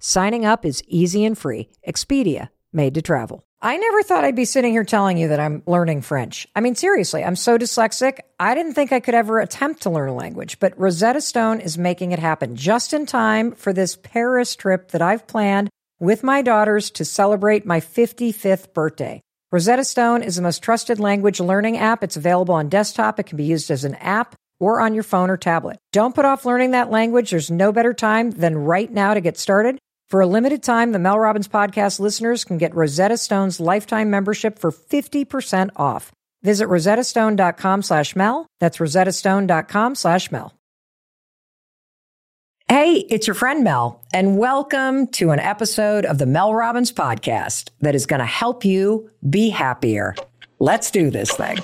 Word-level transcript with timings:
Signing 0.00 0.44
up 0.44 0.64
is 0.64 0.82
easy 0.86 1.24
and 1.24 1.36
free. 1.36 1.68
Expedia, 1.86 2.50
made 2.72 2.94
to 2.94 3.02
travel. 3.02 3.42
I 3.60 3.76
never 3.76 4.04
thought 4.04 4.22
I'd 4.22 4.36
be 4.36 4.44
sitting 4.44 4.70
here 4.70 4.84
telling 4.84 5.18
you 5.18 5.28
that 5.28 5.40
I'm 5.40 5.64
learning 5.66 6.02
French. 6.02 6.46
I 6.54 6.60
mean, 6.60 6.76
seriously, 6.76 7.24
I'm 7.24 7.34
so 7.34 7.58
dyslexic. 7.58 8.20
I 8.38 8.54
didn't 8.54 8.74
think 8.74 8.92
I 8.92 9.00
could 9.00 9.16
ever 9.16 9.40
attempt 9.40 9.82
to 9.82 9.90
learn 9.90 10.08
a 10.08 10.14
language, 10.14 10.60
but 10.60 10.78
Rosetta 10.78 11.20
Stone 11.20 11.60
is 11.60 11.76
making 11.76 12.12
it 12.12 12.20
happen 12.20 12.54
just 12.54 12.92
in 12.92 13.06
time 13.06 13.50
for 13.50 13.72
this 13.72 13.96
Paris 13.96 14.54
trip 14.54 14.92
that 14.92 15.02
I've 15.02 15.26
planned 15.26 15.70
with 15.98 16.22
my 16.22 16.42
daughters 16.42 16.92
to 16.92 17.04
celebrate 17.04 17.66
my 17.66 17.80
55th 17.80 18.72
birthday. 18.72 19.20
Rosetta 19.50 19.82
Stone 19.82 20.22
is 20.22 20.36
the 20.36 20.42
most 20.42 20.62
trusted 20.62 21.00
language 21.00 21.40
learning 21.40 21.78
app. 21.78 22.04
It's 22.04 22.16
available 22.16 22.54
on 22.54 22.68
desktop. 22.68 23.18
It 23.18 23.24
can 23.24 23.36
be 23.36 23.44
used 23.44 23.72
as 23.72 23.82
an 23.82 23.96
app 23.96 24.36
or 24.60 24.80
on 24.80 24.94
your 24.94 25.02
phone 25.02 25.30
or 25.30 25.36
tablet. 25.36 25.78
Don't 25.92 26.14
put 26.14 26.24
off 26.24 26.44
learning 26.44 26.72
that 26.72 26.90
language. 26.90 27.30
There's 27.30 27.50
no 27.50 27.72
better 27.72 27.94
time 27.94 28.30
than 28.30 28.56
right 28.56 28.90
now 28.90 29.14
to 29.14 29.20
get 29.20 29.36
started. 29.36 29.80
For 30.10 30.22
a 30.22 30.26
limited 30.26 30.62
time, 30.62 30.92
the 30.92 30.98
Mel 30.98 31.18
Robbins 31.18 31.48
podcast 31.48 32.00
listeners 32.00 32.42
can 32.42 32.56
get 32.56 32.74
Rosetta 32.74 33.18
Stone's 33.18 33.60
lifetime 33.60 34.08
membership 34.08 34.58
for 34.58 34.72
50% 34.72 35.68
off. 35.76 36.12
Visit 36.42 36.66
rosettastone.com 36.66 37.82
slash 37.82 38.16
Mel. 38.16 38.46
That's 38.58 38.78
rosettastone.com 38.78 39.94
slash 39.96 40.32
Mel. 40.32 40.54
Hey, 42.68 42.94
it's 43.10 43.26
your 43.26 43.34
friend 43.34 43.62
Mel, 43.62 44.02
and 44.14 44.38
welcome 44.38 45.08
to 45.08 45.30
an 45.30 45.40
episode 45.40 46.06
of 46.06 46.16
the 46.16 46.26
Mel 46.26 46.54
Robbins 46.54 46.92
podcast 46.92 47.68
that 47.80 47.94
is 47.94 48.06
going 48.06 48.20
to 48.20 48.26
help 48.26 48.64
you 48.64 49.10
be 49.28 49.50
happier. 49.50 50.14
Let's 50.58 50.90
do 50.90 51.10
this 51.10 51.30
thing. 51.32 51.58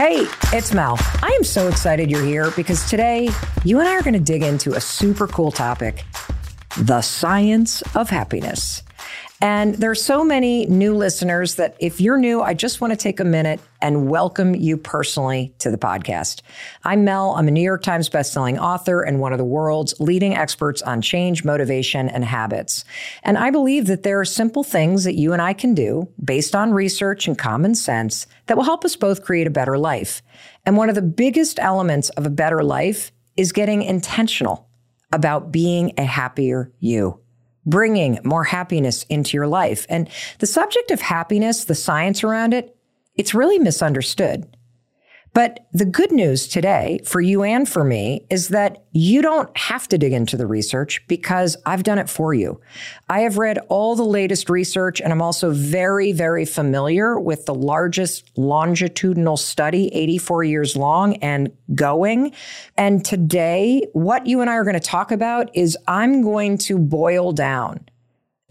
Hey, 0.00 0.24
it's 0.54 0.72
Mel. 0.72 0.96
I 1.22 1.28
am 1.38 1.44
so 1.44 1.68
excited 1.68 2.10
you're 2.10 2.24
here 2.24 2.50
because 2.52 2.88
today 2.88 3.28
you 3.64 3.80
and 3.80 3.86
I 3.86 3.96
are 3.96 4.02
going 4.02 4.14
to 4.14 4.18
dig 4.18 4.42
into 4.42 4.72
a 4.72 4.80
super 4.80 5.26
cool 5.26 5.52
topic 5.52 6.06
the 6.78 7.02
science 7.02 7.82
of 7.94 8.08
happiness. 8.08 8.82
And 9.42 9.74
there 9.76 9.90
are 9.90 9.94
so 9.94 10.22
many 10.22 10.66
new 10.66 10.94
listeners 10.94 11.54
that 11.54 11.74
if 11.80 11.98
you're 11.98 12.18
new, 12.18 12.42
I 12.42 12.52
just 12.52 12.82
want 12.82 12.92
to 12.92 12.96
take 12.96 13.20
a 13.20 13.24
minute 13.24 13.58
and 13.80 14.10
welcome 14.10 14.54
you 14.54 14.76
personally 14.76 15.54
to 15.60 15.70
the 15.70 15.78
podcast. 15.78 16.42
I'm 16.84 17.04
Mel. 17.04 17.30
I'm 17.30 17.48
a 17.48 17.50
New 17.50 17.62
York 17.62 17.82
Times 17.82 18.10
bestselling 18.10 18.60
author 18.60 19.00
and 19.00 19.18
one 19.18 19.32
of 19.32 19.38
the 19.38 19.44
world's 19.46 19.98
leading 19.98 20.36
experts 20.36 20.82
on 20.82 21.00
change, 21.00 21.42
motivation, 21.42 22.10
and 22.10 22.22
habits. 22.22 22.84
And 23.22 23.38
I 23.38 23.50
believe 23.50 23.86
that 23.86 24.02
there 24.02 24.20
are 24.20 24.26
simple 24.26 24.62
things 24.62 25.04
that 25.04 25.14
you 25.14 25.32
and 25.32 25.40
I 25.40 25.54
can 25.54 25.74
do 25.74 26.10
based 26.22 26.54
on 26.54 26.74
research 26.74 27.26
and 27.26 27.38
common 27.38 27.74
sense 27.74 28.26
that 28.44 28.58
will 28.58 28.64
help 28.64 28.84
us 28.84 28.94
both 28.94 29.24
create 29.24 29.46
a 29.46 29.50
better 29.50 29.78
life. 29.78 30.20
And 30.66 30.76
one 30.76 30.90
of 30.90 30.94
the 30.94 31.00
biggest 31.00 31.58
elements 31.60 32.10
of 32.10 32.26
a 32.26 32.30
better 32.30 32.62
life 32.62 33.10
is 33.38 33.52
getting 33.52 33.80
intentional 33.80 34.68
about 35.12 35.50
being 35.50 35.94
a 35.96 36.04
happier 36.04 36.70
you 36.78 37.20
bringing 37.66 38.18
more 38.24 38.44
happiness 38.44 39.04
into 39.04 39.36
your 39.36 39.46
life. 39.46 39.86
And 39.88 40.08
the 40.38 40.46
subject 40.46 40.90
of 40.90 41.00
happiness, 41.00 41.64
the 41.64 41.74
science 41.74 42.24
around 42.24 42.54
it, 42.54 42.76
it's 43.14 43.34
really 43.34 43.58
misunderstood. 43.58 44.56
But 45.32 45.66
the 45.72 45.84
good 45.84 46.10
news 46.10 46.48
today 46.48 47.00
for 47.04 47.20
you 47.20 47.44
and 47.44 47.68
for 47.68 47.84
me 47.84 48.26
is 48.30 48.48
that 48.48 48.84
you 48.90 49.22
don't 49.22 49.56
have 49.56 49.86
to 49.88 49.98
dig 49.98 50.12
into 50.12 50.36
the 50.36 50.46
research 50.46 51.06
because 51.06 51.56
I've 51.64 51.84
done 51.84 51.98
it 51.98 52.10
for 52.10 52.34
you. 52.34 52.60
I 53.08 53.20
have 53.20 53.38
read 53.38 53.58
all 53.68 53.94
the 53.94 54.04
latest 54.04 54.50
research 54.50 55.00
and 55.00 55.12
I'm 55.12 55.22
also 55.22 55.52
very, 55.52 56.10
very 56.10 56.44
familiar 56.44 57.18
with 57.18 57.46
the 57.46 57.54
largest 57.54 58.30
longitudinal 58.36 59.36
study, 59.36 59.88
84 59.94 60.44
years 60.44 60.76
long 60.76 61.14
and 61.16 61.52
going. 61.76 62.32
And 62.76 63.04
today, 63.04 63.86
what 63.92 64.26
you 64.26 64.40
and 64.40 64.50
I 64.50 64.54
are 64.54 64.64
going 64.64 64.74
to 64.74 64.80
talk 64.80 65.12
about 65.12 65.54
is 65.54 65.78
I'm 65.86 66.22
going 66.22 66.58
to 66.58 66.76
boil 66.76 67.30
down 67.30 67.88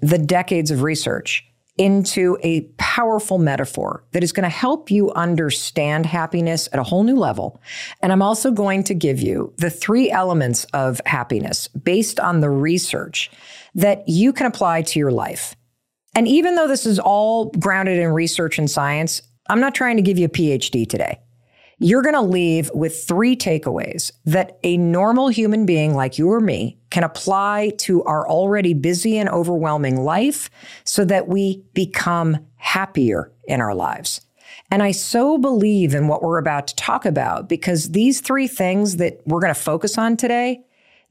the 0.01 0.17
decades 0.17 0.71
of 0.71 0.81
research 0.83 1.48
into 1.79 2.37
a 2.43 2.61
powerful 2.77 3.37
metaphor 3.37 4.03
that 4.11 4.21
is 4.21 4.33
going 4.33 4.43
to 4.43 4.49
help 4.49 4.91
you 4.91 5.11
understand 5.13 6.05
happiness 6.05 6.67
at 6.73 6.79
a 6.79 6.83
whole 6.83 7.03
new 7.03 7.15
level. 7.15 7.61
And 8.01 8.11
I'm 8.11 8.21
also 8.21 8.51
going 8.51 8.83
to 8.83 8.93
give 8.93 9.21
you 9.21 9.53
the 9.57 9.69
three 9.69 10.11
elements 10.11 10.65
of 10.73 10.99
happiness 11.05 11.69
based 11.69 12.19
on 12.19 12.41
the 12.41 12.49
research 12.49 13.31
that 13.75 14.03
you 14.07 14.33
can 14.33 14.45
apply 14.45 14.81
to 14.81 14.99
your 14.99 15.11
life. 15.11 15.55
And 16.13 16.27
even 16.27 16.55
though 16.55 16.67
this 16.67 16.85
is 16.85 16.99
all 16.99 17.45
grounded 17.51 17.97
in 17.97 18.09
research 18.09 18.59
and 18.59 18.69
science, 18.69 19.21
I'm 19.49 19.61
not 19.61 19.73
trying 19.73 19.95
to 19.95 20.03
give 20.03 20.19
you 20.19 20.25
a 20.25 20.29
PhD 20.29 20.87
today 20.87 21.19
you're 21.79 22.01
going 22.01 22.15
to 22.15 22.21
leave 22.21 22.69
with 22.73 23.03
three 23.03 23.35
takeaways 23.35 24.11
that 24.25 24.59
a 24.63 24.77
normal 24.77 25.29
human 25.29 25.65
being 25.65 25.95
like 25.95 26.17
you 26.17 26.29
or 26.29 26.41
me 26.41 26.77
can 26.89 27.03
apply 27.03 27.71
to 27.77 28.03
our 28.03 28.27
already 28.27 28.73
busy 28.73 29.17
and 29.17 29.29
overwhelming 29.29 30.01
life 30.01 30.49
so 30.83 31.05
that 31.05 31.29
we 31.29 31.63
become 31.73 32.45
happier 32.57 33.31
in 33.47 33.61
our 33.61 33.73
lives. 33.73 34.21
And 34.71 34.83
I 34.83 34.91
so 34.91 35.37
believe 35.37 35.95
in 35.95 36.07
what 36.07 36.21
we're 36.21 36.37
about 36.37 36.67
to 36.67 36.75
talk 36.75 37.05
about 37.05 37.47
because 37.47 37.91
these 37.91 38.19
three 38.19 38.47
things 38.47 38.97
that 38.97 39.21
we're 39.25 39.39
going 39.39 39.53
to 39.53 39.59
focus 39.59 39.97
on 39.97 40.17
today, 40.17 40.61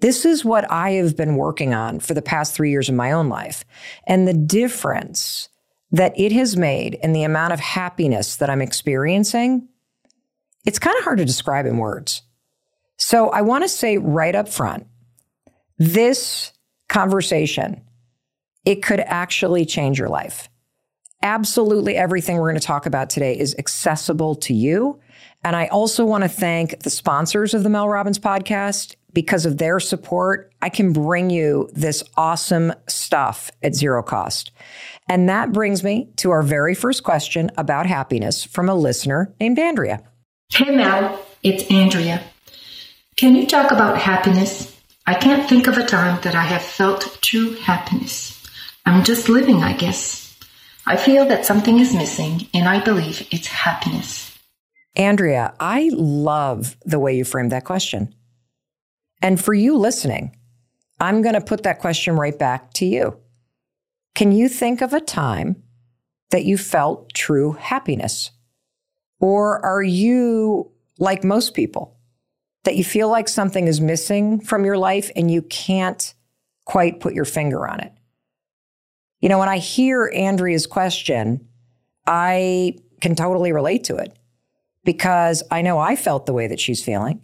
this 0.00 0.24
is 0.24 0.44
what 0.44 0.70
I 0.70 0.92
have 0.92 1.16
been 1.16 1.36
working 1.36 1.74
on 1.74 1.98
for 1.98 2.14
the 2.14 2.22
past 2.22 2.54
three 2.54 2.70
years 2.70 2.88
of 2.88 2.94
my 2.94 3.10
own 3.10 3.28
life. 3.28 3.64
And 4.06 4.28
the 4.28 4.34
difference 4.34 5.48
that 5.90 6.12
it 6.18 6.30
has 6.32 6.56
made 6.56 6.98
in 7.02 7.14
the 7.14 7.22
amount 7.22 7.54
of 7.54 7.60
happiness 7.60 8.36
that 8.36 8.50
I'm 8.50 8.60
experiencing 8.60 9.66
it's 10.68 10.78
kind 10.78 10.98
of 10.98 11.04
hard 11.04 11.16
to 11.16 11.24
describe 11.24 11.64
in 11.64 11.78
words. 11.78 12.20
So 12.98 13.30
I 13.30 13.40
want 13.40 13.64
to 13.64 13.68
say 13.70 13.96
right 13.96 14.34
up 14.34 14.50
front 14.50 14.86
this 15.78 16.52
conversation, 16.90 17.80
it 18.66 18.82
could 18.82 19.00
actually 19.00 19.64
change 19.64 19.98
your 19.98 20.10
life. 20.10 20.50
Absolutely 21.22 21.96
everything 21.96 22.36
we're 22.36 22.50
going 22.50 22.60
to 22.60 22.66
talk 22.66 22.84
about 22.84 23.08
today 23.08 23.38
is 23.38 23.56
accessible 23.58 24.34
to 24.34 24.52
you. 24.52 25.00
And 25.42 25.56
I 25.56 25.68
also 25.68 26.04
want 26.04 26.24
to 26.24 26.28
thank 26.28 26.80
the 26.82 26.90
sponsors 26.90 27.54
of 27.54 27.62
the 27.62 27.70
Mel 27.70 27.88
Robbins 27.88 28.18
podcast. 28.18 28.94
Because 29.14 29.46
of 29.46 29.56
their 29.56 29.80
support, 29.80 30.52
I 30.60 30.68
can 30.68 30.92
bring 30.92 31.30
you 31.30 31.70
this 31.72 32.04
awesome 32.18 32.74
stuff 32.88 33.50
at 33.62 33.74
zero 33.74 34.02
cost. 34.02 34.52
And 35.08 35.30
that 35.30 35.50
brings 35.50 35.82
me 35.82 36.10
to 36.16 36.30
our 36.30 36.42
very 36.42 36.74
first 36.74 37.04
question 37.04 37.50
about 37.56 37.86
happiness 37.86 38.44
from 38.44 38.68
a 38.68 38.74
listener 38.74 39.34
named 39.40 39.58
Andrea. 39.58 40.02
Hey 40.50 40.74
Mel, 40.74 41.24
it's 41.42 41.70
Andrea. 41.70 42.22
Can 43.16 43.36
you 43.36 43.46
talk 43.46 43.70
about 43.70 43.98
happiness? 43.98 44.74
I 45.06 45.14
can't 45.14 45.48
think 45.48 45.66
of 45.66 45.76
a 45.76 45.84
time 45.84 46.20
that 46.22 46.34
I 46.34 46.42
have 46.42 46.62
felt 46.62 47.18
true 47.20 47.54
happiness. 47.56 48.42
I'm 48.86 49.04
just 49.04 49.28
living, 49.28 49.62
I 49.62 49.74
guess. 49.74 50.36
I 50.86 50.96
feel 50.96 51.26
that 51.26 51.44
something 51.44 51.78
is 51.78 51.94
missing, 51.94 52.48
and 52.54 52.66
I 52.66 52.82
believe 52.82 53.28
it's 53.30 53.46
happiness. 53.46 54.36
Andrea, 54.96 55.54
I 55.60 55.90
love 55.92 56.76
the 56.84 56.98
way 56.98 57.14
you 57.14 57.24
framed 57.24 57.52
that 57.52 57.64
question. 57.64 58.14
And 59.20 59.38
for 59.38 59.52
you 59.52 59.76
listening, 59.76 60.34
I'm 60.98 61.20
going 61.20 61.34
to 61.34 61.40
put 61.42 61.62
that 61.64 61.78
question 61.78 62.16
right 62.16 62.36
back 62.36 62.72
to 62.74 62.86
you. 62.86 63.18
Can 64.14 64.32
you 64.32 64.48
think 64.48 64.80
of 64.80 64.94
a 64.94 65.00
time 65.00 65.62
that 66.30 66.46
you 66.46 66.56
felt 66.56 67.12
true 67.12 67.52
happiness? 67.52 68.30
Or 69.20 69.64
are 69.64 69.82
you 69.82 70.70
like 70.98 71.24
most 71.24 71.54
people 71.54 71.96
that 72.64 72.76
you 72.76 72.84
feel 72.84 73.08
like 73.08 73.28
something 73.28 73.66
is 73.66 73.80
missing 73.80 74.40
from 74.40 74.64
your 74.64 74.78
life 74.78 75.10
and 75.16 75.30
you 75.30 75.42
can't 75.42 76.14
quite 76.64 77.00
put 77.00 77.14
your 77.14 77.24
finger 77.24 77.66
on 77.66 77.80
it? 77.80 77.92
You 79.20 79.28
know, 79.28 79.38
when 79.38 79.48
I 79.48 79.58
hear 79.58 80.10
Andrea's 80.14 80.66
question, 80.66 81.48
I 82.06 82.76
can 83.00 83.14
totally 83.14 83.52
relate 83.52 83.84
to 83.84 83.96
it 83.96 84.16
because 84.84 85.42
I 85.50 85.62
know 85.62 85.78
I 85.78 85.96
felt 85.96 86.26
the 86.26 86.32
way 86.32 86.46
that 86.46 86.60
she's 86.60 86.82
feeling. 86.82 87.20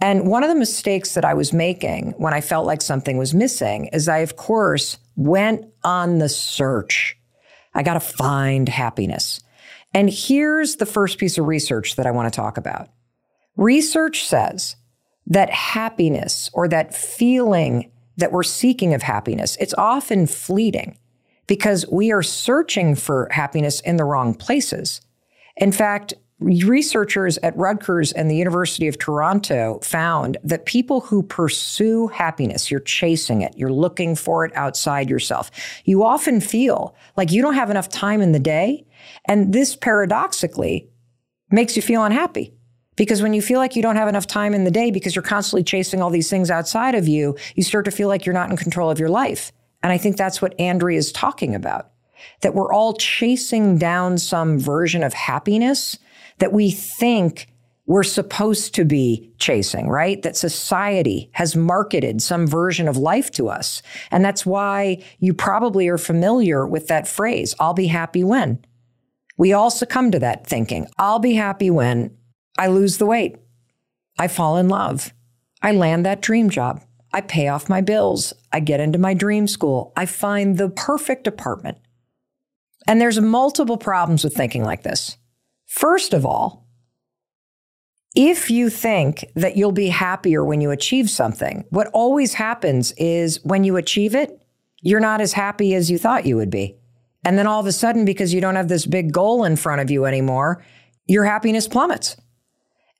And 0.00 0.28
one 0.28 0.44
of 0.44 0.48
the 0.48 0.54
mistakes 0.54 1.14
that 1.14 1.24
I 1.24 1.34
was 1.34 1.52
making 1.52 2.14
when 2.18 2.32
I 2.32 2.40
felt 2.40 2.66
like 2.66 2.82
something 2.82 3.18
was 3.18 3.34
missing 3.34 3.86
is 3.86 4.08
I, 4.08 4.18
of 4.18 4.36
course, 4.36 4.96
went 5.16 5.66
on 5.82 6.18
the 6.18 6.28
search. 6.28 7.16
I 7.74 7.82
got 7.82 7.94
to 7.94 8.00
find 8.00 8.68
happiness. 8.68 9.40
And 9.94 10.10
here's 10.10 10.76
the 10.76 10.86
first 10.86 11.18
piece 11.18 11.38
of 11.38 11.46
research 11.46 11.96
that 11.96 12.06
I 12.06 12.10
want 12.10 12.32
to 12.32 12.36
talk 12.36 12.56
about. 12.56 12.88
Research 13.56 14.24
says 14.24 14.76
that 15.26 15.50
happiness 15.50 16.50
or 16.52 16.68
that 16.68 16.94
feeling 16.94 17.90
that 18.16 18.32
we're 18.32 18.42
seeking 18.42 18.94
of 18.94 19.02
happiness, 19.02 19.56
it's 19.60 19.74
often 19.74 20.26
fleeting 20.26 20.98
because 21.46 21.86
we 21.90 22.12
are 22.12 22.22
searching 22.22 22.94
for 22.94 23.28
happiness 23.30 23.80
in 23.80 23.96
the 23.96 24.04
wrong 24.04 24.34
places. 24.34 25.00
In 25.56 25.72
fact, 25.72 26.14
researchers 26.40 27.36
at 27.38 27.56
Rutgers 27.56 28.12
and 28.12 28.30
the 28.30 28.36
University 28.36 28.86
of 28.86 28.98
Toronto 28.98 29.80
found 29.82 30.36
that 30.44 30.66
people 30.66 31.00
who 31.00 31.22
pursue 31.22 32.08
happiness, 32.08 32.70
you're 32.70 32.80
chasing 32.80 33.42
it, 33.42 33.54
you're 33.56 33.72
looking 33.72 34.14
for 34.14 34.44
it 34.44 34.52
outside 34.54 35.10
yourself, 35.10 35.50
you 35.84 36.04
often 36.04 36.40
feel 36.40 36.94
like 37.16 37.32
you 37.32 37.42
don't 37.42 37.54
have 37.54 37.70
enough 37.70 37.88
time 37.88 38.20
in 38.20 38.32
the 38.32 38.38
day. 38.38 38.84
And 39.24 39.52
this 39.52 39.76
paradoxically 39.76 40.88
makes 41.50 41.76
you 41.76 41.82
feel 41.82 42.04
unhappy. 42.04 42.54
Because 42.96 43.22
when 43.22 43.32
you 43.32 43.40
feel 43.40 43.60
like 43.60 43.76
you 43.76 43.82
don't 43.82 43.96
have 43.96 44.08
enough 44.08 44.26
time 44.26 44.54
in 44.54 44.64
the 44.64 44.72
day 44.72 44.90
because 44.90 45.14
you're 45.14 45.22
constantly 45.22 45.62
chasing 45.62 46.02
all 46.02 46.10
these 46.10 46.28
things 46.28 46.50
outside 46.50 46.96
of 46.96 47.06
you, 47.06 47.36
you 47.54 47.62
start 47.62 47.84
to 47.84 47.92
feel 47.92 48.08
like 48.08 48.26
you're 48.26 48.32
not 48.32 48.50
in 48.50 48.56
control 48.56 48.90
of 48.90 48.98
your 48.98 49.08
life. 49.08 49.52
And 49.84 49.92
I 49.92 49.98
think 49.98 50.16
that's 50.16 50.42
what 50.42 50.58
Andrea 50.60 50.98
is 50.98 51.12
talking 51.12 51.54
about 51.54 51.90
that 52.42 52.52
we're 52.52 52.72
all 52.72 52.94
chasing 52.94 53.78
down 53.78 54.18
some 54.18 54.58
version 54.58 55.04
of 55.04 55.14
happiness 55.14 55.96
that 56.38 56.52
we 56.52 56.68
think 56.68 57.46
we're 57.86 58.02
supposed 58.02 58.74
to 58.74 58.84
be 58.84 59.30
chasing, 59.38 59.88
right? 59.88 60.20
That 60.22 60.36
society 60.36 61.30
has 61.32 61.56
marketed 61.56 62.20
some 62.20 62.46
version 62.46 62.86
of 62.86 62.98
life 62.98 63.30
to 63.32 63.48
us. 63.48 63.82
And 64.10 64.24
that's 64.24 64.44
why 64.44 65.02
you 65.20 65.32
probably 65.32 65.88
are 65.88 65.96
familiar 65.96 66.66
with 66.66 66.88
that 66.88 67.08
phrase, 67.08 67.54
I'll 67.58 67.72
be 67.72 67.86
happy 67.86 68.22
when. 68.22 68.58
We 69.38 69.52
all 69.52 69.70
succumb 69.70 70.10
to 70.10 70.18
that 70.18 70.46
thinking. 70.46 70.88
I'll 70.98 71.20
be 71.20 71.34
happy 71.34 71.70
when 71.70 72.14
I 72.58 72.66
lose 72.66 72.98
the 72.98 73.06
weight. 73.06 73.36
I 74.18 74.28
fall 74.28 74.56
in 74.56 74.68
love. 74.68 75.14
I 75.62 75.72
land 75.72 76.04
that 76.04 76.20
dream 76.20 76.50
job. 76.50 76.82
I 77.12 77.20
pay 77.20 77.48
off 77.48 77.68
my 77.68 77.80
bills. 77.80 78.34
I 78.52 78.60
get 78.60 78.80
into 78.80 78.98
my 78.98 79.14
dream 79.14 79.46
school. 79.46 79.92
I 79.96 80.06
find 80.06 80.58
the 80.58 80.68
perfect 80.68 81.26
apartment. 81.26 81.78
And 82.86 83.00
there's 83.00 83.20
multiple 83.20 83.78
problems 83.78 84.24
with 84.24 84.34
thinking 84.34 84.64
like 84.64 84.82
this. 84.82 85.16
First 85.66 86.12
of 86.12 86.26
all, 86.26 86.66
if 88.14 88.50
you 88.50 88.70
think 88.70 89.24
that 89.36 89.56
you'll 89.56 89.72
be 89.72 89.88
happier 89.88 90.44
when 90.44 90.60
you 90.60 90.70
achieve 90.70 91.08
something, 91.08 91.64
what 91.70 91.88
always 91.92 92.34
happens 92.34 92.92
is 92.92 93.42
when 93.44 93.64
you 93.64 93.76
achieve 93.76 94.14
it, 94.14 94.42
you're 94.80 95.00
not 95.00 95.20
as 95.20 95.34
happy 95.34 95.74
as 95.74 95.90
you 95.90 95.98
thought 95.98 96.26
you 96.26 96.36
would 96.36 96.50
be. 96.50 96.76
And 97.28 97.36
then 97.36 97.46
all 97.46 97.60
of 97.60 97.66
a 97.66 97.72
sudden, 97.72 98.06
because 98.06 98.32
you 98.32 98.40
don't 98.40 98.54
have 98.54 98.68
this 98.68 98.86
big 98.86 99.12
goal 99.12 99.44
in 99.44 99.56
front 99.56 99.82
of 99.82 99.90
you 99.90 100.06
anymore, 100.06 100.64
your 101.06 101.26
happiness 101.26 101.68
plummets. 101.68 102.16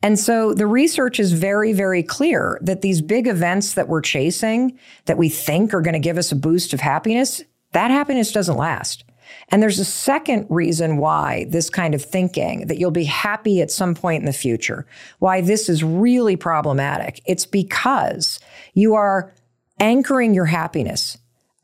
And 0.03 0.19
so 0.19 0.53
the 0.53 0.67
research 0.67 1.19
is 1.19 1.33
very, 1.33 1.73
very 1.73 2.03
clear 2.03 2.59
that 2.61 2.83
these 2.83 3.01
big 3.01 3.27
events 3.27 3.73
that 3.73 3.89
we're 3.89 4.03
chasing, 4.03 4.79
that 5.07 5.17
we 5.17 5.31
think 5.31 5.73
are 5.73 5.81
going 5.81 5.95
to 5.95 5.99
give 5.99 6.19
us 6.19 6.31
a 6.31 6.37
boost 6.37 6.75
of 6.75 6.81
happiness, 6.81 7.43
that 7.73 7.91
happiness 7.91 8.31
doesn't 8.31 8.59
last. 8.59 9.03
And 9.49 9.63
there's 9.63 9.79
a 9.79 9.85
second 9.87 10.45
reason 10.51 10.99
why 10.99 11.47
this 11.49 11.71
kind 11.71 11.95
of 11.95 12.05
thinking 12.05 12.67
that 12.67 12.77
you'll 12.77 12.91
be 12.91 13.05
happy 13.05 13.63
at 13.63 13.71
some 13.71 13.95
point 13.95 14.21
in 14.21 14.27
the 14.27 14.35
future, 14.35 14.85
why 15.21 15.41
this 15.41 15.71
is 15.71 15.83
really 15.83 16.37
problematic. 16.37 17.23
It's 17.25 17.47
because 17.47 18.39
you 18.75 18.95
are 18.95 19.33
anchoring 19.81 20.35
your 20.35 20.45
happiness 20.45 21.17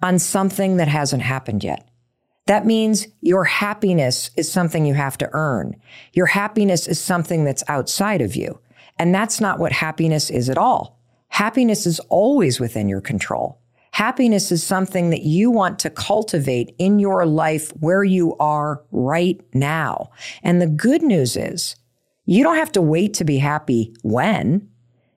on 0.02 0.19
something 0.19 0.78
that 0.78 0.88
hasn't 0.88 1.25
happened 1.25 1.62
yet. 1.62 1.90
That 2.46 2.67
means 2.67 3.08
your 3.20 3.44
happiness 3.44 4.31
is 4.37 4.50
something 4.50 4.85
you 4.85 4.94
have 4.94 5.17
to 5.19 5.31
earn. 5.32 5.76
Your 6.12 6.26
happiness 6.26 6.87
is 6.87 7.00
something 7.00 7.44
that's 7.44 7.64
outside 7.69 8.20
of 8.20 8.37
you. 8.37 8.61
And 8.99 9.14
that's 9.14 9.41
not 9.41 9.58
what 9.58 9.73
happiness 9.73 10.31
is 10.31 10.50
at 10.50 10.58
all. 10.58 11.00
Happiness 11.29 11.87
is 11.87 12.00
always 12.11 12.61
within 12.61 12.88
your 12.88 13.00
control. 13.00 13.61
Happiness 13.93 14.52
is 14.52 14.62
something 14.62 15.11
that 15.11 15.23
you 15.23 15.50
want 15.50 15.79
to 15.79 15.91
cultivate 15.91 16.75
in 16.79 16.99
your 16.99 17.25
life 17.25 17.70
where 17.81 18.05
you 18.05 18.37
are 18.37 18.85
right 18.91 19.41
now. 19.55 20.11
And 20.43 20.61
the 20.61 20.67
good 20.67 21.02
news 21.02 21.37
is 21.37 21.76
you 22.26 22.43
don't 22.43 22.56
have 22.56 22.73
to 22.73 22.82
wait 22.82 23.14
to 23.14 23.25
be 23.25 23.38
happy 23.38 23.94
when. 24.02 24.69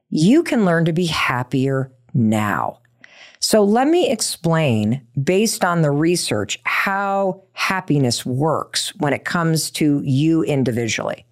You 0.09 0.43
can 0.43 0.63
learn 0.63 0.85
to 0.85 0.93
be 0.93 1.07
happier 1.07 1.91
now. 2.13 2.79
So 3.47 3.63
let 3.63 3.87
me 3.87 4.11
explain, 4.11 5.07
based 5.23 5.63
on 5.63 5.81
the 5.81 5.89
research, 5.89 6.59
how 6.65 7.43
happiness 7.53 8.25
works 8.25 8.93
when 8.97 9.13
it 9.13 9.23
comes 9.23 9.71
to 9.71 10.01
you 10.03 10.43
individually. 10.43 11.25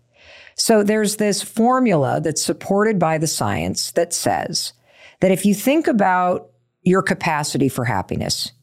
So 0.56 0.82
there's 0.82 1.18
this 1.18 1.42
formula 1.42 2.22
that's 2.22 2.42
supported 2.42 2.98
by 2.98 3.18
the 3.18 3.28
science 3.28 3.92
that 3.92 4.14
says 4.14 4.72
that 5.20 5.32
if 5.32 5.46
you 5.46 5.54
think 5.54 5.88
about 5.88 6.52
your 6.84 7.02
capacity 7.02 7.68
for 7.68 7.84
happiness, 7.84 8.54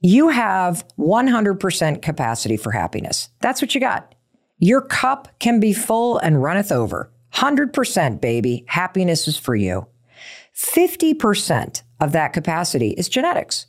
you 0.00 0.30
have 0.30 0.82
100% 0.98 2.00
capacity 2.00 2.56
for 2.56 2.72
happiness. 2.72 3.28
That's 3.42 3.60
what 3.60 3.74
you 3.74 3.80
got. 3.82 4.14
Your 4.56 4.80
cup 4.80 5.28
can 5.38 5.60
be 5.60 5.74
full 5.74 6.16
and 6.16 6.42
runneth 6.42 6.72
over. 6.72 7.12
100%, 7.34 8.22
baby. 8.22 8.64
Happiness 8.68 9.28
is 9.28 9.36
for 9.36 9.54
you. 9.54 9.86
50% 10.56 11.82
of 12.00 12.12
that 12.12 12.32
capacity 12.32 12.90
is 12.90 13.08
genetics. 13.08 13.66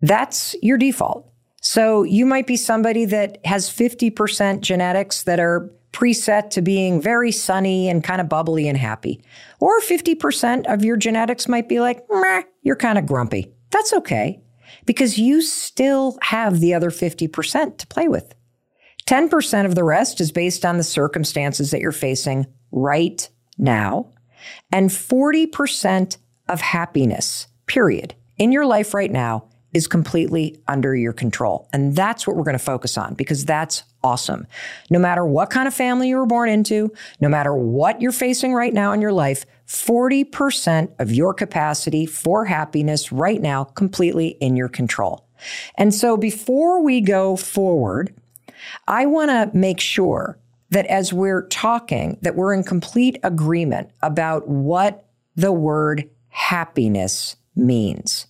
That's 0.00 0.56
your 0.62 0.78
default. 0.78 1.30
So 1.60 2.02
you 2.02 2.26
might 2.26 2.46
be 2.46 2.56
somebody 2.56 3.04
that 3.04 3.38
has 3.46 3.70
50% 3.70 4.60
genetics 4.60 5.22
that 5.22 5.38
are 5.38 5.70
preset 5.92 6.50
to 6.50 6.62
being 6.62 7.00
very 7.00 7.30
sunny 7.30 7.88
and 7.88 8.02
kind 8.02 8.20
of 8.20 8.28
bubbly 8.28 8.66
and 8.66 8.76
happy. 8.76 9.22
Or 9.60 9.80
50% 9.80 10.72
of 10.72 10.84
your 10.84 10.96
genetics 10.96 11.46
might 11.46 11.68
be 11.68 11.80
like, 11.80 12.04
you're 12.62 12.76
kind 12.76 12.98
of 12.98 13.06
grumpy. 13.06 13.52
That's 13.70 13.92
okay 13.92 14.40
because 14.86 15.18
you 15.18 15.42
still 15.42 16.18
have 16.22 16.60
the 16.60 16.74
other 16.74 16.90
50% 16.90 17.78
to 17.78 17.86
play 17.86 18.08
with. 18.08 18.34
10% 19.06 19.66
of 19.66 19.74
the 19.74 19.84
rest 19.84 20.20
is 20.20 20.32
based 20.32 20.64
on 20.64 20.78
the 20.78 20.82
circumstances 20.82 21.70
that 21.70 21.80
you're 21.80 21.92
facing 21.92 22.46
right 22.70 23.28
now. 23.58 24.11
And 24.70 24.90
40% 24.90 26.16
of 26.48 26.60
happiness, 26.60 27.46
period, 27.66 28.14
in 28.38 28.52
your 28.52 28.66
life 28.66 28.94
right 28.94 29.10
now 29.10 29.44
is 29.72 29.86
completely 29.86 30.60
under 30.68 30.94
your 30.94 31.12
control. 31.12 31.68
And 31.72 31.96
that's 31.96 32.26
what 32.26 32.36
we're 32.36 32.44
going 32.44 32.58
to 32.58 32.64
focus 32.64 32.98
on 32.98 33.14
because 33.14 33.44
that's 33.44 33.84
awesome. 34.04 34.46
No 34.90 34.98
matter 34.98 35.24
what 35.24 35.50
kind 35.50 35.66
of 35.66 35.74
family 35.74 36.08
you 36.08 36.16
were 36.16 36.26
born 36.26 36.48
into, 36.48 36.92
no 37.20 37.28
matter 37.28 37.54
what 37.54 38.00
you're 38.00 38.12
facing 38.12 38.52
right 38.52 38.74
now 38.74 38.92
in 38.92 39.00
your 39.00 39.12
life, 39.12 39.46
40% 39.66 40.92
of 40.98 41.12
your 41.12 41.32
capacity 41.32 42.04
for 42.04 42.44
happiness 42.44 43.12
right 43.12 43.40
now 43.40 43.64
completely 43.64 44.28
in 44.40 44.56
your 44.56 44.68
control. 44.68 45.26
And 45.76 45.94
so 45.94 46.16
before 46.16 46.82
we 46.82 47.00
go 47.00 47.36
forward, 47.36 48.14
I 48.86 49.06
want 49.06 49.30
to 49.30 49.56
make 49.56 49.80
sure 49.80 50.38
that 50.72 50.86
as 50.86 51.12
we're 51.12 51.46
talking 51.48 52.16
that 52.22 52.34
we're 52.34 52.54
in 52.54 52.64
complete 52.64 53.18
agreement 53.22 53.90
about 54.00 54.48
what 54.48 55.04
the 55.36 55.52
word 55.52 56.08
happiness 56.30 57.36
means. 57.54 58.26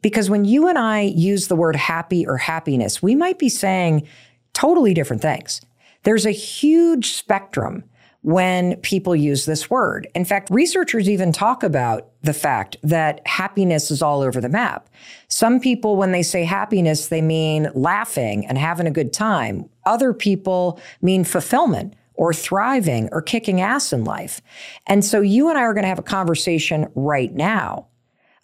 Because 0.00 0.30
when 0.30 0.44
you 0.44 0.68
and 0.68 0.78
I 0.78 1.00
use 1.00 1.48
the 1.48 1.56
word 1.56 1.74
happy 1.74 2.24
or 2.24 2.36
happiness, 2.36 3.02
we 3.02 3.16
might 3.16 3.40
be 3.40 3.48
saying 3.48 4.06
totally 4.52 4.94
different 4.94 5.20
things. 5.20 5.60
There's 6.04 6.24
a 6.24 6.30
huge 6.30 7.12
spectrum 7.14 7.82
when 8.22 8.76
people 8.76 9.16
use 9.16 9.46
this 9.46 9.70
word. 9.70 10.06
In 10.14 10.24
fact, 10.24 10.48
researchers 10.50 11.08
even 11.08 11.32
talk 11.32 11.62
about 11.62 12.08
the 12.22 12.34
fact 12.34 12.76
that 12.82 13.26
happiness 13.26 13.90
is 13.90 14.02
all 14.02 14.20
over 14.20 14.40
the 14.40 14.48
map. 14.48 14.88
Some 15.28 15.58
people, 15.58 15.96
when 15.96 16.12
they 16.12 16.22
say 16.22 16.44
happiness, 16.44 17.08
they 17.08 17.22
mean 17.22 17.70
laughing 17.74 18.46
and 18.46 18.58
having 18.58 18.86
a 18.86 18.90
good 18.90 19.12
time. 19.12 19.68
Other 19.86 20.12
people 20.12 20.78
mean 21.00 21.24
fulfillment 21.24 21.94
or 22.14 22.34
thriving 22.34 23.08
or 23.12 23.22
kicking 23.22 23.62
ass 23.62 23.92
in 23.92 24.04
life. 24.04 24.42
And 24.86 25.02
so 25.02 25.22
you 25.22 25.48
and 25.48 25.56
I 25.56 25.62
are 25.62 25.72
going 25.72 25.84
to 25.84 25.88
have 25.88 25.98
a 25.98 26.02
conversation 26.02 26.88
right 26.94 27.32
now 27.32 27.86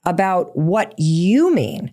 about 0.06 0.56
what 0.56 0.95
you 0.97 1.52
mean 1.52 1.92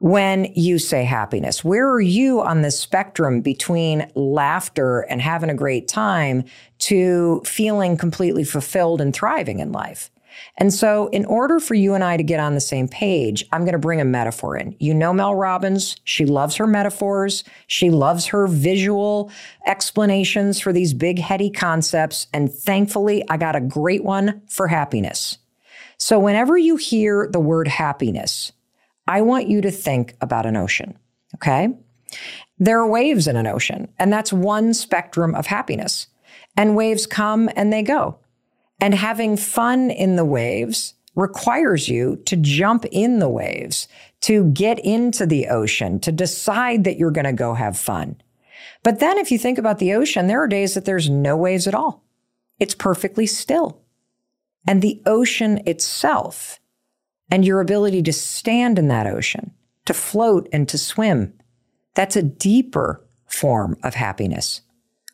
when 0.00 0.44
you 0.54 0.78
say 0.78 1.04
happiness. 1.04 1.64
Where 1.64 1.88
are 1.88 2.00
you 2.00 2.40
on 2.40 2.62
the 2.62 2.70
spectrum 2.70 3.40
between 3.40 4.10
laughter 4.14 5.00
and 5.00 5.20
having 5.20 5.50
a 5.50 5.54
great 5.54 5.88
time 5.88 6.44
to 6.80 7.42
feeling 7.44 7.96
completely 7.96 8.44
fulfilled 8.44 9.00
and 9.00 9.14
thriving 9.14 9.58
in 9.58 9.72
life? 9.72 10.10
And 10.56 10.72
so, 10.72 11.08
in 11.08 11.24
order 11.24 11.58
for 11.58 11.74
you 11.74 11.94
and 11.94 12.04
I 12.04 12.16
to 12.16 12.22
get 12.22 12.38
on 12.38 12.54
the 12.54 12.60
same 12.60 12.86
page, 12.86 13.44
I'm 13.50 13.62
going 13.62 13.72
to 13.72 13.78
bring 13.78 14.00
a 14.00 14.04
metaphor 14.04 14.56
in. 14.56 14.76
You 14.78 14.94
know 14.94 15.12
Mel 15.12 15.34
Robbins. 15.34 15.96
She 16.04 16.26
loves 16.26 16.56
her 16.56 16.66
metaphors. 16.66 17.42
She 17.66 17.90
loves 17.90 18.26
her 18.26 18.46
visual 18.46 19.32
explanations 19.66 20.60
for 20.60 20.72
these 20.72 20.94
big, 20.94 21.18
heady 21.18 21.50
concepts. 21.50 22.28
And 22.32 22.52
thankfully, 22.52 23.24
I 23.28 23.36
got 23.36 23.56
a 23.56 23.60
great 23.60 24.04
one 24.04 24.42
for 24.46 24.68
happiness. 24.68 25.38
So, 25.96 26.20
whenever 26.20 26.56
you 26.56 26.76
hear 26.76 27.28
the 27.30 27.40
word 27.40 27.66
happiness, 27.66 28.52
I 29.08 29.22
want 29.22 29.48
you 29.48 29.62
to 29.62 29.70
think 29.70 30.14
about 30.20 30.46
an 30.46 30.56
ocean. 30.56 30.96
Okay. 31.34 31.70
There 32.58 32.78
are 32.78 32.86
waves 32.86 33.26
in 33.26 33.36
an 33.36 33.46
ocean, 33.46 33.88
and 33.98 34.12
that's 34.12 34.32
one 34.32 34.74
spectrum 34.74 35.34
of 35.34 35.46
happiness. 35.46 36.08
And 36.56 36.76
waves 36.76 37.06
come 37.06 37.48
and 37.56 37.72
they 37.72 37.82
go. 37.82 38.18
And 38.80 38.94
having 38.94 39.36
fun 39.36 39.90
in 39.90 40.16
the 40.16 40.24
waves 40.24 40.94
requires 41.14 41.88
you 41.88 42.16
to 42.26 42.36
jump 42.36 42.84
in 42.92 43.18
the 43.18 43.28
waves, 43.28 43.88
to 44.20 44.44
get 44.50 44.78
into 44.80 45.26
the 45.26 45.48
ocean, 45.48 45.98
to 46.00 46.12
decide 46.12 46.84
that 46.84 46.96
you're 46.96 47.10
going 47.10 47.24
to 47.24 47.32
go 47.32 47.54
have 47.54 47.76
fun. 47.76 48.16
But 48.82 49.00
then 49.00 49.18
if 49.18 49.32
you 49.32 49.38
think 49.38 49.58
about 49.58 49.78
the 49.78 49.94
ocean, 49.94 50.26
there 50.26 50.42
are 50.42 50.48
days 50.48 50.74
that 50.74 50.84
there's 50.84 51.08
no 51.08 51.36
waves 51.36 51.66
at 51.66 51.74
all. 51.74 52.04
It's 52.60 52.74
perfectly 52.74 53.26
still. 53.26 53.80
And 54.66 54.82
the 54.82 55.00
ocean 55.06 55.60
itself 55.66 56.60
and 57.30 57.44
your 57.44 57.60
ability 57.60 58.02
to 58.02 58.12
stand 58.12 58.78
in 58.78 58.88
that 58.88 59.06
ocean, 59.06 59.52
to 59.84 59.94
float 59.94 60.48
and 60.52 60.68
to 60.68 60.78
swim, 60.78 61.32
that's 61.94 62.16
a 62.16 62.22
deeper 62.22 63.04
form 63.26 63.76
of 63.82 63.94
happiness. 63.94 64.62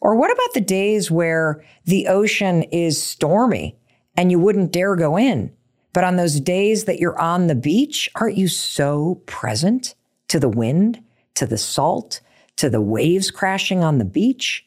Or 0.01 0.15
what 0.15 0.31
about 0.31 0.53
the 0.55 0.61
days 0.61 1.11
where 1.11 1.65
the 1.85 2.09
ocean 2.09 2.63
is 2.65 3.03
stormy 3.03 3.79
and 4.17 4.31
you 4.31 4.39
wouldn't 4.39 4.73
dare 4.73 4.97
go 4.97 5.17
in? 5.17 5.53
But 5.95 6.05
on 6.05 6.17
those 6.17 6.41
days 6.41 6.85
that 6.85 6.99
you're 6.99 7.19
on 7.19 7.47
the 7.47 7.55
beach, 7.55 8.11
aren't 8.17 8.37
you 8.37 8.49
so 8.49 9.23
present 9.27 9.95
to 10.29 10.39
the 10.39 10.49
wind, 10.49 11.03
to 11.37 11.47
the 11.47 11.57
salt, 11.57 12.21
to 12.57 12.69
the 12.69 12.81
waves 12.81 13.31
crashing 13.31 13.83
on 13.83 13.99
the 13.99 14.05
beach? 14.05 14.67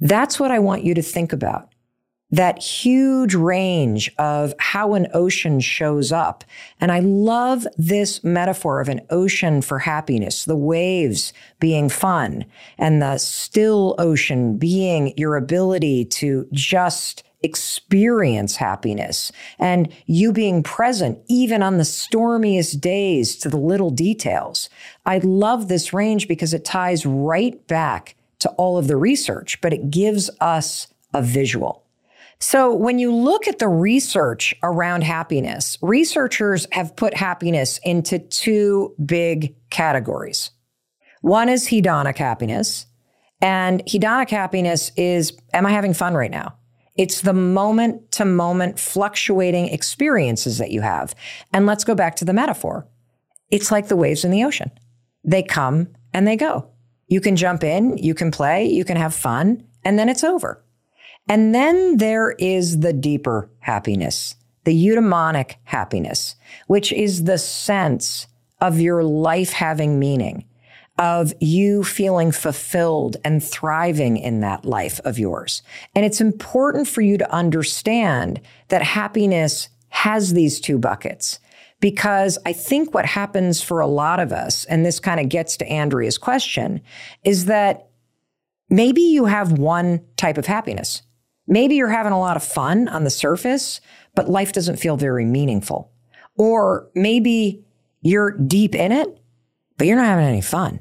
That's 0.00 0.38
what 0.38 0.50
I 0.50 0.58
want 0.58 0.84
you 0.84 0.94
to 0.94 1.02
think 1.02 1.32
about 1.32 1.70
that 2.30 2.60
huge 2.60 3.34
range 3.34 4.12
of 4.18 4.52
how 4.58 4.94
an 4.94 5.06
ocean 5.14 5.60
shows 5.60 6.10
up. 6.10 6.44
And 6.80 6.90
I 6.90 6.98
love 6.98 7.66
this 7.76 8.24
metaphor 8.24 8.80
of 8.80 8.88
an 8.88 9.00
ocean 9.10 9.62
for 9.62 9.80
happiness, 9.80 10.44
the 10.44 10.56
waves 10.56 11.32
being 11.60 11.88
fun 11.88 12.44
and 12.78 13.00
the 13.00 13.18
still 13.18 13.94
ocean 13.98 14.56
being 14.56 15.14
your 15.16 15.36
ability 15.36 16.04
to 16.06 16.48
just 16.52 17.22
experience 17.42 18.56
happiness 18.56 19.30
and 19.58 19.92
you 20.06 20.32
being 20.32 20.64
present 20.64 21.18
even 21.28 21.62
on 21.62 21.78
the 21.78 21.84
stormiest 21.84 22.80
days 22.80 23.36
to 23.36 23.48
the 23.48 23.56
little 23.58 23.90
details. 23.90 24.68
I 25.04 25.18
love 25.18 25.68
this 25.68 25.92
range 25.92 26.26
because 26.26 26.52
it 26.52 26.64
ties 26.64 27.06
right 27.06 27.64
back 27.68 28.16
to 28.40 28.48
all 28.50 28.78
of 28.78 28.88
the 28.88 28.96
research, 28.96 29.60
but 29.60 29.72
it 29.72 29.90
gives 29.90 30.28
us 30.40 30.88
a 31.14 31.22
visual. 31.22 31.85
So, 32.38 32.74
when 32.74 32.98
you 32.98 33.14
look 33.14 33.48
at 33.48 33.58
the 33.58 33.68
research 33.68 34.54
around 34.62 35.04
happiness, 35.04 35.78
researchers 35.80 36.66
have 36.72 36.94
put 36.94 37.14
happiness 37.14 37.80
into 37.82 38.18
two 38.18 38.94
big 39.04 39.56
categories. 39.70 40.50
One 41.22 41.48
is 41.48 41.66
hedonic 41.66 42.18
happiness, 42.18 42.86
and 43.40 43.82
hedonic 43.86 44.28
happiness 44.28 44.92
is 44.96 45.32
Am 45.54 45.64
I 45.64 45.70
having 45.70 45.94
fun 45.94 46.14
right 46.14 46.30
now? 46.30 46.56
It's 46.96 47.22
the 47.22 47.32
moment 47.32 48.12
to 48.12 48.24
moment 48.24 48.78
fluctuating 48.78 49.68
experiences 49.68 50.58
that 50.58 50.70
you 50.70 50.80
have. 50.80 51.14
And 51.52 51.66
let's 51.66 51.84
go 51.84 51.94
back 51.94 52.16
to 52.16 52.24
the 52.24 52.32
metaphor. 52.32 52.86
It's 53.50 53.70
like 53.70 53.88
the 53.88 53.96
waves 53.96 54.24
in 54.24 54.30
the 54.30 54.44
ocean. 54.44 54.70
They 55.24 55.42
come 55.42 55.88
and 56.12 56.26
they 56.26 56.36
go. 56.36 56.70
You 57.08 57.20
can 57.20 57.36
jump 57.36 57.62
in, 57.62 57.98
you 57.98 58.14
can 58.14 58.30
play, 58.30 58.66
you 58.66 58.84
can 58.84 58.96
have 58.96 59.14
fun, 59.14 59.64
and 59.84 59.98
then 59.98 60.08
it's 60.08 60.24
over. 60.24 60.64
And 61.28 61.54
then 61.54 61.96
there 61.96 62.32
is 62.38 62.80
the 62.80 62.92
deeper 62.92 63.50
happiness, 63.60 64.36
the 64.64 64.86
eudaimonic 64.86 65.56
happiness, 65.64 66.36
which 66.66 66.92
is 66.92 67.24
the 67.24 67.38
sense 67.38 68.26
of 68.60 68.80
your 68.80 69.02
life 69.02 69.52
having 69.52 69.98
meaning, 69.98 70.44
of 70.98 71.32
you 71.40 71.82
feeling 71.82 72.32
fulfilled 72.32 73.16
and 73.24 73.42
thriving 73.42 74.16
in 74.16 74.40
that 74.40 74.64
life 74.64 75.00
of 75.04 75.18
yours. 75.18 75.62
And 75.94 76.04
it's 76.04 76.20
important 76.20 76.88
for 76.88 77.02
you 77.02 77.18
to 77.18 77.32
understand 77.32 78.40
that 78.68 78.82
happiness 78.82 79.68
has 79.88 80.32
these 80.32 80.60
two 80.60 80.78
buckets 80.78 81.38
because 81.80 82.38
I 82.46 82.52
think 82.52 82.94
what 82.94 83.04
happens 83.04 83.60
for 83.60 83.80
a 83.80 83.86
lot 83.86 84.20
of 84.20 84.32
us, 84.32 84.64
and 84.64 84.84
this 84.84 84.98
kind 84.98 85.20
of 85.20 85.28
gets 85.28 85.56
to 85.58 85.68
Andrea's 85.68 86.18
question, 86.18 86.80
is 87.22 87.46
that 87.46 87.88
maybe 88.70 89.02
you 89.02 89.26
have 89.26 89.58
one 89.58 90.00
type 90.16 90.38
of 90.38 90.46
happiness. 90.46 91.02
Maybe 91.46 91.76
you're 91.76 91.88
having 91.88 92.12
a 92.12 92.18
lot 92.18 92.36
of 92.36 92.42
fun 92.42 92.88
on 92.88 93.04
the 93.04 93.10
surface, 93.10 93.80
but 94.14 94.28
life 94.28 94.52
doesn't 94.52 94.76
feel 94.76 94.96
very 94.96 95.24
meaningful. 95.24 95.92
Or 96.36 96.90
maybe 96.94 97.64
you're 98.02 98.32
deep 98.32 98.74
in 98.74 98.92
it, 98.92 99.20
but 99.78 99.86
you're 99.86 99.96
not 99.96 100.06
having 100.06 100.26
any 100.26 100.40
fun. 100.40 100.80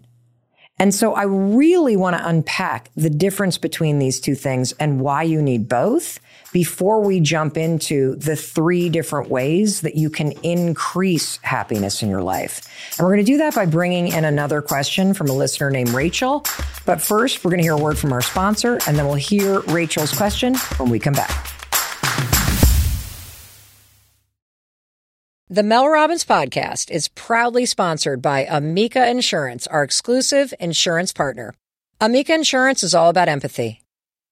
And 0.78 0.94
so 0.94 1.14
I 1.14 1.24
really 1.24 1.96
want 1.96 2.18
to 2.18 2.28
unpack 2.28 2.90
the 2.96 3.10
difference 3.10 3.58
between 3.58 4.00
these 4.00 4.20
two 4.20 4.36
things 4.36 4.74
and 4.74 5.00
why 5.00 5.24
you 5.24 5.42
need 5.42 5.70
both 5.70 6.20
before 6.56 7.02
we 7.02 7.20
jump 7.20 7.58
into 7.58 8.16
the 8.16 8.34
three 8.34 8.88
different 8.88 9.30
ways 9.30 9.82
that 9.82 9.96
you 9.96 10.10
can 10.10 10.32
increase 10.42 11.36
happiness 11.42 12.02
in 12.02 12.10
your 12.10 12.22
life. 12.22 12.62
And 12.98 13.06
we're 13.06 13.14
going 13.14 13.26
to 13.26 13.30
do 13.30 13.40
that 13.40 13.54
by 13.54 13.66
bringing 13.66 14.08
in 14.08 14.24
another 14.24 14.62
question 14.62 15.14
from 15.14 15.28
a 15.28 15.34
listener 15.34 15.70
named 15.70 15.90
Rachel. 15.90 16.46
But 16.86 17.02
first, 17.02 17.44
we're 17.44 17.52
going 17.52 17.58
to 17.58 17.64
hear 17.66 17.74
a 17.74 17.78
word 17.78 17.98
from 17.98 18.14
our 18.14 18.22
sponsor, 18.22 18.80
and 18.88 18.98
then 18.98 19.06
we'll 19.06 19.16
hear 19.16 19.60
Rachel's 19.64 20.14
question 20.16 20.56
when 20.78 20.90
we 20.90 20.98
come 20.98 21.12
back. 21.12 21.30
The 25.50 25.62
Mel 25.62 25.90
Robbins 25.90 26.24
podcast 26.24 26.90
is 26.90 27.10
proudly 27.10 27.66
sponsored 27.66 28.22
by 28.22 28.46
Amica 28.46 29.10
Insurance, 29.10 29.68
our 29.68 29.84
exclusive 29.84 30.54
insurance 30.62 31.12
partner. 31.12 31.54
Amica 32.00 32.34
Insurance 32.34 32.82
is 32.82 32.96
all 32.96 33.10
about 33.10 33.28
empathy. 33.28 33.82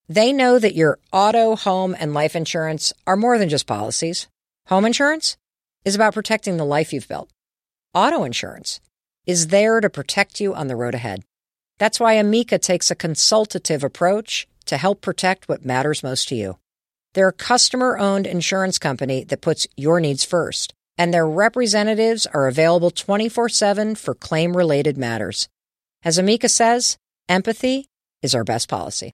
They 0.07 0.33
know 0.33 0.59
that 0.59 0.75
your 0.75 0.99
auto, 1.11 1.55
home, 1.55 1.95
and 1.97 2.13
life 2.13 2.35
insurance 2.35 2.93
are 3.07 3.15
more 3.15 3.37
than 3.37 3.49
just 3.49 3.67
policies. 3.67 4.27
Home 4.67 4.85
insurance 4.85 5.37
is 5.85 5.95
about 5.95 6.13
protecting 6.13 6.57
the 6.57 6.65
life 6.65 6.93
you've 6.93 7.07
built. 7.07 7.29
Auto 7.93 8.23
insurance 8.23 8.81
is 9.25 9.47
there 9.47 9.79
to 9.79 9.89
protect 9.89 10.39
you 10.39 10.53
on 10.53 10.67
the 10.67 10.75
road 10.75 10.95
ahead. 10.95 11.23
That's 11.79 11.99
why 11.99 12.13
Amica 12.13 12.59
takes 12.59 12.91
a 12.91 12.95
consultative 12.95 13.83
approach 13.83 14.47
to 14.65 14.77
help 14.77 15.01
protect 15.01 15.47
what 15.47 15.65
matters 15.65 16.03
most 16.03 16.27
to 16.29 16.35
you. 16.35 16.57
They're 17.13 17.29
a 17.29 17.33
customer 17.33 17.97
owned 17.97 18.27
insurance 18.27 18.77
company 18.77 19.23
that 19.25 19.41
puts 19.41 19.67
your 19.77 19.99
needs 19.99 20.23
first 20.23 20.73
and 20.97 21.13
their 21.13 21.27
representatives 21.27 22.25
are 22.27 22.47
available 22.47 22.91
24 22.91 23.49
7 23.49 23.95
for 23.95 24.13
claim 24.13 24.55
related 24.55 24.97
matters. 24.97 25.49
As 26.03 26.17
Amica 26.17 26.49
says, 26.49 26.97
empathy 27.29 27.87
is 28.21 28.35
our 28.35 28.43
best 28.43 28.69
policy. 28.69 29.13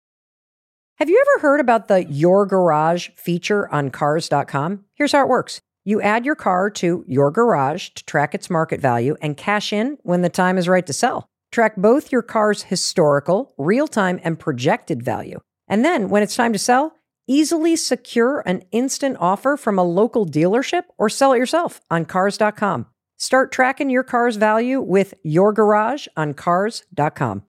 Have 1.01 1.09
you 1.09 1.19
ever 1.19 1.41
heard 1.41 1.59
about 1.59 1.87
the 1.87 2.05
Your 2.05 2.45
Garage 2.45 3.09
feature 3.15 3.67
on 3.73 3.89
cars.com? 3.89 4.85
Here's 4.93 5.13
how 5.13 5.23
it 5.23 5.29
works. 5.29 5.59
You 5.83 5.99
add 5.99 6.25
your 6.25 6.35
car 6.35 6.69
to 6.69 7.03
Your 7.07 7.31
Garage 7.31 7.89
to 7.95 8.05
track 8.05 8.35
its 8.35 8.51
market 8.51 8.79
value 8.79 9.15
and 9.19 9.35
cash 9.35 9.73
in 9.73 9.97
when 10.03 10.21
the 10.21 10.29
time 10.29 10.59
is 10.59 10.67
right 10.67 10.85
to 10.85 10.93
sell. 10.93 11.25
Track 11.51 11.75
both 11.75 12.11
your 12.11 12.21
car's 12.21 12.61
historical, 12.61 13.55
real 13.57 13.87
time, 13.87 14.19
and 14.23 14.37
projected 14.37 15.01
value. 15.01 15.39
And 15.67 15.83
then 15.83 16.07
when 16.09 16.21
it's 16.21 16.35
time 16.35 16.53
to 16.53 16.59
sell, 16.59 16.93
Easily 17.27 17.75
secure 17.77 18.43
an 18.45 18.61
instant 18.71 19.17
offer 19.19 19.57
from 19.57 19.79
a 19.79 19.83
local 19.83 20.27
dealership 20.27 20.83
or 20.99 21.09
sell 21.09 21.33
it 21.33 21.37
yourself 21.37 21.81
on 21.89 22.05
cars.com. 22.05 22.85
Start 23.17 23.51
tracking 23.51 23.89
your 23.89 24.03
car's 24.03 24.35
value 24.35 24.79
with 24.79 25.15
your 25.23 25.51
garage 25.51 26.07
on 26.15 26.35
cars.com. 26.35 27.43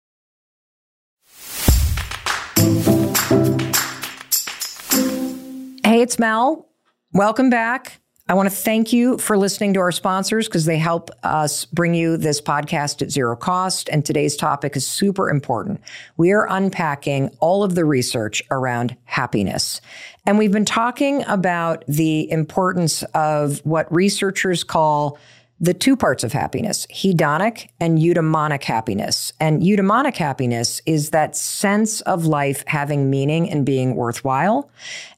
It's 6.02 6.18
Mel. 6.18 6.68
Welcome 7.12 7.48
back. 7.48 8.00
I 8.28 8.34
want 8.34 8.50
to 8.50 8.56
thank 8.56 8.92
you 8.92 9.18
for 9.18 9.38
listening 9.38 9.72
to 9.74 9.80
our 9.80 9.92
sponsors 9.92 10.48
because 10.48 10.64
they 10.64 10.76
help 10.76 11.10
us 11.22 11.64
bring 11.64 11.94
you 11.94 12.16
this 12.16 12.40
podcast 12.40 13.02
at 13.02 13.12
zero 13.12 13.36
cost. 13.36 13.88
And 13.88 14.04
today's 14.04 14.34
topic 14.34 14.74
is 14.74 14.84
super 14.84 15.30
important. 15.30 15.80
We 16.16 16.32
are 16.32 16.48
unpacking 16.50 17.28
all 17.38 17.62
of 17.62 17.76
the 17.76 17.84
research 17.84 18.42
around 18.50 18.96
happiness. 19.04 19.80
And 20.26 20.38
we've 20.38 20.50
been 20.50 20.64
talking 20.64 21.24
about 21.28 21.84
the 21.86 22.28
importance 22.32 23.04
of 23.14 23.60
what 23.64 23.86
researchers 23.94 24.64
call 24.64 25.20
the 25.62 25.72
two 25.72 25.96
parts 25.96 26.24
of 26.24 26.32
happiness 26.32 26.86
hedonic 26.88 27.68
and 27.80 27.98
eudaimonic 27.98 28.64
happiness. 28.64 29.32
And 29.38 29.62
eudaimonic 29.62 30.16
happiness 30.16 30.82
is 30.86 31.10
that 31.10 31.36
sense 31.36 32.00
of 32.02 32.26
life 32.26 32.64
having 32.66 33.08
meaning 33.08 33.48
and 33.48 33.64
being 33.64 33.94
worthwhile. 33.94 34.68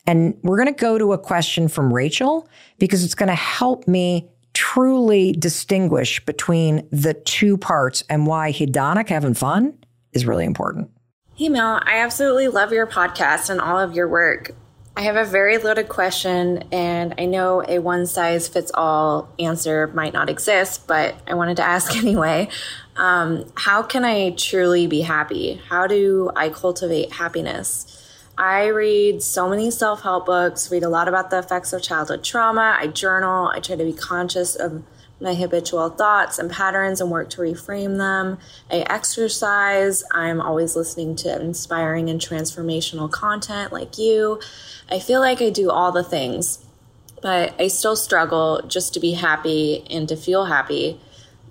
And 0.06 0.38
we're 0.42 0.58
going 0.62 0.72
to 0.72 0.80
go 0.80 0.98
to 0.98 1.14
a 1.14 1.18
question 1.18 1.66
from 1.66 1.92
Rachel 1.92 2.46
because 2.78 3.02
it's 3.02 3.14
going 3.14 3.30
to 3.30 3.34
help 3.34 3.88
me 3.88 4.28
truly 4.52 5.32
distinguish 5.32 6.24
between 6.26 6.86
the 6.92 7.14
two 7.14 7.56
parts 7.56 8.04
and 8.10 8.26
why 8.26 8.52
hedonic 8.52 9.08
having 9.08 9.34
fun 9.34 9.76
is 10.12 10.26
really 10.26 10.44
important. 10.44 10.90
Hey 11.34 11.48
Mel, 11.48 11.80
I 11.84 11.98
absolutely 11.98 12.48
love 12.48 12.70
your 12.70 12.86
podcast 12.86 13.48
and 13.48 13.60
all 13.60 13.80
of 13.80 13.96
your 13.96 14.08
work. 14.08 14.52
I 14.96 15.02
have 15.02 15.16
a 15.16 15.24
very 15.24 15.58
loaded 15.58 15.88
question, 15.88 16.64
and 16.70 17.14
I 17.18 17.24
know 17.24 17.64
a 17.66 17.80
one 17.80 18.06
size 18.06 18.46
fits 18.46 18.70
all 18.72 19.28
answer 19.40 19.88
might 19.88 20.12
not 20.12 20.30
exist, 20.30 20.86
but 20.86 21.16
I 21.26 21.34
wanted 21.34 21.56
to 21.56 21.64
ask 21.64 21.96
anyway. 21.96 22.48
Um, 22.96 23.46
how 23.56 23.82
can 23.82 24.04
I 24.04 24.30
truly 24.30 24.86
be 24.86 25.00
happy? 25.00 25.60
How 25.68 25.88
do 25.88 26.30
I 26.36 26.48
cultivate 26.48 27.12
happiness? 27.12 27.90
I 28.38 28.66
read 28.66 29.20
so 29.22 29.48
many 29.48 29.72
self 29.72 30.02
help 30.02 30.26
books, 30.26 30.70
read 30.70 30.84
a 30.84 30.88
lot 30.88 31.08
about 31.08 31.30
the 31.30 31.38
effects 31.38 31.72
of 31.72 31.82
childhood 31.82 32.22
trauma. 32.22 32.76
I 32.78 32.86
journal, 32.86 33.48
I 33.48 33.58
try 33.58 33.74
to 33.74 33.84
be 33.84 33.92
conscious 33.92 34.54
of 34.54 34.84
my 35.20 35.34
habitual 35.34 35.90
thoughts 35.90 36.38
and 36.38 36.50
patterns 36.50 37.00
and 37.00 37.10
work 37.10 37.30
to 37.30 37.40
reframe 37.40 37.98
them. 37.98 38.38
I 38.70 38.78
exercise. 38.80 40.04
I'm 40.12 40.40
always 40.40 40.76
listening 40.76 41.16
to 41.16 41.40
inspiring 41.40 42.10
and 42.10 42.20
transformational 42.20 43.10
content 43.10 43.72
like 43.72 43.96
you. 43.96 44.40
I 44.90 44.98
feel 44.98 45.20
like 45.20 45.40
I 45.40 45.50
do 45.50 45.70
all 45.70 45.92
the 45.92 46.04
things, 46.04 46.64
but 47.22 47.58
I 47.60 47.68
still 47.68 47.96
struggle 47.96 48.62
just 48.66 48.92
to 48.94 49.00
be 49.00 49.12
happy 49.12 49.86
and 49.88 50.08
to 50.08 50.16
feel 50.16 50.46
happy. 50.46 51.00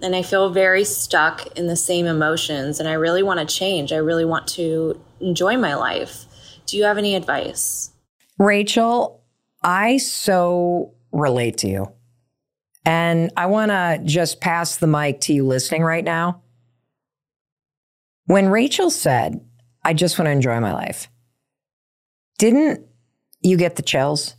And 0.01 0.15
I 0.15 0.21
feel 0.21 0.49
very 0.49 0.83
stuck 0.83 1.47
in 1.57 1.67
the 1.67 1.77
same 1.77 2.05
emotions, 2.05 2.79
and 2.79 2.89
I 2.89 2.93
really 2.93 3.23
want 3.23 3.39
to 3.39 3.45
change. 3.45 3.93
I 3.93 3.97
really 3.97 4.25
want 4.25 4.47
to 4.49 4.99
enjoy 5.21 5.55
my 5.55 5.75
life. 5.75 6.25
Do 6.65 6.75
you 6.75 6.83
have 6.83 6.97
any 6.97 7.15
advice? 7.15 7.91
Rachel, 8.37 9.23
I 9.63 9.97
so 9.97 10.93
relate 11.13 11.57
to 11.59 11.69
you. 11.69 11.93
And 12.85 13.31
I 13.37 13.45
want 13.45 13.71
to 13.71 14.01
just 14.03 14.41
pass 14.41 14.77
the 14.77 14.87
mic 14.87 15.21
to 15.21 15.33
you 15.33 15.45
listening 15.45 15.83
right 15.83 16.03
now. 16.03 16.41
When 18.25 18.49
Rachel 18.49 18.89
said, 18.89 19.45
I 19.83 19.93
just 19.93 20.17
want 20.17 20.27
to 20.27 20.31
enjoy 20.31 20.59
my 20.59 20.73
life, 20.73 21.09
didn't 22.37 22.85
you 23.41 23.57
get 23.57 23.75
the 23.75 23.81
chills? 23.81 24.35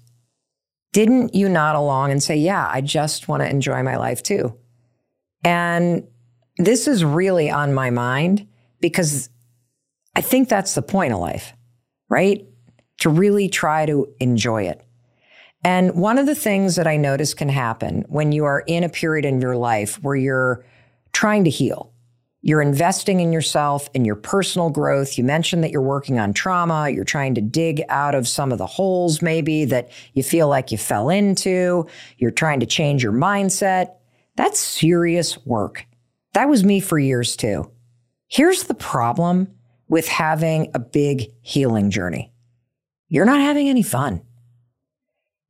Didn't 0.93 1.35
you 1.35 1.49
nod 1.49 1.77
along 1.77 2.13
and 2.13 2.23
say, 2.23 2.37
Yeah, 2.37 2.69
I 2.71 2.81
just 2.81 3.29
want 3.29 3.43
to 3.43 3.49
enjoy 3.49 3.83
my 3.83 3.97
life 3.97 4.23
too? 4.23 4.57
And 5.43 6.07
this 6.57 6.87
is 6.87 7.05
really 7.05 7.51
on 7.51 7.75
my 7.75 7.91
mind 7.91 8.47
because 8.81 9.29
I 10.15 10.21
think 10.21 10.49
that's 10.49 10.75
the 10.75 10.83
point 10.83 11.13
of 11.13 11.19
life, 11.19 11.53
right? 12.09 12.47
To 13.01 13.11
really 13.11 13.49
try 13.49 13.87
to 13.87 14.09
enjoy 14.21 14.65
it. 14.65 14.84
And 15.65 15.95
one 15.95 16.19
of 16.19 16.27
the 16.27 16.35
things 16.35 16.77
that 16.77 16.87
I 16.87 16.99
notice 16.99 17.33
can 17.33 17.49
happen 17.49 18.05
when 18.09 18.33
you 18.33 18.45
are 18.45 18.63
in 18.67 18.85
a 18.85 18.91
period 18.91 19.25
in 19.25 19.41
your 19.41 19.57
life 19.57 20.01
where 20.03 20.15
you're 20.15 20.65
trying 21.13 21.45
to 21.45 21.51
heal, 21.51 21.91
you're 22.43 22.61
investing 22.61 23.21
in 23.21 23.33
yourself 23.33 23.89
and 23.95 24.05
your 24.05 24.17
personal 24.17 24.69
growth. 24.69 25.17
You 25.17 25.25
mentioned 25.25 25.65
that 25.65 25.71
you're 25.71 25.81
working 25.81 26.19
on 26.19 26.35
trauma. 26.35 26.91
You're 26.91 27.05
trying 27.05 27.35
to 27.37 27.41
dig 27.41 27.83
out 27.89 28.15
of 28.15 28.29
some 28.29 28.53
of 28.53 28.59
the 28.59 28.67
holes, 28.67 29.23
maybe 29.23 29.65
that 29.65 29.91
you 30.13 30.23
feel 30.23 30.49
like 30.49 30.71
you 30.71 30.77
fell 30.77 31.09
into. 31.09 31.87
You're 32.19 32.31
trying 32.31 32.61
to 32.61 32.67
change 32.67 33.03
your 33.03 33.13
mindset. 33.15 33.95
That's 34.37 34.61
serious 34.61 35.47
work. 35.47 35.87
That 36.35 36.51
was 36.51 36.65
me 36.65 36.81
for 36.81 36.99
years 36.99 37.37
too. 37.37 37.71
Here's 38.29 38.65
the 38.65 38.75
problem 38.75 39.49
with 39.89 40.09
having 40.09 40.71
a 40.75 40.79
big 40.79 41.31
healing 41.41 41.91
journey 41.91 42.31
you're 43.09 43.27
not 43.27 43.41
having 43.41 43.69
any 43.69 43.83
fun. 43.83 44.23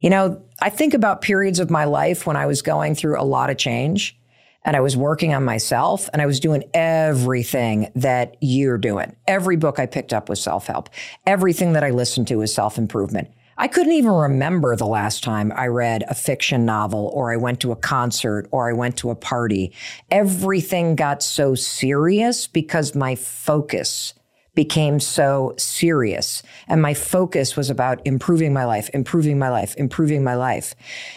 You 0.04 0.10
know, 0.10 0.42
I 0.60 0.68
think 0.68 0.92
about 0.92 1.22
periods 1.22 1.60
of 1.60 1.70
my 1.70 1.84
life 1.84 2.26
when 2.26 2.36
I 2.36 2.44
was 2.44 2.60
going 2.60 2.94
through 2.94 3.18
a 3.18 3.24
lot 3.24 3.48
of 3.48 3.56
change 3.56 4.14
and 4.62 4.76
I 4.76 4.80
was 4.80 4.98
working 4.98 5.32
on 5.32 5.46
myself 5.46 6.10
and 6.12 6.20
I 6.20 6.26
was 6.26 6.40
doing 6.40 6.64
everything 6.74 7.90
that 7.94 8.36
you're 8.42 8.76
doing. 8.76 9.16
Every 9.26 9.56
book 9.56 9.78
I 9.78 9.86
picked 9.86 10.12
up 10.12 10.28
was 10.28 10.42
self 10.42 10.66
help. 10.66 10.90
Everything 11.26 11.72
that 11.72 11.82
I 11.82 11.88
listened 11.88 12.28
to 12.28 12.36
was 12.36 12.54
self 12.54 12.76
improvement. 12.76 13.28
I 13.56 13.66
couldn't 13.66 13.94
even 13.94 14.12
remember 14.12 14.76
the 14.76 14.86
last 14.86 15.24
time 15.24 15.50
I 15.56 15.68
read 15.68 16.04
a 16.06 16.14
fiction 16.14 16.66
novel 16.66 17.10
or 17.14 17.32
I 17.32 17.38
went 17.38 17.60
to 17.60 17.72
a 17.72 17.76
concert 17.76 18.46
or 18.50 18.68
I 18.68 18.74
went 18.74 18.98
to 18.98 19.08
a 19.08 19.14
party. 19.14 19.72
Everything 20.10 20.96
got 20.96 21.22
so 21.22 21.54
serious 21.54 22.46
because 22.46 22.94
my 22.94 23.14
focus 23.14 24.12
became 24.54 25.00
so 25.00 25.54
serious. 25.56 26.42
And 26.68 26.80
my 26.80 26.94
focus 26.94 27.56
was 27.56 27.70
about 27.70 28.00
improving 28.06 28.52
my 28.52 28.64
life, 28.64 28.88
improving 28.94 29.38
my 29.38 29.48
life, 29.48 29.74
improving 29.76 30.22
my 30.22 30.34
life. 30.36 30.74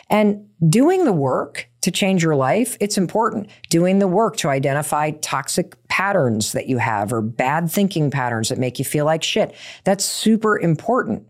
And 0.10 0.48
doing 0.68 1.06
the 1.06 1.14
work 1.14 1.70
to 1.82 1.92
change 1.92 2.24
your 2.24 2.36
life, 2.36 2.78
it's 2.80 2.98
important. 2.98 3.50
Doing 3.70 4.00
the 4.00 4.08
work 4.08 4.38
to 4.38 4.50
identify 4.50 5.12
toxic 5.12 5.76
patterns 5.88 6.52
that 6.54 6.68
you 6.68 6.80
have 6.80 7.14
or 7.14 7.22
bad 7.22 7.70
thinking 7.72 8.10
patterns 8.10 8.50
that 8.50 8.58
make 8.58 8.80
you 8.80 8.86
feel 8.86 9.06
like 9.06 9.24
shit. 9.24 9.54
That's 9.84 10.04
super 10.04 10.60
important. 10.60 11.28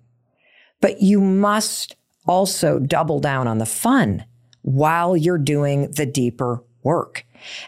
But 0.82 1.02
you 1.02 1.20
must 1.20 1.96
also 2.26 2.80
double 2.80 3.20
down 3.20 3.48
on 3.48 3.58
the 3.58 3.66
fun 3.66 4.26
while 4.62 5.16
you're 5.16 5.38
doing 5.38 5.92
the 5.92 6.06
deeper 6.06 6.64
work. 6.84 7.26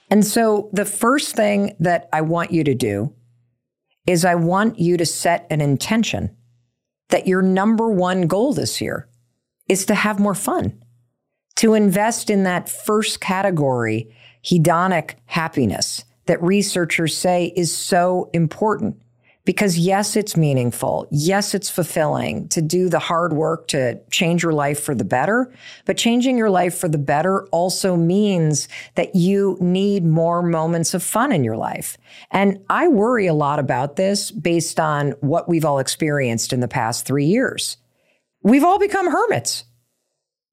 And 0.09 0.25
so 0.25 0.69
the 0.73 0.85
first 0.85 1.35
thing 1.35 1.75
that 1.79 2.09
I 2.13 2.21
want 2.21 2.51
you 2.51 2.63
to 2.63 2.73
do 2.73 3.13
is 4.09 4.25
I 4.25 4.33
want 4.33 4.79
you 4.79 4.97
to 4.97 5.05
set 5.05 5.45
an 5.51 5.61
intention 5.61 6.35
that 7.09 7.27
your 7.27 7.43
number 7.43 7.87
one 7.91 8.23
goal 8.23 8.53
this 8.53 8.81
year 8.81 9.07
is 9.67 9.85
to 9.85 9.93
have 9.93 10.19
more 10.19 10.33
fun, 10.33 10.83
to 11.57 11.75
invest 11.75 12.31
in 12.31 12.41
that 12.41 12.69
first 12.69 13.21
category, 13.21 14.11
hedonic 14.43 15.13
happiness, 15.27 16.05
that 16.25 16.41
researchers 16.41 17.15
say 17.15 17.53
is 17.55 17.75
so 17.75 18.31
important. 18.33 18.99
Because 19.45 19.77
yes, 19.77 20.15
it's 20.15 20.37
meaningful. 20.37 21.07
Yes, 21.09 21.55
it's 21.55 21.69
fulfilling 21.69 22.47
to 22.49 22.61
do 22.61 22.87
the 22.89 22.99
hard 22.99 23.33
work 23.33 23.67
to 23.69 23.99
change 24.11 24.43
your 24.43 24.51
life 24.51 24.79
for 24.79 24.93
the 24.93 25.03
better. 25.03 25.51
But 25.85 25.97
changing 25.97 26.37
your 26.37 26.49
life 26.49 26.77
for 26.77 26.87
the 26.87 26.97
better 26.97 27.45
also 27.47 27.95
means 27.95 28.67
that 28.95 29.15
you 29.15 29.57
need 29.59 30.05
more 30.05 30.43
moments 30.43 30.93
of 30.93 31.01
fun 31.01 31.31
in 31.31 31.43
your 31.43 31.57
life. 31.57 31.97
And 32.31 32.59
I 32.69 32.89
worry 32.89 33.27
a 33.27 33.33
lot 33.33 33.59
about 33.59 33.95
this 33.95 34.29
based 34.29 34.79
on 34.79 35.11
what 35.21 35.49
we've 35.49 35.65
all 35.65 35.79
experienced 35.79 36.53
in 36.53 36.59
the 36.59 36.67
past 36.67 37.05
three 37.05 37.25
years. 37.25 37.77
We've 38.43 38.63
all 38.63 38.79
become 38.79 39.09
hermits. 39.11 39.63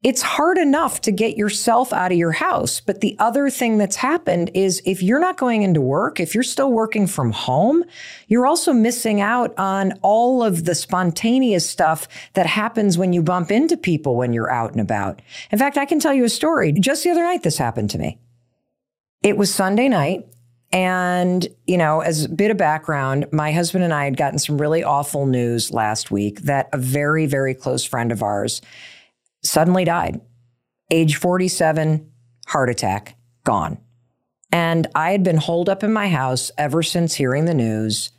It's 0.07 0.23
hard 0.23 0.57
enough 0.57 1.01
to 1.01 1.11
get 1.11 1.37
yourself 1.37 1.93
out 1.93 2.13
of 2.13 2.17
your 2.17 2.31
house. 2.31 2.79
But 2.79 3.01
the 3.01 3.17
other 3.19 3.51
thing 3.51 3.77
that's 3.77 3.97
happened 3.97 4.53
is 4.55 4.81
if 4.85 5.03
you're 5.03 5.19
not 5.19 5.37
going 5.37 5.63
into 5.63 5.81
work, 5.81 6.21
if 6.21 6.33
you're 6.33 6.45
still 6.45 6.71
working 6.71 7.09
from 7.09 7.33
home, 7.33 7.83
you're 8.29 8.47
also 8.47 8.73
missing 8.73 9.21
out 9.21 9.53
on 9.59 9.95
all 10.03 10.45
of 10.45 10.65
the 10.65 10.77
spontaneous 10.77 11.69
stuff 11.69 12.07
that 12.35 12.47
happens 12.47 12.97
when 12.97 13.13
you 13.13 13.21
bump 13.21 13.51
into 13.51 13.77
people 13.77 14.15
when 14.15 14.33
you're 14.33 14.49
out 14.49 14.71
and 14.71 14.81
about. 14.81 15.23
In 15.51 15.59
fact, 15.59 15.77
I 15.77 15.85
can 15.85 15.99
tell 15.99 16.15
you 16.15 16.23
a 16.23 16.29
story. 16.29 16.71
Just 16.71 17.03
the 17.03 17.11
other 17.11 17.25
night, 17.25 17.43
this 17.43 17.59
happened 17.59 17.91
to 17.91 17.99
me. 17.99 18.21
It 19.25 19.37
was 19.37 19.53
Sunday 19.53 19.89
night. 19.89 20.25
And, 20.71 21.49
you 21.67 21.79
know, 21.79 21.99
as 21.99 22.27
a 22.27 22.29
bit 22.29 22.53
of 22.53 22.57
background, 22.57 23.27
my 23.33 23.51
husband 23.51 23.83
and 23.83 23.93
I 23.93 24.05
had 24.05 24.17
gotten 24.17 24.39
some 24.39 24.61
really 24.61 24.85
awful 24.85 25.27
news 25.27 25.73
last 25.73 26.13
week 26.13 26.43
that 26.43 26.69
a 26.73 26.79
very, 26.79 27.27
very 27.27 27.55
close 27.55 27.85
friend 27.85 28.13
of 28.13 28.23
ours 28.23 28.61
suddenly 29.47 29.85
died. 29.85 30.21
Age 30.91 31.17
47, 31.17 32.11
heart 32.49 32.71
attack, 32.71 33.17
gone. 33.45 33.79
And 34.53 34.87
I 34.95 35.11
had 35.11 35.25
been 35.25 35.39
holed 35.39 35.69
up 35.69 35.83
in 35.83 35.93
my 35.93 36.09
house 36.09 36.51
ever 36.57 36.83
since 36.83 37.15
hearing 37.15 37.45
the 37.45 37.55
news. 37.55 38.11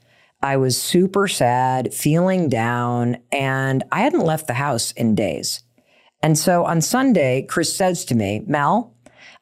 I 0.41 0.57
was 0.57 0.79
super 0.79 1.27
sad, 1.27 1.93
feeling 1.93 2.49
down, 2.49 3.17
and 3.31 3.83
I 3.91 4.01
hadn't 4.01 4.25
left 4.25 4.47
the 4.47 4.53
house 4.53 4.91
in 4.91 5.15
days. 5.15 5.63
And 6.21 6.37
so 6.37 6.65
on 6.65 6.81
Sunday, 6.81 7.43
Chris 7.43 7.75
says 7.75 8.05
to 8.05 8.15
me, 8.15 8.43
Mel, 8.45 8.93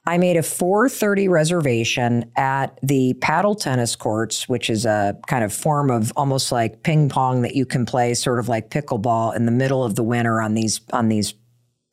I 0.08 0.18
made 0.18 0.38
a 0.38 0.42
4:30 0.42 1.28
reservation 1.28 2.32
at 2.36 2.78
the 2.84 3.16
paddle 3.16 3.56
tennis 3.56 3.96
courts, 3.96 4.48
which 4.48 4.70
is 4.70 4.86
a 4.86 5.18
kind 5.28 5.44
of 5.44 5.52
form 5.52 5.90
of 5.90 6.14
almost 6.16 6.52
like 6.52 6.84
ping 6.84 7.10
pong 7.10 7.42
that 7.42 7.56
you 7.56 7.66
can 7.66 7.86
play 7.86 8.14
sort 8.14 8.38
of 8.38 8.48
like 8.48 8.70
pickleball 8.70 9.36
in 9.36 9.46
the 9.46 9.52
middle 9.52 9.84
of 9.84 9.96
the 9.96 10.04
winter 10.04 10.42
on 10.42 10.54
these 10.54 10.80
on 10.94 11.10
these 11.10 11.34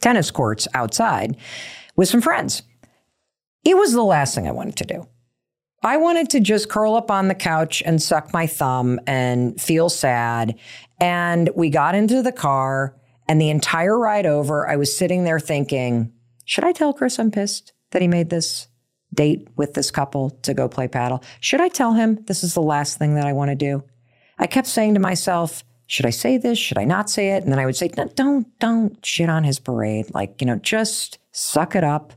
tennis 0.03 0.31
courts 0.31 0.69
outside 0.75 1.37
with 1.97 2.09
some 2.09 2.21
friends. 2.21 2.63
It 3.65 3.77
was 3.77 3.93
the 3.93 4.05
last 4.05 4.35
thing 4.35 4.47
I 4.47 4.53
wanted 4.53 4.77
to 4.77 4.85
do. 4.85 5.09
I 5.83 5.97
wanted 5.97 6.31
to 6.31 6.41
just 6.41 6.69
curl 6.69 6.95
up 6.95 7.11
on 7.11 7.29
the 7.29 7.35
couch 7.35 7.83
and 7.85 8.01
suck 8.01 8.33
my 8.33 8.47
thumb 8.47 9.01
and 9.07 9.61
feel 9.61 9.89
sad. 9.89 10.59
And 11.01 11.51
we 11.57 11.71
got 11.71 11.95
into 11.95 12.23
the 12.23 12.31
car, 12.31 12.97
and 13.29 13.41
the 13.41 13.51
entire 13.51 13.99
ride 13.99 14.27
over, 14.27 14.69
I 14.69 14.77
was 14.77 14.97
sitting 14.97 15.25
there 15.25 15.41
thinking, 15.41 16.13
should 16.45 16.65
I 16.65 16.73
tell 16.73 16.93
Chris 16.93 17.19
I'm 17.19 17.31
pissed 17.31 17.73
that 17.91 18.03
he 18.03 18.09
made 18.09 18.31
this 18.31 18.69
date 19.15 19.49
with 19.57 19.75
this 19.75 19.91
couple 19.91 20.31
to 20.31 20.55
go 20.55 20.69
play 20.69 20.89
paddle. 20.89 21.23
Should 21.41 21.61
I 21.61 21.69
tell 21.69 21.93
him 21.95 22.25
this 22.27 22.43
is 22.43 22.55
the 22.55 22.63
last 22.63 22.99
thing 22.99 23.15
that 23.15 23.27
I 23.27 23.33
want 23.33 23.51
to 23.51 23.55
do? 23.55 23.85
I 24.39 24.47
kept 24.47 24.67
saying 24.67 24.95
to 24.95 25.01
myself, 25.01 25.65
should 25.93 26.07
I 26.07 26.11
say 26.11 26.39
this? 26.39 26.59
Should 26.59 26.79
I 26.79 26.85
not 26.85 27.11
say 27.11 27.33
it? 27.33 27.43
And 27.43 27.53
then 27.53 27.59
I 27.59 27.67
would 27.67 27.77
say, 27.77 27.91
no, 27.99 28.07
don't, 28.07 28.59
don't 28.61 29.05
shit 29.05 29.29
on 29.29 29.45
his 29.45 29.59
parade. 29.59 30.07
Like, 30.15 30.41
you 30.41 30.47
know, 30.47 30.57
just 30.57 31.19
suck 31.33 31.77
it 31.77 31.85
up. 31.85 32.15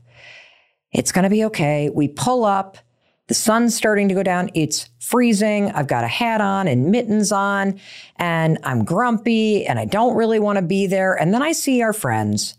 It's 0.92 1.12
going 1.12 1.24
to 1.24 1.28
be 1.28 1.44
okay. 1.44 1.90
We 1.90 2.08
pull 2.08 2.46
up. 2.46 2.78
The 3.26 3.34
sun's 3.34 3.76
starting 3.76 4.08
to 4.08 4.14
go 4.14 4.22
down. 4.22 4.48
It's 4.54 4.88
freezing. 4.98 5.72
I've 5.72 5.88
got 5.88 6.04
a 6.04 6.08
hat 6.08 6.40
on 6.40 6.68
and 6.68 6.90
mittens 6.90 7.32
on, 7.32 7.78
and 8.16 8.56
I'm 8.62 8.82
grumpy 8.82 9.66
and 9.66 9.78
I 9.78 9.84
don't 9.84 10.16
really 10.16 10.38
want 10.38 10.56
to 10.56 10.62
be 10.62 10.86
there. 10.86 11.12
And 11.12 11.34
then 11.34 11.42
I 11.42 11.52
see 11.52 11.82
our 11.82 11.92
friends, 11.92 12.54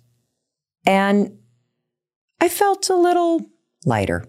and 0.86 1.36
I 2.40 2.48
felt 2.48 2.92
a 2.92 2.96
little 2.96 3.44
lighter. 3.86 4.24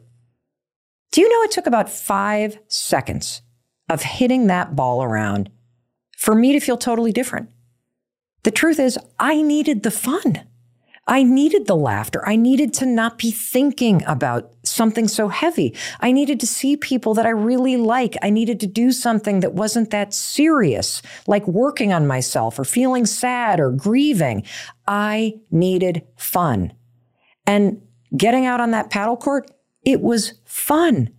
Do 1.13 1.21
you 1.21 1.29
know 1.29 1.43
it 1.43 1.51
took 1.51 1.67
about 1.67 1.91
five 1.91 2.59
seconds 2.69 3.43
of 3.91 4.01
hitting 4.01 4.47
that 4.47 4.75
ball 4.75 5.03
around 5.03 5.51
for 6.19 6.35
me 6.35 6.53
to 6.53 6.61
feel 6.61 6.77
totally 6.77 7.13
different? 7.13 7.49
The 8.43 8.51
truth 8.51 8.81
is, 8.81 8.99
I 9.21 9.41
needed 9.41 9.85
the 9.85 9.91
fun. 9.93 10.43
I 11.07 11.23
needed 11.23 11.67
the 11.67 11.77
laughter. 11.77 12.27
I 12.29 12.35
needed 12.37 12.75
to 12.75 12.87
not 12.87 13.19
be 13.19 13.31
thinking 13.31 14.03
about 14.05 14.53
something 14.65 15.09
so 15.09 15.29
heavy. 15.29 15.75
I 16.01 16.11
needed 16.13 16.41
to 16.41 16.47
see 16.47 16.77
people 16.77 17.15
that 17.15 17.25
I 17.25 17.31
really 17.31 17.77
like. 17.77 18.17
I 18.21 18.31
needed 18.31 18.61
to 18.61 18.67
do 18.67 18.91
something 18.91 19.41
that 19.41 19.55
wasn't 19.55 19.91
that 19.91 20.13
serious, 20.13 21.01
like 21.27 21.47
working 21.47 21.93
on 21.93 22.07
myself 22.07 22.59
or 22.59 22.65
feeling 22.65 23.07
sad 23.07 23.61
or 23.61 23.71
grieving. 23.71 24.43
I 24.87 25.41
needed 25.51 26.03
fun. 26.17 26.73
And 27.47 27.81
getting 28.15 28.45
out 28.45 28.61
on 28.61 28.73
that 28.73 28.91
paddle 28.91 29.17
court, 29.17 29.51
it 29.85 30.03
was 30.03 30.35
fun. 30.45 31.11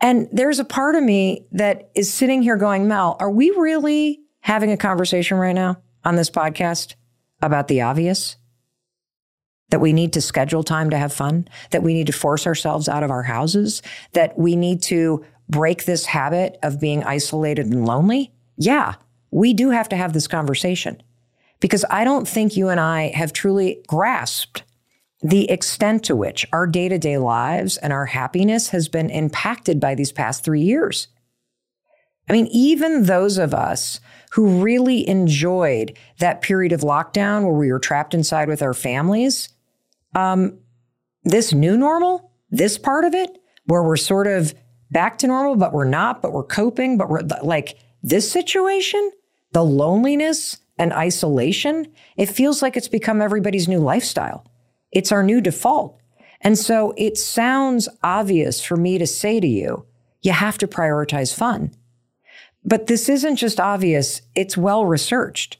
And 0.00 0.28
there's 0.32 0.58
a 0.58 0.64
part 0.64 0.96
of 0.96 1.02
me 1.02 1.46
that 1.52 1.90
is 1.94 2.12
sitting 2.12 2.42
here 2.42 2.58
going, 2.58 2.88
Mel, 2.88 3.16
are 3.20 3.30
we 3.30 3.50
really 3.50 4.23
having 4.44 4.70
a 4.70 4.76
conversation 4.76 5.38
right 5.38 5.54
now 5.54 5.78
on 6.04 6.16
this 6.16 6.30
podcast 6.30 6.94
about 7.42 7.68
the 7.68 7.80
obvious? 7.80 8.36
that 9.70 9.80
we 9.80 9.92
need 9.92 10.12
to 10.12 10.20
schedule 10.20 10.62
time 10.62 10.90
to 10.90 10.96
have 10.96 11.12
fun, 11.12 11.48
that 11.70 11.82
we 11.82 11.94
need 11.94 12.06
to 12.06 12.12
force 12.12 12.46
ourselves 12.46 12.88
out 12.88 13.02
of 13.02 13.10
our 13.10 13.24
houses, 13.24 13.82
that 14.12 14.38
we 14.38 14.54
need 14.54 14.80
to 14.80 15.24
break 15.48 15.84
this 15.84 16.06
habit 16.06 16.58
of 16.62 16.80
being 16.80 17.02
isolated 17.02 17.66
and 17.66 17.84
lonely? 17.84 18.32
Yeah, 18.56 18.94
we 19.32 19.52
do 19.52 19.70
have 19.70 19.88
to 19.88 19.96
have 19.96 20.12
this 20.12 20.28
conversation 20.28 21.02
because 21.58 21.84
I 21.90 22.04
don't 22.04 22.28
think 22.28 22.56
you 22.56 22.68
and 22.68 22.78
I 22.78 23.08
have 23.16 23.32
truly 23.32 23.82
grasped 23.88 24.62
the 25.22 25.50
extent 25.50 26.04
to 26.04 26.14
which 26.14 26.46
our 26.52 26.66
day 26.66 26.88
to 26.88 26.98
day 26.98 27.18
lives 27.18 27.76
and 27.78 27.92
our 27.92 28.06
happiness 28.06 28.68
has 28.68 28.88
been 28.88 29.10
impacted 29.10 29.80
by 29.80 29.96
these 29.96 30.12
past 30.12 30.44
three 30.44 30.62
years. 30.62 31.08
I 32.28 32.32
mean, 32.32 32.46
even 32.48 33.04
those 33.04 33.38
of 33.38 33.54
us 33.54 34.00
who 34.34 34.60
really 34.60 35.08
enjoyed 35.08 35.96
that 36.18 36.42
period 36.42 36.72
of 36.72 36.80
lockdown 36.80 37.44
where 37.44 37.54
we 37.54 37.70
were 37.70 37.78
trapped 37.78 38.14
inside 38.14 38.48
with 38.48 38.62
our 38.62 38.74
families, 38.74 39.48
um, 40.16 40.58
this 41.22 41.52
new 41.52 41.76
normal, 41.76 42.32
this 42.50 42.76
part 42.76 43.04
of 43.04 43.14
it, 43.14 43.30
where 43.66 43.84
we're 43.84 43.96
sort 43.96 44.26
of 44.26 44.52
back 44.90 45.18
to 45.18 45.28
normal, 45.28 45.54
but 45.54 45.72
we're 45.72 45.84
not, 45.84 46.20
but 46.20 46.32
we're 46.32 46.42
coping, 46.42 46.98
but 46.98 47.08
we're 47.08 47.22
like 47.44 47.78
this 48.02 48.30
situation, 48.30 49.12
the 49.52 49.64
loneliness 49.64 50.58
and 50.78 50.92
isolation, 50.92 51.86
it 52.16 52.26
feels 52.26 52.60
like 52.60 52.76
it's 52.76 52.88
become 52.88 53.22
everybody's 53.22 53.68
new 53.68 53.78
lifestyle. 53.78 54.44
It's 54.90 55.12
our 55.12 55.22
new 55.22 55.40
default. 55.40 56.00
And 56.40 56.58
so 56.58 56.92
it 56.96 57.16
sounds 57.16 57.88
obvious 58.02 58.60
for 58.60 58.76
me 58.76 58.98
to 58.98 59.06
say 59.06 59.38
to 59.38 59.46
you, 59.46 59.86
you 60.22 60.32
have 60.32 60.58
to 60.58 60.66
prioritize 60.66 61.32
fun. 61.32 61.70
But 62.64 62.86
this 62.86 63.08
isn't 63.08 63.36
just 63.36 63.60
obvious, 63.60 64.22
it's 64.34 64.56
well 64.56 64.86
researched. 64.86 65.58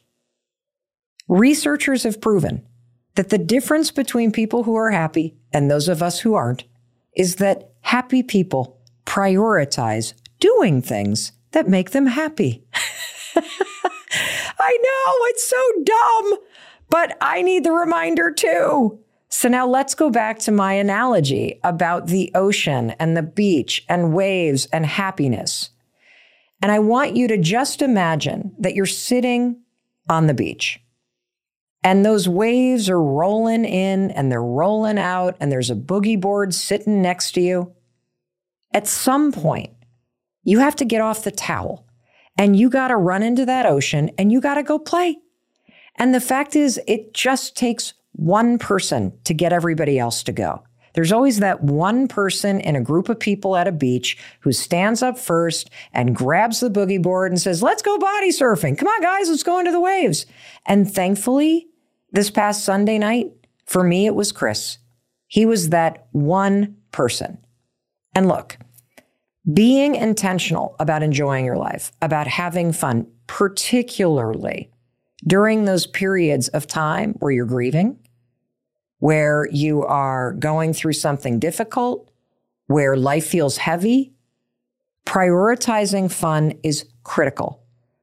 Researchers 1.28 2.02
have 2.04 2.20
proven 2.20 2.66
that 3.14 3.28
the 3.28 3.38
difference 3.38 3.90
between 3.90 4.32
people 4.32 4.64
who 4.64 4.74
are 4.74 4.90
happy 4.90 5.36
and 5.52 5.70
those 5.70 5.88
of 5.88 6.02
us 6.02 6.20
who 6.20 6.34
aren't 6.34 6.64
is 7.16 7.36
that 7.36 7.72
happy 7.82 8.22
people 8.22 8.80
prioritize 9.06 10.14
doing 10.40 10.82
things 10.82 11.32
that 11.52 11.68
make 11.68 11.90
them 11.90 12.06
happy. 12.06 12.64
I 13.36 14.78
know 14.82 15.26
it's 15.28 15.48
so 15.48 15.82
dumb, 15.84 16.38
but 16.90 17.16
I 17.20 17.42
need 17.42 17.64
the 17.64 17.72
reminder 17.72 18.30
too. 18.30 18.98
So 19.28 19.48
now 19.48 19.66
let's 19.66 19.94
go 19.94 20.10
back 20.10 20.38
to 20.40 20.52
my 20.52 20.74
analogy 20.74 21.60
about 21.64 22.06
the 22.06 22.30
ocean 22.34 22.90
and 22.92 23.16
the 23.16 23.22
beach 23.22 23.84
and 23.88 24.14
waves 24.14 24.66
and 24.72 24.86
happiness. 24.86 25.70
And 26.64 26.72
I 26.72 26.78
want 26.78 27.14
you 27.14 27.28
to 27.28 27.36
just 27.36 27.82
imagine 27.82 28.54
that 28.58 28.74
you're 28.74 28.86
sitting 28.86 29.60
on 30.08 30.28
the 30.28 30.32
beach 30.32 30.80
and 31.82 32.06
those 32.06 32.26
waves 32.26 32.88
are 32.88 33.02
rolling 33.02 33.66
in 33.66 34.10
and 34.12 34.32
they're 34.32 34.42
rolling 34.42 34.96
out, 34.96 35.36
and 35.38 35.52
there's 35.52 35.68
a 35.68 35.74
boogie 35.74 36.18
board 36.18 36.54
sitting 36.54 37.02
next 37.02 37.32
to 37.32 37.42
you. 37.42 37.74
At 38.72 38.86
some 38.86 39.30
point, 39.30 39.74
you 40.42 40.60
have 40.60 40.74
to 40.76 40.86
get 40.86 41.02
off 41.02 41.24
the 41.24 41.30
towel 41.30 41.86
and 42.38 42.58
you 42.58 42.70
got 42.70 42.88
to 42.88 42.96
run 42.96 43.22
into 43.22 43.44
that 43.44 43.66
ocean 43.66 44.10
and 44.16 44.32
you 44.32 44.40
got 44.40 44.54
to 44.54 44.62
go 44.62 44.78
play. 44.78 45.18
And 45.96 46.14
the 46.14 46.20
fact 46.20 46.56
is, 46.56 46.80
it 46.88 47.12
just 47.12 47.58
takes 47.58 47.92
one 48.12 48.56
person 48.56 49.12
to 49.24 49.34
get 49.34 49.52
everybody 49.52 49.98
else 49.98 50.22
to 50.22 50.32
go. 50.32 50.64
There's 50.94 51.12
always 51.12 51.40
that 51.40 51.62
one 51.62 52.08
person 52.08 52.60
in 52.60 52.76
a 52.76 52.80
group 52.80 53.08
of 53.08 53.18
people 53.18 53.56
at 53.56 53.68
a 53.68 53.72
beach 53.72 54.16
who 54.40 54.52
stands 54.52 55.02
up 55.02 55.18
first 55.18 55.70
and 55.92 56.16
grabs 56.16 56.60
the 56.60 56.70
boogie 56.70 57.02
board 57.02 57.32
and 57.32 57.40
says, 57.40 57.62
Let's 57.62 57.82
go 57.82 57.98
body 57.98 58.30
surfing. 58.30 58.78
Come 58.78 58.88
on, 58.88 59.02
guys, 59.02 59.28
let's 59.28 59.42
go 59.42 59.58
into 59.58 59.72
the 59.72 59.80
waves. 59.80 60.24
And 60.66 60.90
thankfully, 60.92 61.68
this 62.12 62.30
past 62.30 62.64
Sunday 62.64 62.98
night, 62.98 63.32
for 63.66 63.82
me, 63.82 64.06
it 64.06 64.14
was 64.14 64.32
Chris. 64.32 64.78
He 65.26 65.44
was 65.44 65.70
that 65.70 66.06
one 66.12 66.76
person. 66.92 67.38
And 68.14 68.28
look, 68.28 68.56
being 69.52 69.96
intentional 69.96 70.76
about 70.78 71.02
enjoying 71.02 71.44
your 71.44 71.56
life, 71.56 71.92
about 72.00 72.28
having 72.28 72.72
fun, 72.72 73.06
particularly 73.26 74.70
during 75.26 75.64
those 75.64 75.86
periods 75.86 76.48
of 76.48 76.66
time 76.66 77.14
where 77.14 77.32
you're 77.32 77.46
grieving, 77.46 77.98
where 79.04 79.46
you 79.52 79.84
are 79.84 80.32
going 80.32 80.72
through 80.72 80.94
something 80.94 81.38
difficult, 81.38 82.10
where 82.68 82.96
life 82.96 83.26
feels 83.26 83.58
heavy, 83.58 84.14
prioritizing 85.04 86.10
fun 86.10 86.54
is 86.62 86.86
critical. 87.02 87.60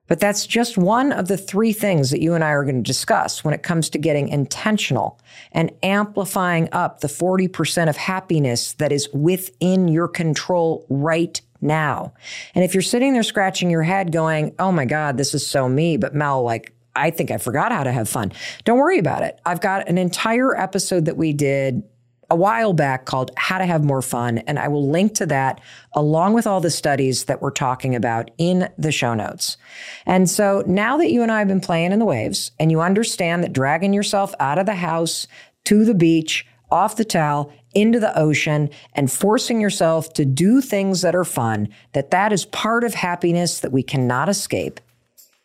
But 0.07 0.19
that's 0.19 0.45
just 0.45 0.77
one 0.77 1.11
of 1.11 1.27
the 1.27 1.37
three 1.37 1.73
things 1.73 2.11
that 2.11 2.21
you 2.21 2.35
and 2.35 2.43
I 2.43 2.49
are 2.49 2.63
going 2.63 2.83
to 2.83 2.87
discuss 2.87 3.43
when 3.43 3.55
it 3.55 3.63
comes 3.63 3.89
to 3.89 3.97
getting 3.97 4.27
intentional 4.27 5.19
and 5.51 5.71
amplifying 5.81 6.69
up 6.71 6.99
the 6.99 7.07
40% 7.07 7.89
of 7.89 7.97
happiness 7.97 8.73
that 8.73 8.91
is 8.91 9.09
within 9.11 9.87
your 9.87 10.07
control 10.07 10.85
right 10.87 11.41
now. 11.61 12.13
And 12.53 12.63
if 12.63 12.75
you're 12.75 12.83
sitting 12.83 13.13
there 13.13 13.23
scratching 13.23 13.71
your 13.71 13.81
head 13.81 14.11
going, 14.11 14.53
oh 14.59 14.71
my 14.71 14.85
God, 14.85 15.17
this 15.17 15.33
is 15.33 15.47
so 15.47 15.67
me, 15.67 15.97
but 15.97 16.13
Mel, 16.13 16.43
like, 16.43 16.75
I 16.95 17.09
think 17.09 17.31
I 17.31 17.37
forgot 17.37 17.71
how 17.71 17.83
to 17.83 17.91
have 17.91 18.09
fun. 18.09 18.31
Don't 18.63 18.77
worry 18.77 18.99
about 18.99 19.23
it. 19.23 19.39
I've 19.45 19.61
got 19.61 19.87
an 19.87 19.97
entire 19.97 20.55
episode 20.59 21.05
that 21.05 21.17
we 21.17 21.33
did 21.33 21.83
a 22.31 22.35
while 22.35 22.71
back 22.71 23.05
called 23.05 23.29
How 23.37 23.57
to 23.57 23.65
Have 23.65 23.83
More 23.83 24.01
Fun. 24.01 24.37
And 24.39 24.57
I 24.57 24.69
will 24.69 24.89
link 24.89 25.13
to 25.15 25.25
that 25.25 25.59
along 25.93 26.33
with 26.33 26.47
all 26.47 26.61
the 26.61 26.71
studies 26.71 27.25
that 27.25 27.41
we're 27.41 27.51
talking 27.51 27.93
about 27.93 28.31
in 28.37 28.69
the 28.77 28.91
show 28.91 29.13
notes. 29.13 29.57
And 30.05 30.29
so 30.29 30.63
now 30.65 30.97
that 30.97 31.11
you 31.11 31.23
and 31.23 31.31
I 31.31 31.39
have 31.39 31.49
been 31.49 31.59
playing 31.59 31.91
in 31.91 31.99
the 31.99 32.05
waves 32.05 32.51
and 32.57 32.71
you 32.71 32.79
understand 32.79 33.43
that 33.43 33.51
dragging 33.51 33.93
yourself 33.93 34.33
out 34.39 34.57
of 34.57 34.65
the 34.65 34.75
house 34.75 35.27
to 35.65 35.83
the 35.83 35.93
beach, 35.93 36.47
off 36.71 36.95
the 36.95 37.03
towel, 37.03 37.51
into 37.73 37.99
the 37.99 38.17
ocean 38.17 38.69
and 38.93 39.11
forcing 39.11 39.59
yourself 39.59 40.13
to 40.13 40.23
do 40.23 40.61
things 40.61 41.01
that 41.01 41.15
are 41.15 41.25
fun, 41.25 41.67
that 41.91 42.11
that 42.11 42.31
is 42.31 42.45
part 42.45 42.85
of 42.85 42.93
happiness 42.93 43.59
that 43.59 43.73
we 43.73 43.83
cannot 43.83 44.29
escape. 44.29 44.79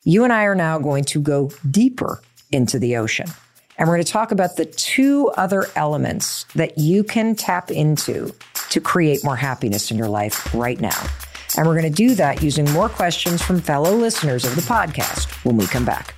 You 0.08 0.22
and 0.22 0.32
I 0.32 0.44
are 0.44 0.54
now 0.54 0.78
going 0.78 1.02
to 1.06 1.20
go 1.20 1.50
deeper 1.68 2.22
into 2.52 2.78
the 2.78 2.96
ocean. 2.96 3.26
And 3.76 3.88
we're 3.88 3.96
going 3.96 4.04
to 4.04 4.12
talk 4.12 4.30
about 4.30 4.54
the 4.54 4.64
two 4.64 5.30
other 5.30 5.66
elements 5.74 6.44
that 6.54 6.78
you 6.78 7.02
can 7.02 7.34
tap 7.34 7.72
into 7.72 8.32
to 8.70 8.80
create 8.80 9.24
more 9.24 9.34
happiness 9.34 9.90
in 9.90 9.98
your 9.98 10.08
life 10.08 10.54
right 10.54 10.80
now. 10.80 11.08
And 11.56 11.66
we're 11.66 11.76
going 11.76 11.92
to 11.92 12.06
do 12.06 12.14
that 12.14 12.40
using 12.40 12.70
more 12.70 12.88
questions 12.88 13.42
from 13.42 13.60
fellow 13.60 13.96
listeners 13.96 14.44
of 14.44 14.54
the 14.54 14.62
podcast 14.62 15.44
when 15.44 15.56
we 15.56 15.66
come 15.66 15.84
back. 15.84 16.14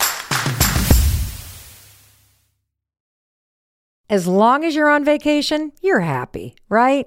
As 4.10 4.26
long 4.26 4.66
as 4.66 4.74
you're 4.74 4.90
on 4.90 5.02
vacation, 5.02 5.72
you're 5.80 6.00
happy, 6.00 6.56
right? 6.68 7.06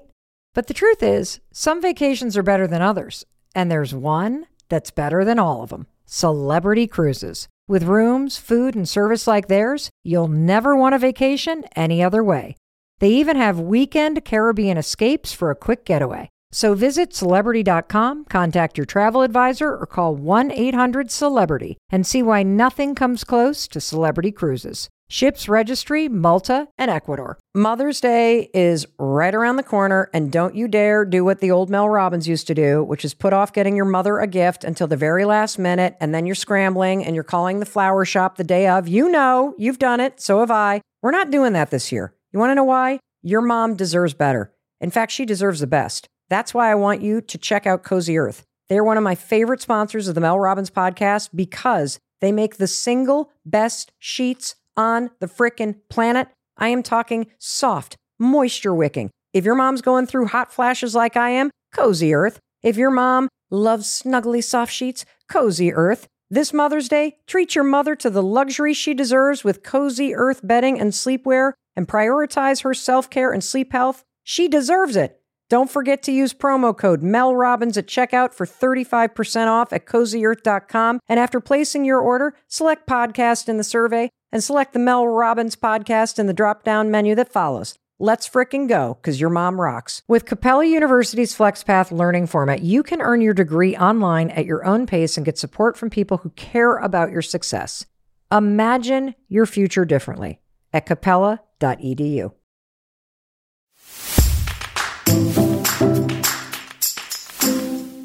But 0.52 0.66
the 0.66 0.74
truth 0.74 1.00
is, 1.00 1.38
some 1.52 1.80
vacations 1.80 2.36
are 2.36 2.42
better 2.42 2.66
than 2.66 2.82
others. 2.82 3.24
And 3.54 3.70
there's 3.70 3.94
one 3.94 4.46
that's 4.68 4.90
better 4.90 5.24
than 5.24 5.38
all 5.38 5.62
of 5.62 5.70
them 5.70 5.86
Celebrity 6.14 6.86
Cruises. 6.86 7.48
With 7.66 7.84
rooms, 7.84 8.36
food, 8.36 8.74
and 8.74 8.86
service 8.86 9.26
like 9.26 9.48
theirs, 9.48 9.88
you'll 10.04 10.28
never 10.28 10.76
want 10.76 10.94
a 10.94 10.98
vacation 10.98 11.64
any 11.74 12.02
other 12.02 12.22
way. 12.22 12.54
They 12.98 13.08
even 13.08 13.38
have 13.38 13.58
weekend 13.58 14.22
Caribbean 14.22 14.76
escapes 14.76 15.32
for 15.32 15.50
a 15.50 15.56
quick 15.56 15.86
getaway. 15.86 16.28
So 16.50 16.74
visit 16.74 17.14
celebrity.com, 17.14 18.26
contact 18.26 18.76
your 18.76 18.84
travel 18.84 19.22
advisor, 19.22 19.74
or 19.74 19.86
call 19.86 20.14
1 20.14 20.52
800 20.52 21.10
Celebrity 21.10 21.78
and 21.88 22.06
see 22.06 22.22
why 22.22 22.42
nothing 22.42 22.94
comes 22.94 23.24
close 23.24 23.66
to 23.68 23.80
Celebrity 23.80 24.32
Cruises. 24.32 24.90
Ships 25.12 25.46
registry, 25.46 26.08
Malta, 26.08 26.68
and 26.78 26.90
Ecuador. 26.90 27.38
Mother's 27.54 28.00
Day 28.00 28.48
is 28.54 28.86
right 28.98 29.34
around 29.34 29.56
the 29.56 29.62
corner, 29.62 30.08
and 30.14 30.32
don't 30.32 30.54
you 30.54 30.66
dare 30.66 31.04
do 31.04 31.22
what 31.22 31.40
the 31.40 31.50
old 31.50 31.68
Mel 31.68 31.86
Robbins 31.86 32.26
used 32.26 32.46
to 32.46 32.54
do, 32.54 32.82
which 32.82 33.04
is 33.04 33.12
put 33.12 33.34
off 33.34 33.52
getting 33.52 33.76
your 33.76 33.84
mother 33.84 34.20
a 34.20 34.26
gift 34.26 34.64
until 34.64 34.86
the 34.86 34.96
very 34.96 35.26
last 35.26 35.58
minute, 35.58 35.98
and 36.00 36.14
then 36.14 36.24
you're 36.24 36.34
scrambling 36.34 37.04
and 37.04 37.14
you're 37.14 37.24
calling 37.24 37.60
the 37.60 37.66
flower 37.66 38.06
shop 38.06 38.38
the 38.38 38.42
day 38.42 38.66
of. 38.66 38.88
You 38.88 39.10
know, 39.10 39.54
you've 39.58 39.78
done 39.78 40.00
it, 40.00 40.18
so 40.18 40.40
have 40.40 40.50
I. 40.50 40.80
We're 41.02 41.10
not 41.10 41.30
doing 41.30 41.52
that 41.52 41.70
this 41.70 41.92
year. 41.92 42.14
You 42.32 42.38
want 42.38 42.52
to 42.52 42.54
know 42.54 42.64
why? 42.64 42.98
Your 43.20 43.42
mom 43.42 43.76
deserves 43.76 44.14
better. 44.14 44.54
In 44.80 44.90
fact, 44.90 45.12
she 45.12 45.26
deserves 45.26 45.60
the 45.60 45.66
best. 45.66 46.06
That's 46.30 46.54
why 46.54 46.70
I 46.70 46.74
want 46.74 47.02
you 47.02 47.20
to 47.20 47.36
check 47.36 47.66
out 47.66 47.84
Cozy 47.84 48.16
Earth. 48.16 48.44
They're 48.70 48.82
one 48.82 48.96
of 48.96 49.04
my 49.04 49.14
favorite 49.14 49.60
sponsors 49.60 50.08
of 50.08 50.14
the 50.14 50.22
Mel 50.22 50.40
Robbins 50.40 50.70
podcast 50.70 51.28
because 51.34 51.98
they 52.22 52.32
make 52.32 52.56
the 52.56 52.66
single 52.66 53.30
best 53.44 53.92
sheets 53.98 54.54
on 54.76 55.10
the 55.20 55.26
frickin' 55.26 55.76
planet. 55.88 56.28
I 56.56 56.68
am 56.68 56.82
talking 56.82 57.28
soft, 57.38 57.96
moisture 58.18 58.74
wicking. 58.74 59.10
If 59.32 59.44
your 59.44 59.54
mom's 59.54 59.82
going 59.82 60.06
through 60.06 60.26
hot 60.26 60.52
flashes 60.52 60.94
like 60.94 61.16
I 61.16 61.30
am, 61.30 61.50
Cozy 61.72 62.14
Earth. 62.14 62.38
If 62.62 62.76
your 62.76 62.90
mom 62.90 63.28
loves 63.50 63.86
snuggly 63.86 64.44
soft 64.44 64.72
sheets, 64.72 65.04
Cozy 65.28 65.72
Earth. 65.72 66.06
This 66.30 66.52
Mother's 66.52 66.88
Day, 66.88 67.16
treat 67.26 67.54
your 67.54 67.64
mother 67.64 67.94
to 67.96 68.08
the 68.08 68.22
luxury 68.22 68.72
she 68.72 68.94
deserves 68.94 69.44
with 69.44 69.62
Cozy 69.62 70.14
Earth 70.14 70.40
bedding 70.42 70.80
and 70.80 70.92
sleepwear 70.92 71.52
and 71.76 71.88
prioritize 71.88 72.62
her 72.62 72.74
self 72.74 73.10
care 73.10 73.32
and 73.32 73.44
sleep 73.44 73.72
health. 73.72 74.04
She 74.22 74.48
deserves 74.48 74.96
it. 74.96 75.20
Don't 75.50 75.70
forget 75.70 76.02
to 76.04 76.12
use 76.12 76.32
promo 76.32 76.74
code 76.76 77.02
Mel 77.02 77.36
Robbins 77.36 77.76
at 77.76 77.86
checkout 77.86 78.32
for 78.32 78.46
35% 78.46 79.48
off 79.48 79.72
at 79.72 79.84
cozyearth.com. 79.84 81.00
And 81.06 81.20
after 81.20 81.40
placing 81.40 81.84
your 81.84 82.00
order, 82.00 82.34
select 82.48 82.86
podcast 82.88 83.48
in 83.50 83.58
the 83.58 83.64
survey 83.64 84.08
and 84.32 84.42
select 84.42 84.72
the 84.72 84.78
Mel 84.78 85.06
Robbins 85.06 85.54
podcast 85.54 86.18
in 86.18 86.26
the 86.26 86.32
drop 86.32 86.64
down 86.64 86.90
menu 86.90 87.14
that 87.14 87.30
follows. 87.30 87.78
Let's 87.98 88.28
frickin' 88.28 88.68
go, 88.68 88.94
because 88.94 89.20
your 89.20 89.30
mom 89.30 89.60
rocks. 89.60 90.02
With 90.08 90.24
Capella 90.24 90.64
University's 90.64 91.36
FlexPath 91.36 91.92
learning 91.92 92.26
format, 92.26 92.62
you 92.62 92.82
can 92.82 93.00
earn 93.00 93.20
your 93.20 93.34
degree 93.34 93.76
online 93.76 94.30
at 94.30 94.46
your 94.46 94.64
own 94.64 94.86
pace 94.86 95.16
and 95.16 95.24
get 95.24 95.38
support 95.38 95.76
from 95.76 95.90
people 95.90 96.16
who 96.16 96.30
care 96.30 96.78
about 96.78 97.12
your 97.12 97.22
success. 97.22 97.86
Imagine 98.32 99.14
your 99.28 99.46
future 99.46 99.84
differently 99.84 100.40
at 100.72 100.86
capella.edu. 100.86 102.32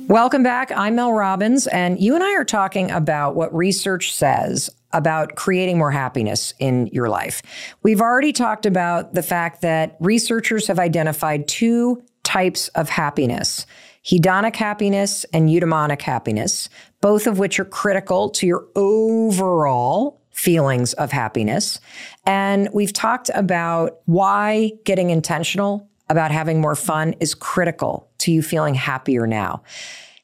Welcome 0.07 0.43
back. 0.43 0.71
I'm 0.71 0.95
Mel 0.95 1.11
Robbins, 1.11 1.67
and 1.67 1.99
you 1.99 2.15
and 2.15 2.23
I 2.23 2.33
are 2.35 2.45
talking 2.45 2.91
about 2.91 3.35
what 3.35 3.53
research 3.53 4.13
says 4.13 4.69
about 4.93 5.35
creating 5.35 5.77
more 5.77 5.91
happiness 5.91 6.53
in 6.59 6.87
your 6.87 7.09
life. 7.09 7.41
We've 7.83 8.01
already 8.01 8.33
talked 8.33 8.65
about 8.65 9.13
the 9.13 9.23
fact 9.23 9.61
that 9.61 9.97
researchers 9.99 10.67
have 10.67 10.79
identified 10.79 11.47
two 11.47 12.01
types 12.23 12.67
of 12.69 12.89
happiness 12.89 13.65
hedonic 14.05 14.55
happiness 14.55 15.25
and 15.33 15.49
eudaimonic 15.49 16.01
happiness, 16.01 16.69
both 17.01 17.27
of 17.27 17.39
which 17.39 17.59
are 17.59 17.65
critical 17.65 18.29
to 18.29 18.47
your 18.47 18.65
overall 18.73 20.21
feelings 20.31 20.93
of 20.93 21.11
happiness. 21.11 21.81
And 22.25 22.69
we've 22.73 22.93
talked 22.93 23.29
about 23.33 23.97
why 24.05 24.71
getting 24.85 25.09
intentional 25.09 25.89
about 26.09 26.31
having 26.31 26.61
more 26.61 26.75
fun 26.75 27.15
is 27.19 27.35
critical 27.35 28.09
to 28.19 28.31
you 28.31 28.41
feeling 28.41 28.75
happier 28.75 29.27
now. 29.27 29.63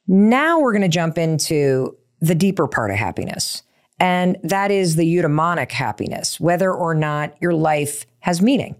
Now 0.08 0.60
we're 0.60 0.71
going 0.71 0.84
to 0.84 0.88
jump 0.88 1.17
into 1.17 1.97
the 2.21 2.36
deeper 2.36 2.67
part 2.67 2.89
of 2.91 2.97
happiness. 2.97 3.63
And 4.04 4.36
that 4.44 4.70
is 4.70 4.98
the 4.98 5.06
eudaimonic 5.06 5.72
happiness, 5.72 6.38
whether 6.38 6.70
or 6.74 6.94
not 6.94 7.38
your 7.39 7.54
life 7.54 8.06
has 8.20 8.42
meaning. 8.42 8.76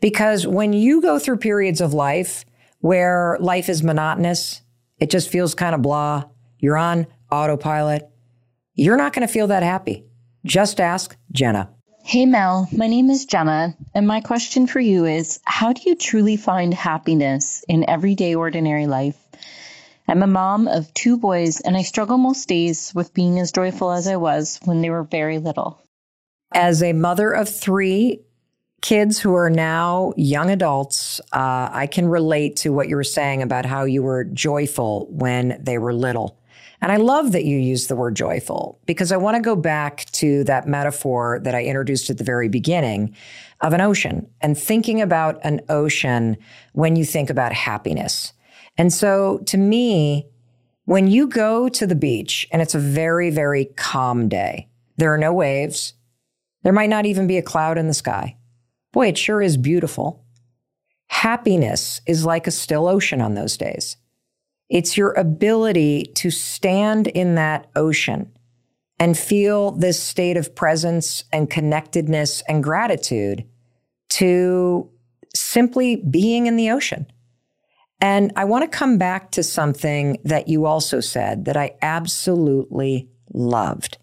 Because 0.00 0.46
when 0.46 0.72
you 0.72 1.02
go 1.02 1.18
through 1.18 1.38
periods 1.38 1.80
of 1.80 1.92
life 1.92 2.44
where 2.78 3.36
life 3.40 3.68
is 3.68 3.82
monotonous, 3.82 4.62
it 5.00 5.10
just 5.10 5.30
feels 5.30 5.56
kind 5.56 5.74
of 5.74 5.82
blah, 5.82 6.26
you're 6.60 6.76
on 6.76 7.08
autopilot, 7.28 8.08
you're 8.74 8.96
not 8.96 9.12
going 9.12 9.26
to 9.26 9.32
feel 9.32 9.48
that 9.48 9.64
happy. 9.64 10.04
Just 10.44 10.80
ask 10.80 11.16
Jenna. 11.32 11.68
Hey 12.04 12.24
Mel, 12.24 12.68
my 12.70 12.86
name 12.86 13.10
is 13.10 13.26
Jenna, 13.26 13.76
and 13.96 14.06
my 14.06 14.20
question 14.20 14.68
for 14.68 14.78
you 14.78 15.06
is 15.06 15.40
How 15.44 15.72
do 15.72 15.82
you 15.86 15.96
truly 15.96 16.36
find 16.36 16.72
happiness 16.72 17.64
in 17.66 17.90
everyday 17.90 18.36
ordinary 18.36 18.86
life? 18.86 19.18
I'm 20.12 20.22
a 20.22 20.26
mom 20.26 20.68
of 20.68 20.92
two 20.92 21.16
boys, 21.16 21.62
and 21.62 21.74
I 21.74 21.80
struggle 21.80 22.18
most 22.18 22.46
days 22.46 22.92
with 22.94 23.14
being 23.14 23.38
as 23.38 23.50
joyful 23.50 23.92
as 23.92 24.06
I 24.06 24.16
was 24.16 24.60
when 24.62 24.82
they 24.82 24.90
were 24.90 25.04
very 25.04 25.38
little. 25.38 25.80
As 26.52 26.82
a 26.82 26.92
mother 26.92 27.32
of 27.32 27.48
three 27.48 28.20
kids 28.82 29.18
who 29.18 29.34
are 29.34 29.48
now 29.48 30.12
young 30.18 30.50
adults, 30.50 31.18
uh, 31.32 31.70
I 31.72 31.88
can 31.90 32.08
relate 32.08 32.56
to 32.56 32.74
what 32.74 32.90
you 32.90 32.96
were 32.96 33.04
saying 33.04 33.40
about 33.40 33.64
how 33.64 33.84
you 33.84 34.02
were 34.02 34.24
joyful 34.24 35.06
when 35.08 35.58
they 35.58 35.78
were 35.78 35.94
little. 35.94 36.38
And 36.82 36.92
I 36.92 36.96
love 36.96 37.32
that 37.32 37.46
you 37.46 37.56
use 37.56 37.86
the 37.86 37.96
word 37.96 38.14
joyful 38.14 38.78
because 38.84 39.12
I 39.12 39.16
want 39.16 39.36
to 39.36 39.40
go 39.40 39.56
back 39.56 40.04
to 40.12 40.44
that 40.44 40.68
metaphor 40.68 41.40
that 41.42 41.54
I 41.54 41.64
introduced 41.64 42.10
at 42.10 42.18
the 42.18 42.24
very 42.24 42.50
beginning 42.50 43.16
of 43.62 43.72
an 43.72 43.80
ocean 43.80 44.28
and 44.42 44.58
thinking 44.58 45.00
about 45.00 45.40
an 45.42 45.62
ocean 45.70 46.36
when 46.74 46.96
you 46.96 47.06
think 47.06 47.30
about 47.30 47.54
happiness. 47.54 48.34
And 48.76 48.92
so 48.92 49.38
to 49.46 49.56
me, 49.56 50.26
when 50.84 51.06
you 51.06 51.26
go 51.26 51.68
to 51.68 51.86
the 51.86 51.94
beach 51.94 52.46
and 52.50 52.60
it's 52.60 52.74
a 52.74 52.80
very, 52.80 53.30
very 53.30 53.66
calm 53.76 54.28
day, 54.28 54.68
there 54.96 55.12
are 55.12 55.18
no 55.18 55.32
waves. 55.32 55.94
There 56.62 56.72
might 56.72 56.90
not 56.90 57.06
even 57.06 57.26
be 57.26 57.38
a 57.38 57.42
cloud 57.42 57.78
in 57.78 57.88
the 57.88 57.94
sky. 57.94 58.36
Boy, 58.92 59.08
it 59.08 59.18
sure 59.18 59.40
is 59.40 59.56
beautiful. 59.56 60.24
Happiness 61.08 62.00
is 62.06 62.24
like 62.24 62.46
a 62.46 62.50
still 62.50 62.88
ocean 62.88 63.20
on 63.20 63.34
those 63.34 63.56
days. 63.56 63.96
It's 64.68 64.96
your 64.96 65.12
ability 65.12 66.04
to 66.14 66.30
stand 66.30 67.06
in 67.06 67.34
that 67.34 67.70
ocean 67.76 68.32
and 68.98 69.18
feel 69.18 69.72
this 69.72 70.02
state 70.02 70.36
of 70.36 70.54
presence 70.54 71.24
and 71.32 71.50
connectedness 71.50 72.42
and 72.48 72.62
gratitude 72.62 73.44
to 74.10 74.88
simply 75.34 75.96
being 75.96 76.46
in 76.46 76.56
the 76.56 76.70
ocean. 76.70 77.06
And 78.02 78.32
I 78.34 78.44
want 78.44 78.64
to 78.64 78.76
come 78.76 78.98
back 78.98 79.30
to 79.30 79.44
something 79.44 80.18
that 80.24 80.48
you 80.48 80.66
also 80.66 80.98
said 80.98 81.44
that 81.44 81.56
I 81.56 81.76
absolutely 81.80 83.08
loved. 83.32 83.96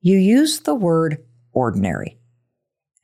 You 0.00 0.16
used 0.16 0.64
the 0.64 0.74
word 0.76 1.24
ordinary. 1.52 2.16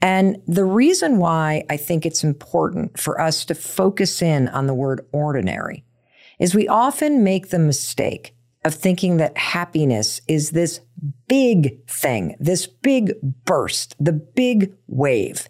And 0.01 0.37
the 0.47 0.65
reason 0.65 1.19
why 1.19 1.65
I 1.69 1.77
think 1.77 2.07
it's 2.07 2.23
important 2.23 2.97
for 2.97 3.21
us 3.21 3.45
to 3.47 3.57
focus 3.57 4.23
in 4.23 4.47
on 4.49 4.69
the 4.69 4.75
word 4.75 5.05
ordinary 5.11 5.85
is 6.39 6.55
we 6.55 6.69
often 6.69 7.25
make 7.25 7.49
the 7.49 7.59
mistake 7.59 8.37
of 8.65 8.73
thinking 8.73 9.17
that 9.17 9.37
happiness 9.37 10.21
is 10.29 10.51
this 10.51 10.81
big 11.27 11.85
thing, 11.89 12.37
this 12.39 12.69
big 12.69 13.15
burst, 13.45 13.97
the 13.99 14.13
big 14.13 14.75
wave. 14.87 15.49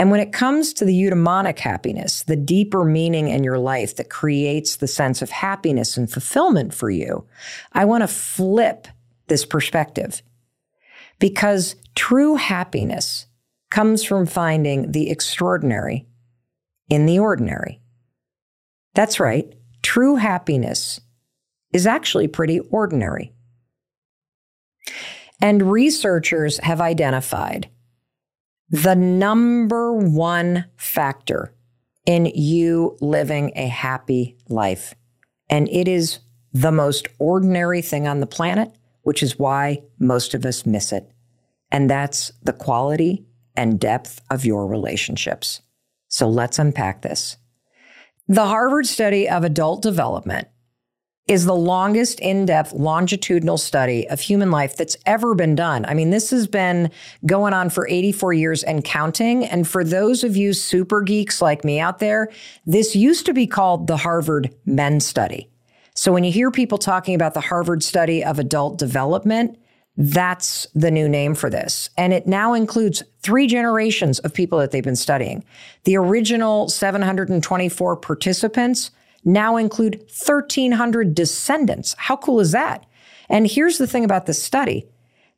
And 0.00 0.10
when 0.10 0.20
it 0.20 0.32
comes 0.32 0.72
to 0.72 0.86
the 0.86 0.98
eudaimonic 0.98 1.58
happiness, 1.58 2.22
the 2.22 2.34
deeper 2.34 2.86
meaning 2.86 3.28
in 3.28 3.44
your 3.44 3.58
life 3.58 3.96
that 3.96 4.08
creates 4.08 4.76
the 4.76 4.86
sense 4.86 5.20
of 5.20 5.28
happiness 5.28 5.98
and 5.98 6.10
fulfillment 6.10 6.72
for 6.72 6.88
you, 6.88 7.26
I 7.74 7.84
want 7.84 8.00
to 8.00 8.08
flip 8.08 8.88
this 9.26 9.44
perspective 9.44 10.22
because 11.18 11.76
true 11.96 12.36
happiness 12.36 13.26
comes 13.70 14.02
from 14.02 14.24
finding 14.24 14.92
the 14.92 15.10
extraordinary 15.10 16.06
in 16.88 17.04
the 17.04 17.18
ordinary. 17.18 17.82
That's 18.94 19.20
right. 19.20 19.52
True 19.82 20.16
happiness 20.16 20.98
is 21.74 21.86
actually 21.86 22.26
pretty 22.26 22.58
ordinary. 22.58 23.34
And 25.42 25.70
researchers 25.70 26.56
have 26.62 26.80
identified 26.80 27.68
the 28.70 28.94
number 28.94 29.92
one 29.92 30.64
factor 30.76 31.52
in 32.06 32.26
you 32.26 32.96
living 33.00 33.52
a 33.56 33.66
happy 33.66 34.36
life. 34.48 34.94
And 35.48 35.68
it 35.68 35.88
is 35.88 36.20
the 36.52 36.72
most 36.72 37.08
ordinary 37.18 37.82
thing 37.82 38.06
on 38.06 38.20
the 38.20 38.26
planet, 38.26 38.72
which 39.02 39.22
is 39.22 39.38
why 39.38 39.82
most 39.98 40.34
of 40.34 40.44
us 40.44 40.64
miss 40.64 40.92
it. 40.92 41.10
And 41.70 41.90
that's 41.90 42.32
the 42.42 42.52
quality 42.52 43.26
and 43.56 43.78
depth 43.78 44.20
of 44.30 44.44
your 44.44 44.66
relationships. 44.66 45.60
So 46.08 46.28
let's 46.28 46.58
unpack 46.58 47.02
this. 47.02 47.36
The 48.28 48.46
Harvard 48.46 48.86
study 48.86 49.28
of 49.28 49.44
adult 49.44 49.82
development 49.82 50.48
is 51.26 51.44
the 51.44 51.54
longest 51.54 52.18
in 52.20 52.46
depth 52.46 52.72
longitudinal 52.72 53.56
study 53.56 54.08
of 54.08 54.20
human 54.20 54.50
life 54.50 54.76
that's 54.76 54.96
ever 55.06 55.34
been 55.34 55.54
done. 55.54 55.84
I 55.84 55.94
mean, 55.94 56.10
this 56.10 56.30
has 56.30 56.48
been 56.48 56.90
going 57.24 57.52
on 57.52 57.70
for 57.70 57.86
84 57.88 58.32
years 58.32 58.62
and 58.64 58.84
counting. 58.84 59.44
And 59.44 59.66
for 59.68 59.84
those 59.84 60.24
of 60.24 60.36
you 60.36 60.52
super 60.52 61.02
geeks 61.02 61.40
like 61.40 61.64
me 61.64 61.78
out 61.78 62.00
there, 62.00 62.30
this 62.66 62.96
used 62.96 63.26
to 63.26 63.32
be 63.32 63.46
called 63.46 63.86
the 63.86 63.96
Harvard 63.96 64.52
Men 64.66 64.98
Study. 64.98 65.48
So 65.94 66.12
when 66.12 66.24
you 66.24 66.32
hear 66.32 66.50
people 66.50 66.78
talking 66.78 67.14
about 67.14 67.34
the 67.34 67.40
Harvard 67.40 67.82
study 67.82 68.24
of 68.24 68.38
adult 68.38 68.78
development, 68.78 69.58
that's 69.96 70.66
the 70.74 70.90
new 70.90 71.08
name 71.08 71.34
for 71.34 71.50
this. 71.50 71.90
And 71.98 72.12
it 72.12 72.26
now 72.26 72.54
includes 72.54 73.02
three 73.20 73.46
generations 73.46 74.18
of 74.20 74.32
people 74.32 74.58
that 74.58 74.70
they've 74.70 74.82
been 74.82 74.96
studying. 74.96 75.44
The 75.84 75.96
original 75.96 76.68
724 76.68 77.96
participants 77.96 78.90
now 79.24 79.56
include 79.56 80.00
1,300 80.24 81.14
descendants. 81.14 81.94
How 81.98 82.16
cool 82.16 82.40
is 82.40 82.52
that? 82.52 82.86
And 83.28 83.46
here's 83.46 83.78
the 83.78 83.86
thing 83.86 84.04
about 84.04 84.26
this 84.26 84.42
study. 84.42 84.86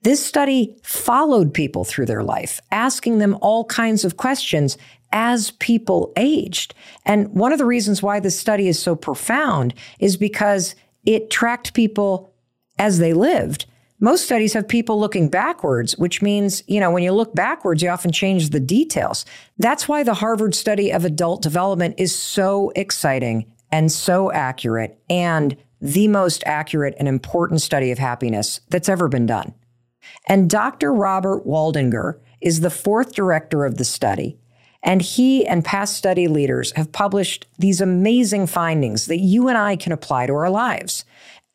This 0.03 0.25
study 0.25 0.77
followed 0.83 1.55
people 1.55 1.85
through 1.85 2.07
their 2.07 2.25
life, 2.25 2.61
asking 2.73 3.19
them 3.19 3.39
all 3.41 3.65
kinds 3.67 4.05
of 4.05 4.17
questions 4.17 4.77
as 5.13 5.53
people 5.53 6.13
aged. 6.17 6.75
And 7.05 7.29
one 7.29 7.53
of 7.53 7.59
the 7.59 7.65
reasons 7.65 8.03
why 8.03 8.19
this 8.19 8.39
study 8.39 8.67
is 8.67 8.79
so 8.79 8.97
profound 8.97 9.75
is 10.01 10.17
because 10.17 10.75
it 11.05 11.31
tracked 11.31 11.75
people 11.75 12.33
as 12.79 12.99
they 12.99 13.13
lived. 13.13 13.67
Most 14.01 14.25
studies 14.25 14.55
have 14.55 14.67
people 14.67 14.99
looking 14.99 15.29
backwards, 15.29 15.97
which 15.97 16.23
means, 16.23 16.65
you 16.67 16.81
know, 16.81 16.91
when 16.91 17.05
you 17.05 17.13
look 17.13 17.37
backwards, 17.37 17.83
you 17.83 17.89
often 17.89 18.11
change 18.11 18.51
the 18.51 18.59
details. 18.59 19.25
That's 19.59 19.87
why 19.87 20.03
the 20.03 20.15
Harvard 20.15 20.57
study 20.57 20.91
of 20.91 21.05
adult 21.05 21.43
development 21.43 21.95
is 21.99 22.13
so 22.13 22.73
exciting 22.75 23.52
and 23.73 23.91
so 23.91 24.31
accurate 24.31 25.01
and 25.11 25.57
the 25.81 26.07
most 26.07 26.45
accurate 26.47 26.95
and 26.99 27.09
important 27.09 27.61
study 27.61 27.91
of 27.91 27.99
happiness 27.99 28.61
that's 28.69 28.89
ever 28.89 29.09
been 29.09 29.27
done. 29.27 29.53
And 30.29 30.49
Dr. 30.49 30.93
Robert 30.93 31.45
Waldinger 31.47 32.21
is 32.41 32.61
the 32.61 32.71
fourth 32.71 33.15
director 33.15 33.65
of 33.65 33.79
the 33.79 33.85
study. 33.85 34.39
And 34.85 35.01
he 35.01 35.47
and 35.47 35.65
past 35.65 35.97
study 35.97 36.29
leaders 36.29 36.73
have 36.73 36.93
published 36.93 37.47
these 37.59 37.81
amazing 37.81 38.49
findings 38.49 39.07
that 39.07 39.21
you 39.21 39.49
and 39.49 39.57
I 39.57 39.77
can 39.77 39.93
apply 39.93 40.27
to 40.27 40.33
our 40.35 40.51
lives. 40.51 41.05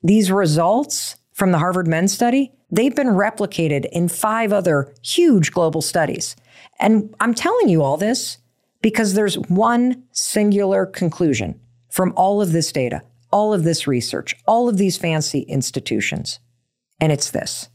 These 0.02 0.32
results 0.32 1.18
from 1.34 1.52
the 1.52 1.58
Harvard 1.58 1.88
Men's 1.88 2.14
Study, 2.14 2.52
they've 2.72 2.96
been 2.96 3.08
replicated 3.08 3.86
in 3.92 4.08
five 4.08 4.54
other 4.54 4.94
huge 5.04 5.52
global 5.52 5.82
studies. 5.82 6.36
And 6.80 7.14
I'm 7.20 7.34
telling 7.34 7.70
you 7.70 7.84
all 7.84 7.98
this 7.98 8.38
because 8.82 9.14
there's 9.14 9.38
one 9.38 10.04
singular 10.12 10.86
conclusion 10.86 11.60
from 11.98 12.14
all 12.16 12.44
of 12.44 12.52
this 12.52 12.72
data, 12.72 13.02
all 13.32 13.56
of 13.56 13.64
this 13.64 13.88
research, 13.88 14.36
all 14.46 14.70
of 14.70 14.78
these 14.78 14.98
fancy 14.98 15.40
institutions. 15.40 16.40
And 17.02 17.12
it's 17.12 17.32
this 17.32 17.70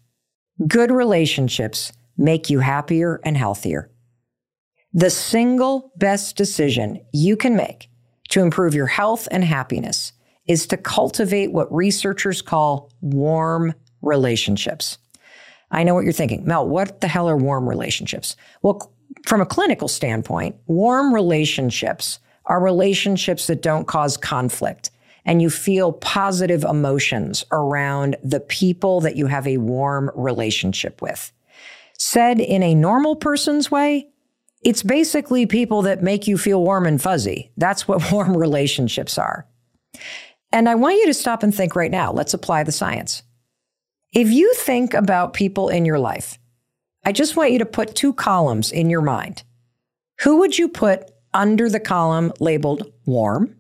good 0.69 0.93
relationships 0.93 1.91
make 2.17 2.49
you 2.49 2.61
happier 2.61 3.21
and 3.25 3.37
healthier. 3.37 3.91
The 4.93 5.11
single 5.11 5.91
best 5.97 6.37
decision 6.37 7.05
you 7.13 7.37
can 7.37 7.57
make 7.57 7.89
to 8.29 8.43
improve 8.43 8.77
your 8.77 8.87
health 8.87 9.27
and 9.33 9.43
happiness 9.43 10.13
is 10.47 10.69
to 10.69 10.77
cultivate 10.77 11.51
what 11.51 11.75
researchers 11.75 12.43
call 12.43 12.93
warm 13.01 13.75
relationships. 14.03 14.99
I 15.73 15.83
know 15.83 15.95
what 15.95 16.05
you're 16.05 16.13
thinking. 16.13 16.45
Mel, 16.45 16.69
what 16.69 17.01
the 17.01 17.09
hell 17.09 17.29
are 17.29 17.37
warm 17.37 17.69
relationships? 17.69 18.37
Well, 18.63 18.95
from 19.27 19.41
a 19.41 19.47
clinical 19.47 19.89
standpoint, 19.89 20.55
warm 20.69 21.13
relationships 21.13 22.21
are 22.53 22.61
relationships 22.61 23.47
that 23.47 23.63
don't 23.63 23.87
cause 23.87 24.19
conflict 24.19 24.91
and 25.25 25.41
you 25.41 25.49
feel 25.49 25.91
positive 25.91 26.65
emotions 26.65 27.47
around 27.51 28.15
the 28.23 28.41
people 28.41 29.01
that 29.01 29.17
you 29.17 29.27
have 29.27 29.47
a 29.47 29.57
warm 29.57 30.11
relationship 30.15 31.01
with. 31.01 31.33
Said 31.99 32.41
in 32.41 32.63
a 32.63 32.75
normal 32.75 33.17
person's 33.17 33.71
way, 33.71 34.07
it's 34.63 34.83
basically 34.83 35.47
people 35.47 35.81
that 35.83 36.03
make 36.03 36.29
you 36.29 36.37
feel 36.37 36.63
warm 36.63 36.85
and 36.85 37.01
fuzzy. 37.01 37.51
That's 37.57 37.89
what 37.89 38.13
warm 38.13 38.37
relationships 38.37 39.17
are. 39.17 39.47
And 40.53 40.69
I 40.69 40.75
want 40.75 40.97
you 40.97 41.07
to 41.07 41.15
stop 41.15 41.43
and 41.43 41.55
think 41.55 41.75
right 41.75 41.91
now. 41.91 42.13
Let's 42.13 42.35
apply 42.35 42.65
the 42.65 42.73
science. 42.73 43.23
If 44.13 44.31
you 44.31 44.53
think 44.53 44.93
about 44.93 45.33
people 45.33 45.71
in 45.71 45.87
your 45.87 45.99
life, 45.99 46.39
I 47.03 47.13
just 47.13 47.35
want 47.35 47.53
you 47.53 47.61
to 47.61 47.65
put 47.65 47.95
two 47.95 48.13
columns 48.13 48.71
in 48.71 48.91
your 48.91 49.01
mind. 49.01 49.43
Who 50.21 50.41
would 50.41 50.59
you 50.59 50.69
put 50.69 51.12
under 51.35 51.69
the 51.69 51.81
column 51.81 52.33
labeled 52.41 52.93
warm. 53.07 53.57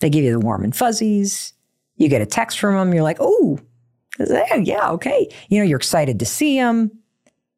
They 0.00 0.10
give 0.10 0.24
you 0.24 0.32
the 0.32 0.40
warm 0.40 0.64
and 0.64 0.74
fuzzies. 0.74 1.52
You 1.96 2.08
get 2.08 2.22
a 2.22 2.26
text 2.26 2.58
from 2.58 2.74
them. 2.74 2.92
You're 2.92 3.02
like, 3.02 3.18
oh, 3.20 3.58
yeah, 4.18 4.90
okay. 4.90 5.28
You 5.48 5.58
know, 5.58 5.64
you're 5.64 5.78
excited 5.78 6.18
to 6.18 6.26
see 6.26 6.58
them. 6.58 6.90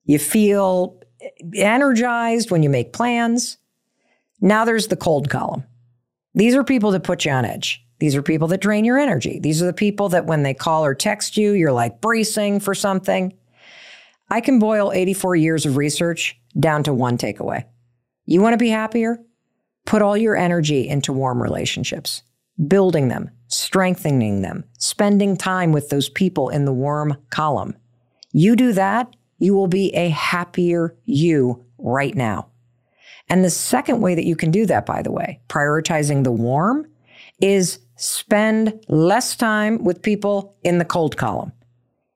You 0.05 0.19
feel 0.19 1.01
energized 1.55 2.51
when 2.51 2.63
you 2.63 2.71
make 2.71 2.93
plans. 2.93 3.59
Now 4.41 4.65
there's 4.65 4.89
the 4.89 4.97
cold 4.97 5.31
column. 5.31 5.65
These 6.35 6.55
are 6.55 6.63
people 6.63 6.91
that 6.93 7.03
put 7.03 7.25
you 7.25 7.33
on 7.33 7.45
edge. 7.45 7.83
These 7.99 8.15
are 8.15 8.23
people 8.23 8.47
that 8.49 8.61
drain 8.61 8.85
your 8.85 8.99
energy. 8.99 9.41
These 9.41 9.63
are 9.63 9.67
the 9.67 9.73
people 9.73 10.11
that 10.11 10.27
when 10.27 10.43
they 10.43 10.53
call 10.53 10.85
or 10.85 10.95
text 10.95 11.39
you, 11.39 11.53
you're 11.53 11.73
like 11.73 12.03
bracing 12.03 12.61
for 12.61 12.75
something. 12.75 13.33
I 14.29 14.43
can 14.43 14.59
boil 14.59 14.93
84 14.93 15.37
years 15.37 15.65
of 15.65 15.79
research 15.79 16.39
down 16.61 16.83
to 16.83 16.93
one 16.93 17.17
takeaway. 17.17 17.65
You 18.27 18.41
want 18.41 18.55
to 18.55 18.59
be 18.59 18.71
happier? 18.71 19.21
Put 19.85 20.03
all 20.03 20.17
your 20.17 20.37
energy 20.37 20.89
into 20.89 21.13
warm 21.13 21.41
relationships, 21.41 22.23
building 22.67 23.09
them, 23.09 23.31
strengthening 23.47 24.43
them, 24.43 24.65
spending 24.79 25.37
time 25.37 25.71
with 25.71 25.89
those 25.91 26.09
people 26.09 26.49
in 26.49 26.65
the 26.65 26.73
warm 26.73 27.17
column. 27.31 27.77
You 28.33 28.57
do 28.57 28.73
that, 28.73 29.15
you 29.39 29.55
will 29.55 29.69
be 29.69 29.95
a 29.95 30.09
happier 30.09 30.97
you 31.05 31.65
right 31.79 32.15
now. 32.15 32.49
And 33.29 33.45
the 33.45 33.51
second 33.51 34.01
way 34.01 34.15
that 34.15 34.25
you 34.25 34.37
can 34.37 34.51
do 34.51 34.67
that, 34.67 34.87
by 34.87 35.03
the 35.03 35.13
way, 35.13 35.41
prioritizing 35.49 36.25
the 36.25 36.33
warm, 36.33 36.87
is 37.41 37.79
spend 37.97 38.85
less 38.89 39.37
time 39.37 39.85
with 39.85 40.03
people 40.03 40.57
in 40.63 40.79
the 40.79 40.85
cold 40.85 41.17
column. 41.17 41.53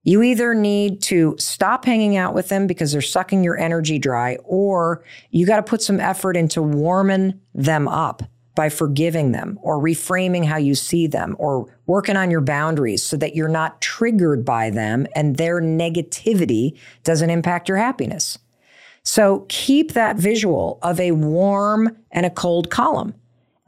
You 0.02 0.22
either 0.22 0.54
need 0.54 1.02
to 1.02 1.36
stop 1.38 1.84
hanging 1.84 2.16
out 2.16 2.34
with 2.34 2.48
them 2.48 2.66
because 2.66 2.92
they're 2.92 3.02
sucking 3.02 3.44
your 3.44 3.58
energy 3.58 3.98
dry, 3.98 4.36
or 4.44 5.04
you 5.30 5.46
got 5.46 5.56
to 5.56 5.62
put 5.62 5.82
some 5.82 6.00
effort 6.00 6.36
into 6.36 6.62
warming 6.62 7.38
them 7.54 7.86
up 7.86 8.22
by 8.54 8.68
forgiving 8.68 9.32
them 9.32 9.58
or 9.62 9.78
reframing 9.78 10.44
how 10.44 10.56
you 10.56 10.74
see 10.74 11.06
them 11.06 11.36
or 11.38 11.72
working 11.86 12.16
on 12.16 12.30
your 12.30 12.40
boundaries 12.40 13.02
so 13.02 13.16
that 13.16 13.34
you're 13.34 13.48
not 13.48 13.80
triggered 13.80 14.44
by 14.44 14.70
them 14.70 15.06
and 15.14 15.36
their 15.36 15.60
negativity 15.60 16.76
doesn't 17.04 17.30
impact 17.30 17.68
your 17.68 17.78
happiness. 17.78 18.38
So 19.02 19.46
keep 19.48 19.92
that 19.92 20.16
visual 20.16 20.78
of 20.82 21.00
a 21.00 21.12
warm 21.12 21.96
and 22.10 22.26
a 22.26 22.30
cold 22.30 22.70
column. 22.70 23.14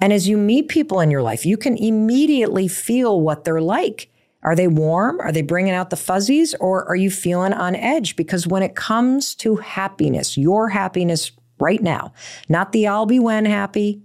And 0.00 0.12
as 0.12 0.28
you 0.28 0.36
meet 0.36 0.68
people 0.68 1.00
in 1.00 1.10
your 1.10 1.22
life, 1.22 1.46
you 1.46 1.56
can 1.56 1.76
immediately 1.76 2.68
feel 2.68 3.20
what 3.20 3.44
they're 3.44 3.62
like. 3.62 4.10
Are 4.42 4.56
they 4.56 4.68
warm? 4.68 5.20
Are 5.20 5.32
they 5.32 5.42
bringing 5.42 5.72
out 5.72 5.90
the 5.90 5.96
fuzzies? 5.96 6.54
Or 6.54 6.84
are 6.88 6.96
you 6.96 7.10
feeling 7.10 7.52
on 7.52 7.76
edge? 7.76 8.16
Because 8.16 8.46
when 8.46 8.62
it 8.62 8.74
comes 8.74 9.34
to 9.36 9.56
happiness, 9.56 10.36
your 10.36 10.68
happiness 10.68 11.30
right 11.60 11.82
now, 11.82 12.12
not 12.48 12.72
the 12.72 12.88
I'll 12.88 13.06
be 13.06 13.20
when 13.20 13.44
happy, 13.44 14.02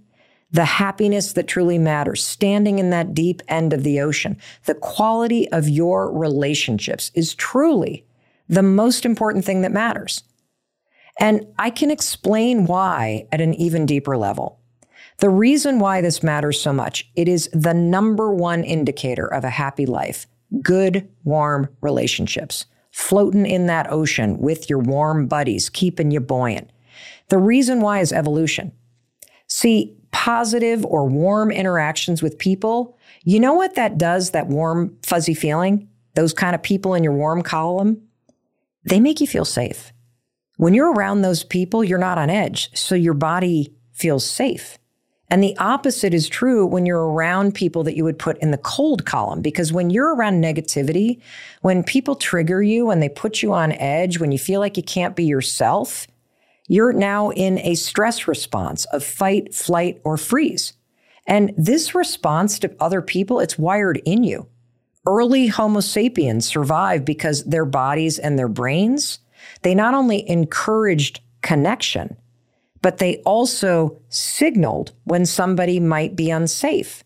the 0.50 0.64
happiness 0.64 1.32
that 1.34 1.48
truly 1.48 1.78
matters, 1.78 2.24
standing 2.24 2.78
in 2.78 2.90
that 2.90 3.14
deep 3.14 3.42
end 3.48 3.72
of 3.72 3.82
the 3.82 4.00
ocean, 4.00 4.38
the 4.64 4.74
quality 4.74 5.50
of 5.52 5.68
your 5.68 6.10
relationships 6.10 7.10
is 7.14 7.34
truly 7.34 8.06
the 8.48 8.62
most 8.62 9.04
important 9.04 9.44
thing 9.44 9.62
that 9.62 9.72
matters. 9.72 10.22
And 11.20 11.46
I 11.58 11.70
can 11.70 11.90
explain 11.90 12.64
why 12.64 13.26
at 13.32 13.40
an 13.40 13.52
even 13.54 13.86
deeper 13.86 14.16
level. 14.16 14.60
The 15.18 15.30
reason 15.30 15.78
why 15.78 16.00
this 16.00 16.22
matters 16.22 16.60
so 16.60 16.72
much, 16.72 17.10
it 17.16 17.28
is 17.28 17.48
the 17.52 17.74
number 17.74 18.32
one 18.32 18.62
indicator 18.62 19.26
of 19.26 19.44
a 19.44 19.50
happy 19.50 19.86
life. 19.86 20.26
Good, 20.62 21.08
warm 21.24 21.68
relationships. 21.80 22.66
Floating 22.90 23.46
in 23.46 23.66
that 23.66 23.90
ocean 23.90 24.38
with 24.38 24.70
your 24.70 24.78
warm 24.78 25.26
buddies, 25.26 25.68
keeping 25.68 26.10
you 26.10 26.20
buoyant. 26.20 26.70
The 27.28 27.38
reason 27.38 27.80
why 27.80 28.00
is 28.00 28.12
evolution. 28.12 28.72
See, 29.46 29.96
positive 30.10 30.84
or 30.86 31.06
warm 31.06 31.50
interactions 31.50 32.22
with 32.22 32.38
people, 32.38 32.96
you 33.24 33.40
know 33.40 33.54
what 33.54 33.74
that 33.74 33.98
does, 33.98 34.30
that 34.30 34.46
warm, 34.46 34.96
fuzzy 35.02 35.34
feeling? 35.34 35.88
Those 36.14 36.32
kind 36.32 36.54
of 36.54 36.62
people 36.62 36.94
in 36.94 37.04
your 37.04 37.12
warm 37.12 37.42
column? 37.42 38.02
They 38.84 39.00
make 39.00 39.20
you 39.20 39.26
feel 39.26 39.44
safe. 39.44 39.92
When 40.56 40.74
you're 40.74 40.92
around 40.92 41.22
those 41.22 41.44
people, 41.44 41.84
you're 41.84 41.98
not 41.98 42.18
on 42.18 42.30
edge, 42.30 42.70
so 42.76 42.94
your 42.94 43.14
body 43.14 43.74
feels 43.92 44.28
safe. 44.28 44.78
And 45.30 45.42
the 45.42 45.56
opposite 45.58 46.14
is 46.14 46.28
true 46.28 46.64
when 46.64 46.86
you're 46.86 47.12
around 47.12 47.54
people 47.54 47.84
that 47.84 47.96
you 47.96 48.04
would 48.04 48.18
put 48.18 48.38
in 48.38 48.50
the 48.50 48.56
cold 48.58 49.04
column, 49.04 49.42
because 49.42 49.72
when 49.72 49.90
you're 49.90 50.14
around 50.14 50.42
negativity, 50.42 51.20
when 51.60 51.82
people 51.82 52.14
trigger 52.16 52.62
you, 52.62 52.86
when 52.86 53.00
they 53.00 53.10
put 53.10 53.42
you 53.42 53.52
on 53.52 53.72
edge, 53.72 54.18
when 54.18 54.32
you 54.32 54.38
feel 54.38 54.60
like 54.60 54.78
you 54.78 54.82
can't 54.82 55.14
be 55.14 55.24
yourself, 55.24 56.06
you're 56.66 56.94
now 56.94 57.30
in 57.30 57.58
a 57.58 57.74
stress 57.74 58.26
response 58.26 58.86
of 58.86 59.04
fight, 59.04 59.54
flight, 59.54 60.00
or 60.02 60.16
freeze. 60.16 60.72
And 61.26 61.52
this 61.58 61.94
response 61.94 62.58
to 62.60 62.74
other 62.80 63.02
people, 63.02 63.40
it's 63.40 63.58
wired 63.58 64.00
in 64.06 64.24
you. 64.24 64.48
early 65.06 65.46
Homo 65.46 65.80
sapiens 65.80 66.46
survived 66.46 67.04
because 67.04 67.44
their 67.44 67.64
bodies 67.64 68.18
and 68.18 68.38
their 68.38 68.48
brains, 68.48 69.18
they 69.62 69.74
not 69.74 69.94
only 69.94 70.28
encouraged 70.28 71.20
connection, 71.42 72.16
but 72.82 72.98
they 72.98 73.16
also 73.18 74.00
signaled 74.08 74.92
when 75.04 75.26
somebody 75.26 75.80
might 75.80 76.16
be 76.16 76.30
unsafe. 76.30 77.04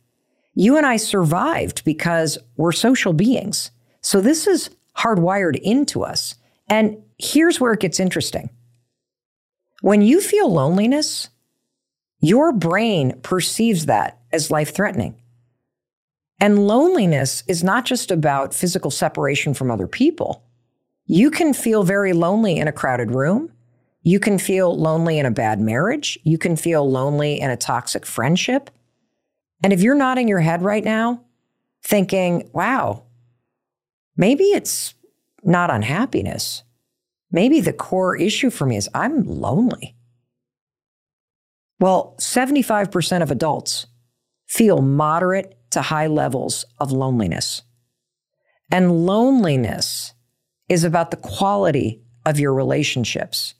You 0.54 0.76
and 0.76 0.86
I 0.86 0.96
survived 0.96 1.84
because 1.84 2.38
we're 2.56 2.72
social 2.72 3.12
beings. 3.12 3.70
So 4.00 4.20
this 4.20 4.46
is 4.46 4.70
hardwired 4.96 5.58
into 5.60 6.04
us. 6.04 6.34
And 6.68 7.02
here's 7.18 7.60
where 7.60 7.72
it 7.72 7.80
gets 7.80 8.00
interesting. 8.00 8.50
When 9.80 10.02
you 10.02 10.20
feel 10.20 10.52
loneliness, 10.52 11.28
your 12.20 12.52
brain 12.52 13.18
perceives 13.22 13.86
that 13.86 14.20
as 14.30 14.50
life 14.50 14.74
threatening. 14.74 15.16
And 16.40 16.66
loneliness 16.66 17.42
is 17.46 17.64
not 17.64 17.84
just 17.84 18.10
about 18.10 18.54
physical 18.54 18.90
separation 18.90 19.54
from 19.54 19.70
other 19.70 19.86
people. 19.86 20.44
You 21.06 21.30
can 21.30 21.52
feel 21.52 21.82
very 21.82 22.12
lonely 22.12 22.58
in 22.58 22.68
a 22.68 22.72
crowded 22.72 23.12
room. 23.12 23.52
You 24.02 24.18
can 24.18 24.38
feel 24.38 24.76
lonely 24.76 25.18
in 25.18 25.26
a 25.26 25.30
bad 25.30 25.60
marriage. 25.60 26.18
You 26.24 26.38
can 26.38 26.56
feel 26.56 26.88
lonely 26.88 27.40
in 27.40 27.50
a 27.50 27.56
toxic 27.56 28.04
friendship. 28.04 28.70
And 29.62 29.72
if 29.72 29.80
you're 29.80 29.94
nodding 29.94 30.28
your 30.28 30.40
head 30.40 30.62
right 30.62 30.84
now, 30.84 31.24
thinking, 31.82 32.50
wow, 32.52 33.04
maybe 34.16 34.44
it's 34.44 34.94
not 35.44 35.70
unhappiness. 35.70 36.64
Maybe 37.30 37.60
the 37.60 37.72
core 37.72 38.16
issue 38.16 38.50
for 38.50 38.66
me 38.66 38.76
is 38.76 38.88
I'm 38.92 39.24
lonely. 39.24 39.96
Well, 41.80 42.14
75% 42.18 43.22
of 43.22 43.30
adults 43.30 43.86
feel 44.46 44.82
moderate 44.82 45.56
to 45.70 45.82
high 45.82 46.06
levels 46.06 46.64
of 46.78 46.92
loneliness. 46.92 47.62
And 48.70 49.06
loneliness 49.06 50.12
is 50.68 50.84
about 50.84 51.10
the 51.10 51.16
quality 51.16 52.02
of 52.24 52.38
your 52.38 52.54
relationships. 52.54 53.54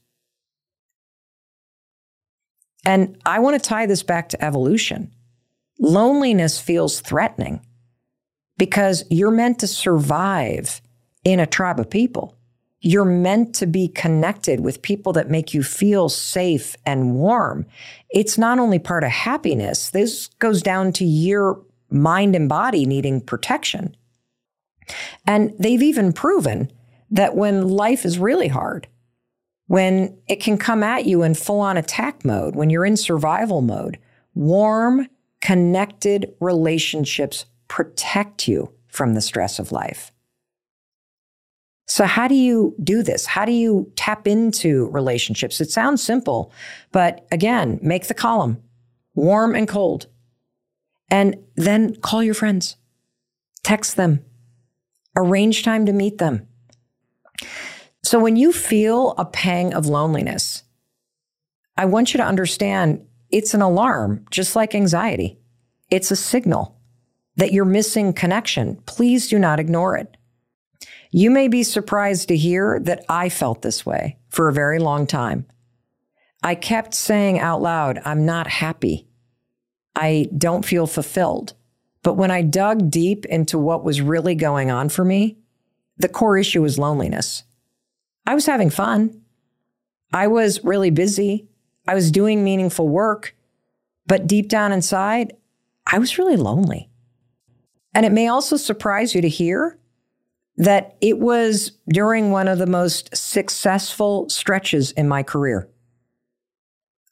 And 2.85 3.16
I 3.24 3.39
want 3.39 3.61
to 3.61 3.68
tie 3.68 3.87
this 3.87 4.03
back 4.03 4.28
to 4.30 4.45
evolution. 4.45 5.12
Loneliness 5.78 6.61
feels 6.61 7.01
threatening 7.01 7.64
because 8.59 9.05
you're 9.11 9.30
meant 9.30 9.59
to 9.61 9.66
survive 9.66 10.80
in 11.24 11.41
a 11.41 11.47
tribe 11.47 11.80
of 11.80 11.91
people. 11.91 12.37
You're 12.80 13.05
meant 13.05 13.55
to 13.57 13.66
be 13.66 13.87
connected 13.87 14.61
with 14.61 14.83
people 14.83 15.12
that 15.12 15.30
make 15.30 15.55
you 15.55 15.62
feel 15.62 16.09
safe 16.09 16.76
and 16.85 17.14
warm. 17.14 17.66
It's 18.11 18.37
not 18.37 18.59
only 18.59 18.80
part 18.80 19.05
of 19.05 19.11
happiness, 19.11 19.91
this 19.91 20.26
goes 20.39 20.62
down 20.62 20.93
to 20.95 21.05
your 21.05 21.62
mind 21.91 22.35
and 22.35 22.49
body 22.49 22.85
needing 22.85 23.20
protection. 23.20 23.97
And 25.26 25.53
they've 25.59 25.83
even 25.83 26.12
proven 26.12 26.72
that 27.11 27.37
when 27.37 27.68
life 27.68 28.05
is 28.05 28.18
really 28.18 28.49
hard, 28.49 28.89
when 29.73 30.14
it 30.29 30.37
can 30.37 30.59
come 30.59 30.83
at 30.83 31.07
you 31.07 31.23
in 31.23 31.33
full 31.33 31.61
on 31.61 31.79
attack 31.79 32.27
mode, 32.27 32.55
when 32.55 32.68
you're 32.68 32.85
in 32.85 32.95
survival 32.95 33.62
mode, 33.62 33.99
warm, 34.35 35.09
connected 35.41 36.31
relationships 36.41 37.47
protect 37.68 38.47
you 38.47 38.70
from 38.89 39.14
the 39.14 39.20
stress 39.23 39.59
of 39.59 39.73
life. 39.73 40.12
So, 41.87 42.05
how 42.05 42.29
do 42.29 42.35
you 42.35 42.77
do 42.85 43.03
this? 43.03 43.25
How 43.25 43.47
do 43.47 43.53
you 43.53 43.91
tap 43.97 44.27
into 44.27 44.91
relationships? 44.91 45.59
It 45.59 45.70
sounds 45.70 46.03
simple, 46.03 46.53
but 46.91 47.27
again, 47.33 47.79
make 47.81 48.09
the 48.09 48.14
column 48.14 48.62
warm 49.14 49.55
and 49.55 49.66
cold. 49.66 50.07
And 51.09 51.37
then 51.57 51.97
call 51.97 52.23
your 52.23 52.35
friends, 52.35 52.77
text 53.64 53.97
them, 53.97 54.23
arrange 55.16 55.62
time 55.62 55.87
to 55.87 55.95
meet 55.95 56.18
them. 56.18 56.47
So, 58.03 58.19
when 58.19 58.37
you 58.37 58.53
feel 58.53 59.15
a 59.17 59.25
pang 59.25 59.73
of 59.75 59.87
loneliness, 59.87 60.65
I 61.77 61.85
want 61.85 62.13
you 62.13 62.19
to 62.19 62.27
understand 62.27 63.07
it's 63.31 63.55
an 63.55 63.63
alarm, 63.63 64.27
just 64.31 64.57
like 64.57 64.75
anxiety. 64.75 65.39
It's 65.91 66.11
a 66.11 66.17
signal 66.17 66.79
that 67.37 67.53
you're 67.53 67.65
missing 67.65 68.13
connection. 68.13 68.77
Please 68.87 69.29
do 69.29 69.39
not 69.39 69.61
ignore 69.61 69.97
it. 69.97 70.17
You 71.11 71.31
may 71.31 71.49
be 71.49 71.63
surprised 71.63 72.29
to 72.29 72.37
hear 72.37 72.81
that 72.81 73.05
I 73.09 73.29
felt 73.29 73.63
this 73.63 73.87
way 73.87 74.19
for 74.29 74.49
a 74.49 74.53
very 74.53 74.79
long 74.79 75.07
time. 75.07 75.47
I 76.43 76.55
kept 76.55 76.95
saying 76.95 77.39
out 77.39 77.63
loud, 77.63 78.01
I'm 78.05 78.27
not 78.27 78.47
happy. 78.49 79.07
I 79.95 80.29
don't 80.37 80.65
feel 80.65 80.87
fulfilled. 80.87 81.55
But 82.03 82.15
when 82.15 82.31
I 82.31 82.43
dug 82.43 82.91
deep 82.91 83.25
into 83.27 83.59
what 83.59 83.85
was 83.85 84.01
really 84.01 84.35
going 84.35 84.71
on 84.71 84.89
for 84.89 85.05
me, 85.05 85.39
the 85.99 86.09
core 86.09 86.37
issue 86.37 86.63
was 86.63 86.79
loneliness. 86.79 87.45
I 88.27 88.35
was 88.35 88.47
having 88.47 88.70
fun. 88.70 89.23
I 90.12 90.27
was 90.27 90.62
really 90.64 90.91
busy. 90.91 91.49
I 91.87 91.95
was 91.95 92.11
doing 92.11 92.45
meaningful 92.45 92.89
work. 92.89 93.35
But 94.07 94.27
deep 94.27 94.49
down 94.49 94.73
inside, 94.73 95.35
I 95.87 95.99
was 95.99 96.18
really 96.18 96.37
lonely. 96.37 96.89
And 97.95 98.07
it 98.07 98.12
may 98.12 98.29
also 98.29 98.57
surprise 98.57 99.14
you 99.14 99.20
to 99.23 99.29
hear 99.29 99.79
that 100.57 100.97
it 101.01 101.18
was 101.18 101.73
during 101.89 102.31
one 102.31 102.49
of 102.49 102.59
the 102.59 102.66
most 102.66 103.14
successful 103.16 104.29
stretches 104.29 104.93
in 104.93 105.09
my 105.09 105.23
career. 105.23 105.68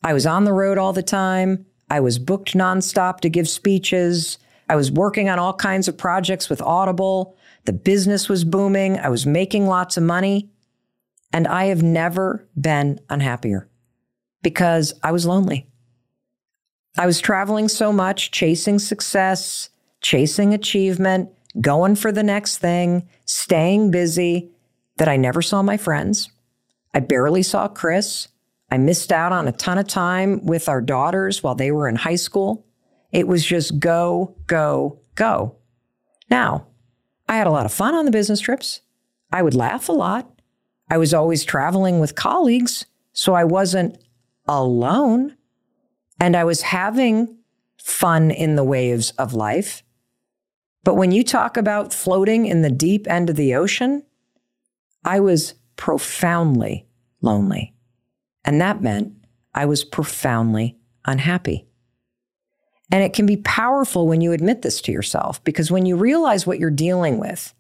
I 0.02 0.12
was 0.12 0.26
on 0.26 0.44
the 0.44 0.52
road 0.52 0.78
all 0.78 0.92
the 0.92 1.02
time. 1.02 1.66
I 1.90 2.00
was 2.00 2.18
booked 2.18 2.54
nonstop 2.54 3.20
to 3.20 3.28
give 3.28 3.48
speeches. 3.48 4.38
I 4.68 4.76
was 4.76 4.90
working 4.90 5.28
on 5.28 5.38
all 5.38 5.52
kinds 5.52 5.88
of 5.88 5.98
projects 5.98 6.48
with 6.48 6.62
Audible. 6.62 7.36
The 7.64 7.72
business 7.72 8.28
was 8.28 8.44
booming. 8.44 8.98
I 8.98 9.08
was 9.08 9.26
making 9.26 9.66
lots 9.66 9.96
of 9.96 10.04
money. 10.04 10.48
And 11.32 11.46
I 11.46 11.66
have 11.66 11.82
never 11.82 12.46
been 12.60 13.00
unhappier 13.08 13.68
because 14.42 14.94
I 15.02 15.12
was 15.12 15.26
lonely. 15.26 15.66
I 16.98 17.06
was 17.06 17.20
traveling 17.20 17.68
so 17.68 17.92
much, 17.92 18.30
chasing 18.30 18.78
success, 18.78 19.70
chasing 20.00 20.52
achievement, 20.54 21.30
going 21.60 21.94
for 21.94 22.10
the 22.10 22.22
next 22.22 22.58
thing, 22.58 23.08
staying 23.26 23.90
busy, 23.90 24.50
that 24.96 25.08
I 25.08 25.16
never 25.16 25.40
saw 25.40 25.62
my 25.62 25.76
friends. 25.76 26.30
I 26.92 27.00
barely 27.00 27.42
saw 27.42 27.68
Chris. 27.68 28.28
I 28.70 28.78
missed 28.78 29.12
out 29.12 29.32
on 29.32 29.48
a 29.48 29.52
ton 29.52 29.78
of 29.78 29.86
time 29.86 30.44
with 30.44 30.68
our 30.68 30.80
daughters 30.80 31.42
while 31.42 31.54
they 31.54 31.70
were 31.70 31.88
in 31.88 31.96
high 31.96 32.16
school. 32.16 32.66
It 33.12 33.26
was 33.26 33.44
just 33.44 33.78
go, 33.78 34.36
go, 34.46 35.00
go. 35.14 35.56
Now, 36.30 36.66
I 37.28 37.36
had 37.36 37.46
a 37.46 37.50
lot 37.50 37.66
of 37.66 37.72
fun 37.72 37.94
on 37.94 38.04
the 38.04 38.10
business 38.10 38.40
trips. 38.40 38.80
I 39.32 39.42
would 39.42 39.54
laugh 39.54 39.88
a 39.88 39.92
lot. 39.92 40.29
I 40.91 40.99
was 40.99 41.14
always 41.14 41.45
traveling 41.45 42.01
with 42.01 42.16
colleagues, 42.16 42.84
so 43.12 43.32
I 43.34 43.45
wasn't 43.45 43.97
alone. 44.47 45.36
And 46.18 46.36
I 46.36 46.45
was 46.45 46.62
having 46.62 47.38
fun 47.78 48.30
in 48.30 48.57
the 48.57 48.64
waves 48.64 49.12
of 49.12 49.32
life. 49.32 49.82
But 50.82 50.97
when 50.97 51.12
you 51.12 51.22
talk 51.22 51.57
about 51.57 51.95
floating 51.95 52.47
in 52.47 52.62
the 52.62 52.70
deep 52.70 53.09
end 53.09 53.30
of 53.30 53.36
the 53.36 53.55
ocean, 53.55 54.03
I 55.05 55.20
was 55.20 55.55
profoundly 55.76 56.86
lonely. 57.22 57.74
And 58.45 58.61
that 58.61 58.82
meant 58.82 59.14
I 59.55 59.66
was 59.66 59.84
profoundly 59.84 60.76
unhappy. 61.07 61.66
And 62.91 63.05
it 63.05 63.12
can 63.12 63.26
be 63.26 63.36
powerful 63.36 64.09
when 64.09 64.20
you 64.20 64.32
admit 64.32 64.62
this 64.62 64.80
to 64.82 64.93
yourself 64.93 65.43
because 65.45 65.70
when 65.70 65.86
you 65.86 65.97
realize 65.97 66.47
what 66.47 66.59
you're 66.59 66.70
dealing 66.70 67.18
with 67.18 67.55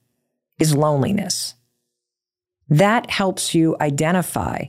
is 0.58 0.74
loneliness, 0.74 1.54
that 2.70 3.10
helps 3.10 3.54
you 3.54 3.76
identify 3.80 4.64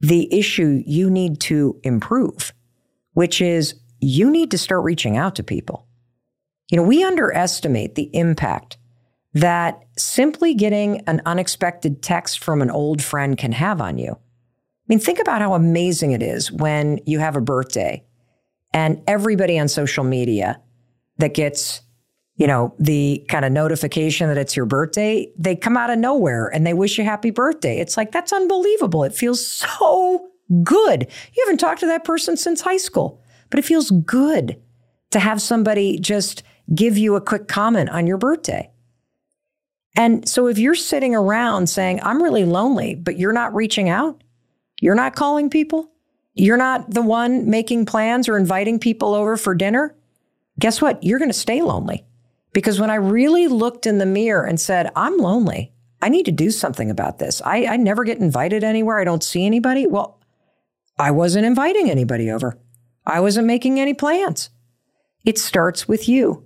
the 0.00 0.32
issue 0.34 0.82
you 0.84 1.08
need 1.08 1.40
to 1.40 1.80
improve, 1.82 2.52
which 3.12 3.40
is 3.40 3.74
you 4.00 4.30
need 4.30 4.50
to 4.50 4.58
start 4.58 4.84
reaching 4.84 5.16
out 5.16 5.36
to 5.36 5.42
people. 5.42 5.86
You 6.70 6.76
know, 6.76 6.82
we 6.82 7.04
underestimate 7.04 7.94
the 7.94 8.10
impact 8.14 8.76
that 9.32 9.82
simply 9.96 10.54
getting 10.54 11.00
an 11.06 11.22
unexpected 11.24 12.02
text 12.02 12.42
from 12.42 12.62
an 12.62 12.70
old 12.70 13.02
friend 13.02 13.38
can 13.38 13.52
have 13.52 13.80
on 13.80 13.98
you. 13.98 14.12
I 14.12 14.86
mean, 14.88 14.98
think 14.98 15.18
about 15.18 15.40
how 15.40 15.54
amazing 15.54 16.12
it 16.12 16.22
is 16.22 16.52
when 16.52 17.00
you 17.06 17.18
have 17.20 17.36
a 17.36 17.40
birthday 17.40 18.04
and 18.72 19.02
everybody 19.06 19.58
on 19.58 19.68
social 19.68 20.04
media 20.04 20.60
that 21.18 21.32
gets, 21.32 21.80
you 22.36 22.46
know, 22.46 22.74
the 22.78 23.24
kind 23.28 23.44
of 23.44 23.52
notification 23.52 24.28
that 24.28 24.38
it's 24.38 24.56
your 24.56 24.66
birthday, 24.66 25.30
they 25.38 25.54
come 25.54 25.76
out 25.76 25.90
of 25.90 25.98
nowhere 25.98 26.48
and 26.48 26.66
they 26.66 26.74
wish 26.74 26.98
you 26.98 27.04
happy 27.04 27.30
birthday. 27.30 27.78
It's 27.78 27.96
like, 27.96 28.10
that's 28.10 28.32
unbelievable. 28.32 29.04
It 29.04 29.14
feels 29.14 29.44
so 29.46 30.28
good. 30.62 31.06
You 31.34 31.44
haven't 31.46 31.58
talked 31.58 31.80
to 31.80 31.86
that 31.86 32.04
person 32.04 32.36
since 32.36 32.60
high 32.60 32.76
school, 32.76 33.22
but 33.50 33.58
it 33.58 33.64
feels 33.64 33.90
good 33.90 34.60
to 35.12 35.20
have 35.20 35.40
somebody 35.40 35.98
just 35.98 36.42
give 36.74 36.98
you 36.98 37.14
a 37.14 37.20
quick 37.20 37.46
comment 37.46 37.90
on 37.90 38.06
your 38.06 38.18
birthday. 38.18 38.68
And 39.96 40.28
so 40.28 40.48
if 40.48 40.58
you're 40.58 40.74
sitting 40.74 41.14
around 41.14 41.68
saying, 41.68 42.00
I'm 42.02 42.20
really 42.20 42.44
lonely, 42.44 42.96
but 42.96 43.16
you're 43.16 43.32
not 43.32 43.54
reaching 43.54 43.88
out, 43.88 44.24
you're 44.80 44.96
not 44.96 45.14
calling 45.14 45.50
people, 45.50 45.92
you're 46.34 46.56
not 46.56 46.90
the 46.90 47.02
one 47.02 47.48
making 47.48 47.86
plans 47.86 48.28
or 48.28 48.36
inviting 48.36 48.80
people 48.80 49.14
over 49.14 49.36
for 49.36 49.54
dinner, 49.54 49.94
guess 50.58 50.82
what? 50.82 51.04
You're 51.04 51.20
going 51.20 51.30
to 51.30 51.32
stay 51.32 51.62
lonely 51.62 52.04
Because 52.54 52.80
when 52.80 52.88
I 52.88 52.94
really 52.94 53.48
looked 53.48 53.84
in 53.84 53.98
the 53.98 54.06
mirror 54.06 54.46
and 54.46 54.58
said, 54.58 54.90
I'm 54.96 55.18
lonely, 55.18 55.72
I 56.00 56.08
need 56.08 56.24
to 56.24 56.32
do 56.32 56.50
something 56.50 56.90
about 56.90 57.18
this. 57.18 57.42
I, 57.44 57.66
I 57.66 57.76
never 57.76 58.04
get 58.04 58.18
invited 58.18 58.64
anywhere. 58.64 58.98
I 58.98 59.04
don't 59.04 59.24
see 59.24 59.44
anybody. 59.44 59.86
Well, 59.86 60.20
I 60.98 61.10
wasn't 61.10 61.44
inviting 61.44 61.90
anybody 61.90 62.30
over. 62.30 62.58
I 63.04 63.20
wasn't 63.20 63.48
making 63.48 63.80
any 63.80 63.92
plans. 63.92 64.50
It 65.24 65.38
starts 65.38 65.88
with 65.88 66.08
you. 66.08 66.44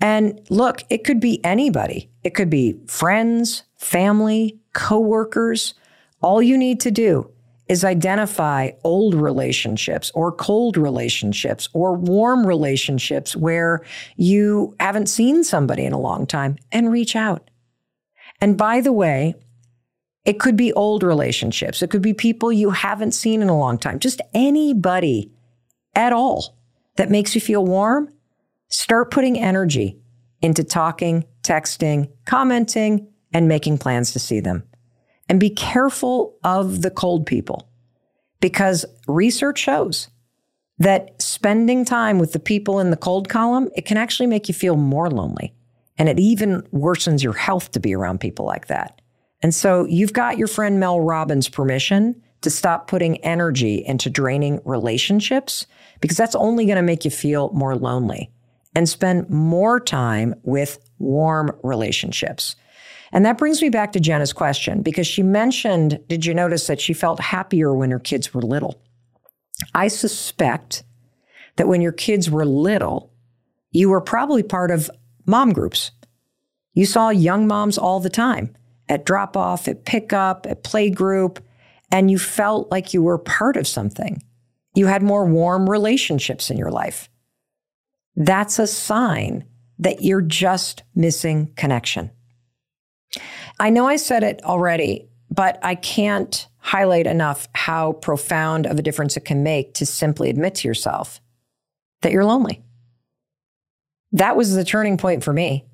And 0.00 0.40
look, 0.50 0.84
it 0.90 1.04
could 1.04 1.20
be 1.20 1.42
anybody. 1.44 2.10
It 2.22 2.34
could 2.34 2.50
be 2.50 2.78
friends, 2.86 3.64
family, 3.76 4.60
coworkers. 4.74 5.74
All 6.20 6.42
you 6.42 6.58
need 6.58 6.80
to 6.80 6.90
do 6.90 7.30
is 7.68 7.84
identify 7.84 8.70
old 8.82 9.14
relationships 9.14 10.10
or 10.14 10.32
cold 10.32 10.76
relationships 10.76 11.68
or 11.72 11.94
warm 11.94 12.46
relationships 12.46 13.36
where 13.36 13.84
you 14.16 14.74
haven't 14.80 15.08
seen 15.08 15.44
somebody 15.44 15.84
in 15.84 15.92
a 15.92 16.00
long 16.00 16.26
time 16.26 16.56
and 16.72 16.90
reach 16.90 17.14
out. 17.14 17.50
And 18.40 18.56
by 18.56 18.80
the 18.80 18.92
way, 18.92 19.34
it 20.24 20.40
could 20.40 20.56
be 20.56 20.72
old 20.72 21.02
relationships. 21.02 21.82
It 21.82 21.90
could 21.90 22.02
be 22.02 22.14
people 22.14 22.52
you 22.52 22.70
haven't 22.70 23.12
seen 23.12 23.42
in 23.42 23.48
a 23.48 23.58
long 23.58 23.78
time. 23.78 23.98
Just 23.98 24.20
anybody 24.34 25.32
at 25.94 26.12
all 26.12 26.56
that 26.96 27.10
makes 27.10 27.34
you 27.34 27.40
feel 27.40 27.64
warm. 27.64 28.12
Start 28.68 29.10
putting 29.10 29.38
energy 29.38 29.98
into 30.42 30.62
talking, 30.62 31.24
texting, 31.42 32.10
commenting, 32.26 33.08
and 33.32 33.48
making 33.48 33.78
plans 33.78 34.12
to 34.12 34.18
see 34.18 34.40
them. 34.40 34.64
And 35.28 35.38
be 35.38 35.50
careful 35.50 36.36
of 36.42 36.82
the 36.82 36.90
cold 36.90 37.26
people 37.26 37.68
because 38.40 38.84
research 39.06 39.58
shows 39.58 40.08
that 40.78 41.20
spending 41.20 41.84
time 41.84 42.18
with 42.18 42.32
the 42.32 42.38
people 42.38 42.80
in 42.80 42.90
the 42.90 42.96
cold 42.96 43.28
column, 43.28 43.68
it 43.76 43.84
can 43.84 43.96
actually 43.96 44.26
make 44.26 44.48
you 44.48 44.54
feel 44.54 44.76
more 44.76 45.10
lonely. 45.10 45.52
And 45.98 46.08
it 46.08 46.18
even 46.18 46.62
worsens 46.72 47.22
your 47.22 47.32
health 47.32 47.72
to 47.72 47.80
be 47.80 47.94
around 47.94 48.20
people 48.20 48.46
like 48.46 48.68
that. 48.68 49.00
And 49.42 49.54
so 49.54 49.84
you've 49.86 50.12
got 50.12 50.38
your 50.38 50.48
friend 50.48 50.78
Mel 50.78 51.00
Robbins' 51.00 51.48
permission 51.48 52.20
to 52.40 52.50
stop 52.50 52.86
putting 52.86 53.16
energy 53.18 53.84
into 53.84 54.08
draining 54.08 54.60
relationships 54.64 55.66
because 56.00 56.16
that's 56.16 56.36
only 56.36 56.66
going 56.66 56.76
to 56.76 56.82
make 56.82 57.04
you 57.04 57.10
feel 57.10 57.50
more 57.52 57.76
lonely 57.76 58.30
and 58.74 58.88
spend 58.88 59.28
more 59.28 59.80
time 59.80 60.34
with 60.44 60.78
warm 60.98 61.50
relationships. 61.64 62.54
And 63.12 63.24
that 63.24 63.38
brings 63.38 63.62
me 63.62 63.68
back 63.70 63.92
to 63.92 64.00
Jenna's 64.00 64.32
question 64.32 64.82
because 64.82 65.06
she 65.06 65.22
mentioned, 65.22 66.00
did 66.08 66.26
you 66.26 66.34
notice 66.34 66.66
that 66.66 66.80
she 66.80 66.92
felt 66.92 67.20
happier 67.20 67.74
when 67.74 67.90
her 67.90 67.98
kids 67.98 68.34
were 68.34 68.42
little? 68.42 68.80
I 69.74 69.88
suspect 69.88 70.84
that 71.56 71.68
when 71.68 71.80
your 71.80 71.92
kids 71.92 72.30
were 72.30 72.44
little, 72.44 73.12
you 73.70 73.88
were 73.88 74.00
probably 74.00 74.42
part 74.42 74.70
of 74.70 74.90
mom 75.26 75.52
groups. 75.52 75.90
You 76.74 76.86
saw 76.86 77.10
young 77.10 77.46
moms 77.46 77.78
all 77.78 78.00
the 78.00 78.10
time 78.10 78.54
at 78.88 79.04
drop 79.04 79.36
off, 79.36 79.68
at 79.68 79.84
pickup, 79.84 80.46
at 80.46 80.62
play 80.62 80.90
group, 80.90 81.42
and 81.90 82.10
you 82.10 82.18
felt 82.18 82.70
like 82.70 82.94
you 82.94 83.02
were 83.02 83.18
part 83.18 83.56
of 83.56 83.66
something. 83.66 84.22
You 84.74 84.86
had 84.86 85.02
more 85.02 85.26
warm 85.26 85.68
relationships 85.68 86.50
in 86.50 86.56
your 86.56 86.70
life. 86.70 87.08
That's 88.14 88.58
a 88.58 88.66
sign 88.66 89.44
that 89.78 90.02
you're 90.02 90.22
just 90.22 90.82
missing 90.94 91.52
connection. 91.56 92.10
I 93.60 93.70
know 93.70 93.86
I 93.86 93.96
said 93.96 94.22
it 94.22 94.42
already, 94.44 95.08
but 95.30 95.58
I 95.62 95.74
can't 95.74 96.46
highlight 96.58 97.06
enough 97.06 97.48
how 97.54 97.92
profound 97.92 98.66
of 98.66 98.78
a 98.78 98.82
difference 98.82 99.16
it 99.16 99.24
can 99.24 99.42
make 99.42 99.74
to 99.74 99.86
simply 99.86 100.30
admit 100.30 100.56
to 100.56 100.68
yourself 100.68 101.20
that 102.02 102.12
you're 102.12 102.24
lonely. 102.24 102.62
That 104.12 104.36
was 104.36 104.54
the 104.54 104.64
turning 104.64 104.96
point 104.96 105.24
for 105.24 105.32
me 105.32 105.68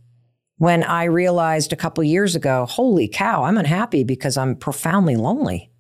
when 0.59 0.85
I 0.85 1.05
realized 1.05 1.73
a 1.73 1.77
couple 1.77 2.05
years 2.05 2.37
ago, 2.37 2.67
holy 2.67 3.09
cow, 3.09 3.45
I'm 3.45 3.59
unhappy 3.59 4.05
because 4.05 4.37
I'm 4.37 4.55
profoundly 4.55 5.17
lonely. 5.17 5.71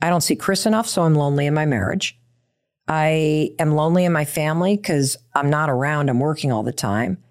I 0.00 0.08
don't 0.10 0.22
see 0.22 0.36
Chris 0.36 0.66
enough, 0.66 0.88
so 0.88 1.02
I'm 1.02 1.14
lonely 1.14 1.46
in 1.46 1.54
my 1.54 1.66
marriage. 1.66 2.18
I 2.88 3.50
am 3.58 3.74
lonely 3.74 4.04
in 4.04 4.12
my 4.12 4.24
family 4.24 4.76
because 4.76 5.16
I'm 5.34 5.50
not 5.50 5.70
around, 5.70 6.08
I'm 6.08 6.20
working 6.20 6.52
all 6.52 6.62
the 6.62 6.72
time. 6.72 7.22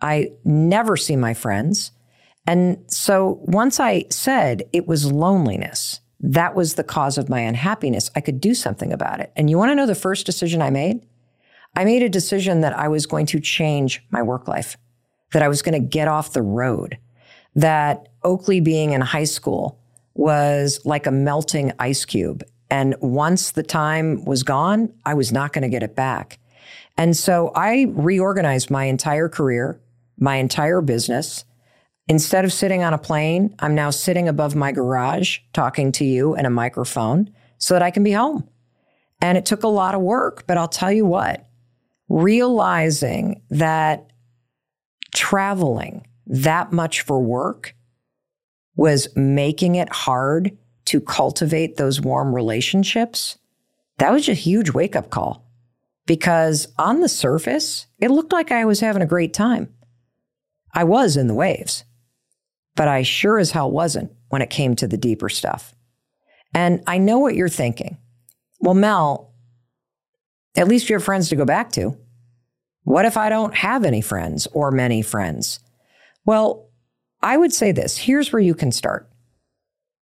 I 0.00 0.32
never 0.44 0.96
see 0.96 1.16
my 1.16 1.34
friends. 1.34 1.92
And 2.46 2.78
so 2.88 3.40
once 3.42 3.78
I 3.78 4.06
said 4.10 4.64
it 4.72 4.86
was 4.86 5.12
loneliness, 5.12 6.00
that 6.20 6.54
was 6.54 6.74
the 6.74 6.84
cause 6.84 7.16
of 7.16 7.28
my 7.28 7.40
unhappiness, 7.40 8.10
I 8.14 8.20
could 8.20 8.40
do 8.40 8.54
something 8.54 8.92
about 8.92 9.20
it. 9.20 9.32
And 9.36 9.48
you 9.48 9.56
want 9.56 9.70
to 9.70 9.74
know 9.74 9.86
the 9.86 9.94
first 9.94 10.26
decision 10.26 10.60
I 10.60 10.70
made? 10.70 11.06
I 11.76 11.84
made 11.84 12.02
a 12.02 12.08
decision 12.08 12.60
that 12.60 12.76
I 12.76 12.88
was 12.88 13.06
going 13.06 13.26
to 13.26 13.40
change 13.40 14.02
my 14.10 14.22
work 14.22 14.48
life, 14.48 14.76
that 15.32 15.42
I 15.42 15.48
was 15.48 15.62
going 15.62 15.80
to 15.80 15.88
get 15.88 16.08
off 16.08 16.32
the 16.32 16.42
road, 16.42 16.98
that 17.54 18.08
Oakley 18.22 18.60
being 18.60 18.92
in 18.92 19.00
high 19.00 19.24
school 19.24 19.78
was 20.14 20.80
like 20.84 21.06
a 21.06 21.12
melting 21.12 21.72
ice 21.78 22.04
cube. 22.04 22.42
And 22.70 22.94
once 23.00 23.52
the 23.52 23.62
time 23.62 24.24
was 24.24 24.42
gone, 24.42 24.92
I 25.04 25.14
was 25.14 25.32
not 25.32 25.52
going 25.52 25.62
to 25.62 25.68
get 25.68 25.82
it 25.82 25.96
back. 25.96 26.38
And 26.96 27.16
so 27.16 27.50
I 27.54 27.86
reorganized 27.88 28.70
my 28.70 28.84
entire 28.84 29.28
career, 29.28 29.80
my 30.18 30.36
entire 30.36 30.80
business. 30.80 31.44
Instead 32.10 32.44
of 32.44 32.52
sitting 32.52 32.82
on 32.82 32.92
a 32.92 32.98
plane, 32.98 33.54
I'm 33.60 33.76
now 33.76 33.90
sitting 33.90 34.26
above 34.26 34.56
my 34.56 34.72
garage 34.72 35.38
talking 35.52 35.92
to 35.92 36.04
you 36.04 36.34
in 36.34 36.44
a 36.44 36.50
microphone 36.50 37.30
so 37.56 37.72
that 37.74 37.82
I 37.82 37.92
can 37.92 38.02
be 38.02 38.10
home. 38.10 38.48
And 39.22 39.38
it 39.38 39.46
took 39.46 39.62
a 39.62 39.68
lot 39.68 39.94
of 39.94 40.00
work, 40.00 40.44
but 40.48 40.58
I'll 40.58 40.66
tell 40.66 40.90
you 40.90 41.06
what, 41.06 41.46
realizing 42.08 43.42
that 43.50 44.10
traveling 45.14 46.04
that 46.26 46.72
much 46.72 47.02
for 47.02 47.22
work 47.22 47.76
was 48.74 49.06
making 49.14 49.76
it 49.76 49.92
hard 49.92 50.58
to 50.86 51.00
cultivate 51.00 51.76
those 51.76 52.00
warm 52.00 52.34
relationships, 52.34 53.38
that 53.98 54.10
was 54.10 54.28
a 54.28 54.34
huge 54.34 54.72
wake 54.72 54.96
up 54.96 55.10
call 55.10 55.46
because 56.06 56.66
on 56.76 57.02
the 57.02 57.08
surface, 57.08 57.86
it 58.00 58.10
looked 58.10 58.32
like 58.32 58.50
I 58.50 58.64
was 58.64 58.80
having 58.80 59.00
a 59.00 59.06
great 59.06 59.32
time. 59.32 59.72
I 60.74 60.82
was 60.82 61.16
in 61.16 61.28
the 61.28 61.34
waves, 61.34 61.84
but 62.76 62.88
I 62.88 63.02
sure 63.02 63.38
as 63.38 63.50
hell 63.50 63.70
wasn't 63.70 64.12
when 64.28 64.42
it 64.42 64.50
came 64.50 64.76
to 64.76 64.86
the 64.86 64.96
deeper 64.96 65.28
stuff. 65.28 65.74
And 66.54 66.82
I 66.86 66.98
know 66.98 67.18
what 67.18 67.34
you're 67.34 67.48
thinking. 67.48 67.98
Well, 68.60 68.74
Mel, 68.74 69.32
at 70.56 70.68
least 70.68 70.88
you 70.88 70.96
have 70.96 71.04
friends 71.04 71.28
to 71.28 71.36
go 71.36 71.44
back 71.44 71.72
to. 71.72 71.96
What 72.82 73.04
if 73.04 73.16
I 73.16 73.28
don't 73.28 73.54
have 73.54 73.84
any 73.84 74.00
friends 74.00 74.48
or 74.52 74.70
many 74.70 75.02
friends? 75.02 75.60
Well, 76.24 76.68
I 77.22 77.36
would 77.36 77.52
say 77.52 77.72
this 77.72 77.98
here's 77.98 78.32
where 78.32 78.40
you 78.40 78.54
can 78.54 78.72
start. 78.72 79.08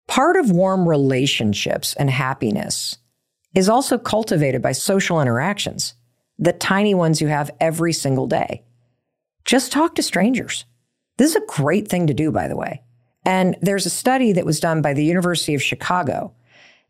Part 0.08 0.38
of 0.38 0.52
warm 0.52 0.88
relationships 0.88 1.94
and 1.96 2.10
happiness 2.10 2.98
is 3.56 3.70
also 3.70 3.98
cultivated 3.98 4.62
by 4.62 4.74
social 4.74 5.22
interactions, 5.22 5.96
the 6.38 6.54
tiny 6.54 6.94
ones 6.94 7.22
you 7.22 7.28
have 7.28 7.50
every 7.60 7.94
single 7.94 8.28
day. 8.28 8.64
Just 9.46 9.72
talk 9.72 9.96
to 9.96 10.04
strangers. 10.04 10.66
This 11.18 11.32
is 11.32 11.36
a 11.36 11.46
great 11.48 11.88
thing 11.88 12.08
to 12.08 12.14
do, 12.14 12.32
by 12.32 12.48
the 12.48 12.58
way. 12.58 12.82
And 13.26 13.58
there's 13.62 13.86
a 13.86 13.92
study 13.92 14.32
that 14.34 14.46
was 14.46 14.60
done 14.60 14.82
by 14.82 14.94
the 14.94 15.04
University 15.04 15.56
of 15.56 15.64
Chicago 15.64 16.34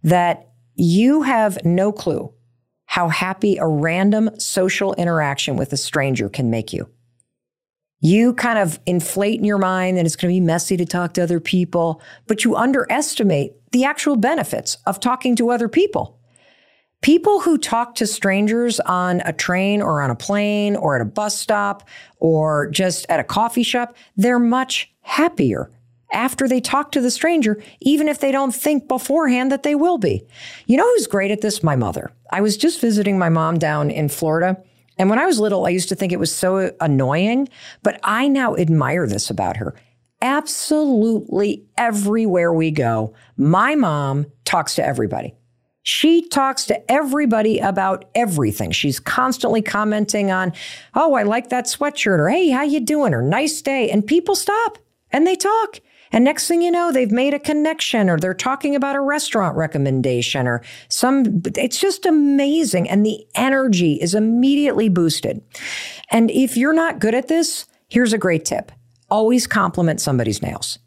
that 0.03 0.49
you 0.75 1.21
have 1.21 1.63
no 1.63 1.91
clue 1.91 2.33
how 2.85 3.09
happy 3.09 3.57
a 3.57 3.65
random 3.65 4.29
social 4.39 4.93
interaction 4.93 5.57
with 5.57 5.73
a 5.73 5.77
stranger 5.77 6.29
can 6.29 6.49
make 6.49 6.71
you. 6.71 6.89
You 7.99 8.33
kind 8.33 8.59
of 8.59 8.79
inflate 8.85 9.39
in 9.39 9.45
your 9.45 9.57
mind 9.57 9.97
that 9.97 10.05
it's 10.05 10.15
going 10.15 10.33
to 10.33 10.39
be 10.39 10.45
messy 10.45 10.77
to 10.77 10.85
talk 10.85 11.13
to 11.15 11.23
other 11.23 11.39
people, 11.39 12.01
but 12.27 12.43
you 12.43 12.55
underestimate 12.55 13.53
the 13.71 13.85
actual 13.85 14.15
benefits 14.15 14.77
of 14.85 14.99
talking 14.99 15.35
to 15.37 15.49
other 15.49 15.67
people. 15.67 16.19
People 17.05 17.39
who 17.39 17.59
talk 17.59 17.93
to 17.93 18.07
strangers 18.07 18.79
on 18.79 19.21
a 19.25 19.31
train 19.31 19.79
or 19.79 20.01
on 20.01 20.09
a 20.09 20.15
plane 20.15 20.75
or 20.75 20.95
at 20.95 21.03
a 21.03 21.05
bus 21.05 21.37
stop 21.37 21.87
or 22.17 22.67
just 22.71 23.05
at 23.09 23.19
a 23.19 23.23
coffee 23.23 23.61
shop, 23.61 23.95
they're 24.17 24.39
much 24.39 24.91
happier 25.01 25.69
after 26.11 26.47
they 26.47 26.59
talk 26.59 26.91
to 26.93 27.01
the 27.01 27.11
stranger, 27.11 27.61
even 27.79 28.07
if 28.07 28.17
they 28.17 28.31
don't 28.31 28.55
think 28.55 28.87
beforehand 28.87 29.51
that 29.51 29.61
they 29.61 29.75
will 29.75 29.99
be. 29.99 30.25
You 30.65 30.77
know 30.77 30.83
who's 30.83 31.05
great 31.05 31.29
at 31.29 31.41
this? 31.41 31.61
My 31.61 31.75
mother. 31.75 32.11
I 32.31 32.41
was 32.41 32.57
just 32.57 32.81
visiting 32.81 33.19
my 33.19 33.29
mom 33.29 33.59
down 33.59 33.91
in 33.91 34.09
Florida. 34.09 34.57
And 34.97 35.07
when 35.07 35.19
I 35.19 35.27
was 35.27 35.39
little, 35.39 35.67
I 35.67 35.69
used 35.69 35.89
to 35.89 35.95
think 35.95 36.11
it 36.11 36.17
was 36.17 36.33
so 36.33 36.71
annoying, 36.81 37.49
but 37.83 37.99
I 38.03 38.27
now 38.27 38.55
admire 38.55 39.05
this 39.05 39.29
about 39.29 39.57
her. 39.57 39.75
Absolutely 40.23 41.67
everywhere 41.77 42.51
we 42.51 42.71
go, 42.71 43.13
my 43.37 43.75
mom 43.75 44.25
talks 44.43 44.73
to 44.73 44.83
everybody. 44.83 45.35
She 45.85 46.27
talks 46.27 46.65
to 46.65 46.91
everybody 46.91 47.59
about 47.59 48.03
everything. 48.13 48.71
She's 48.71 48.99
constantly 48.99 49.61
commenting 49.61 50.31
on, 50.31 50.51
"Oh, 50.93 51.13
I 51.13 51.23
like 51.23 51.47
that 51.49 51.65
sweatshirt," 51.65 52.19
or 52.19 52.27
"Hey, 52.27 52.49
how 52.49 52.63
you 52.63 52.81
doing?" 52.81 53.13
or 53.13 53.21
"Nice 53.21 53.61
day." 53.61 53.89
And 53.89 54.05
people 54.05 54.35
stop 54.35 54.77
and 55.13 55.25
they 55.25 55.37
talk. 55.37 55.79
And 56.11 56.23
next 56.23 56.47
thing 56.47 56.61
you 56.61 56.71
know, 56.71 56.91
they've 56.91 57.11
made 57.11 57.33
a 57.33 57.39
connection 57.39 58.09
or 58.09 58.19
they're 58.19 58.33
talking 58.33 58.75
about 58.75 58.97
a 58.97 59.01
restaurant 59.01 59.57
recommendation 59.57 60.47
or 60.47 60.61
some, 60.87 61.41
it's 61.57 61.79
just 61.79 62.05
amazing. 62.05 62.89
And 62.89 63.05
the 63.05 63.25
energy 63.35 63.93
is 63.95 64.13
immediately 64.13 64.87
boosted. 64.87 65.41
And 66.11 66.29
if 66.31 66.57
you're 66.57 66.73
not 66.73 66.99
good 66.99 67.15
at 67.15 67.27
this, 67.27 67.65
Here's 67.87 68.13
a 68.13 68.17
great 68.17 68.45
tip 68.45 68.71
always 69.09 69.45
compliment 69.45 70.01
somebody's 70.01 70.41
nails. 70.41 70.79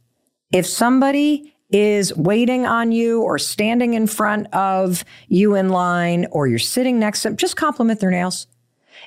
If 0.53 0.67
somebody 0.67 1.55
is 1.71 2.17
waiting 2.17 2.67
on 2.67 2.93
you 2.93 3.23
or 3.23 3.39
standing 3.39 3.95
in 3.95 4.07
front 4.07 4.53
of 4.55 5.05
you 5.29 5.55
in 5.55 5.69
line 5.69 6.27
or 6.31 6.47
you're 6.47 6.59
sitting 6.59 6.99
next 6.99 7.23
to 7.23 7.29
them, 7.29 7.37
just 7.37 7.57
compliment 7.57 8.01
their 8.01 8.11
nails. 8.11 8.47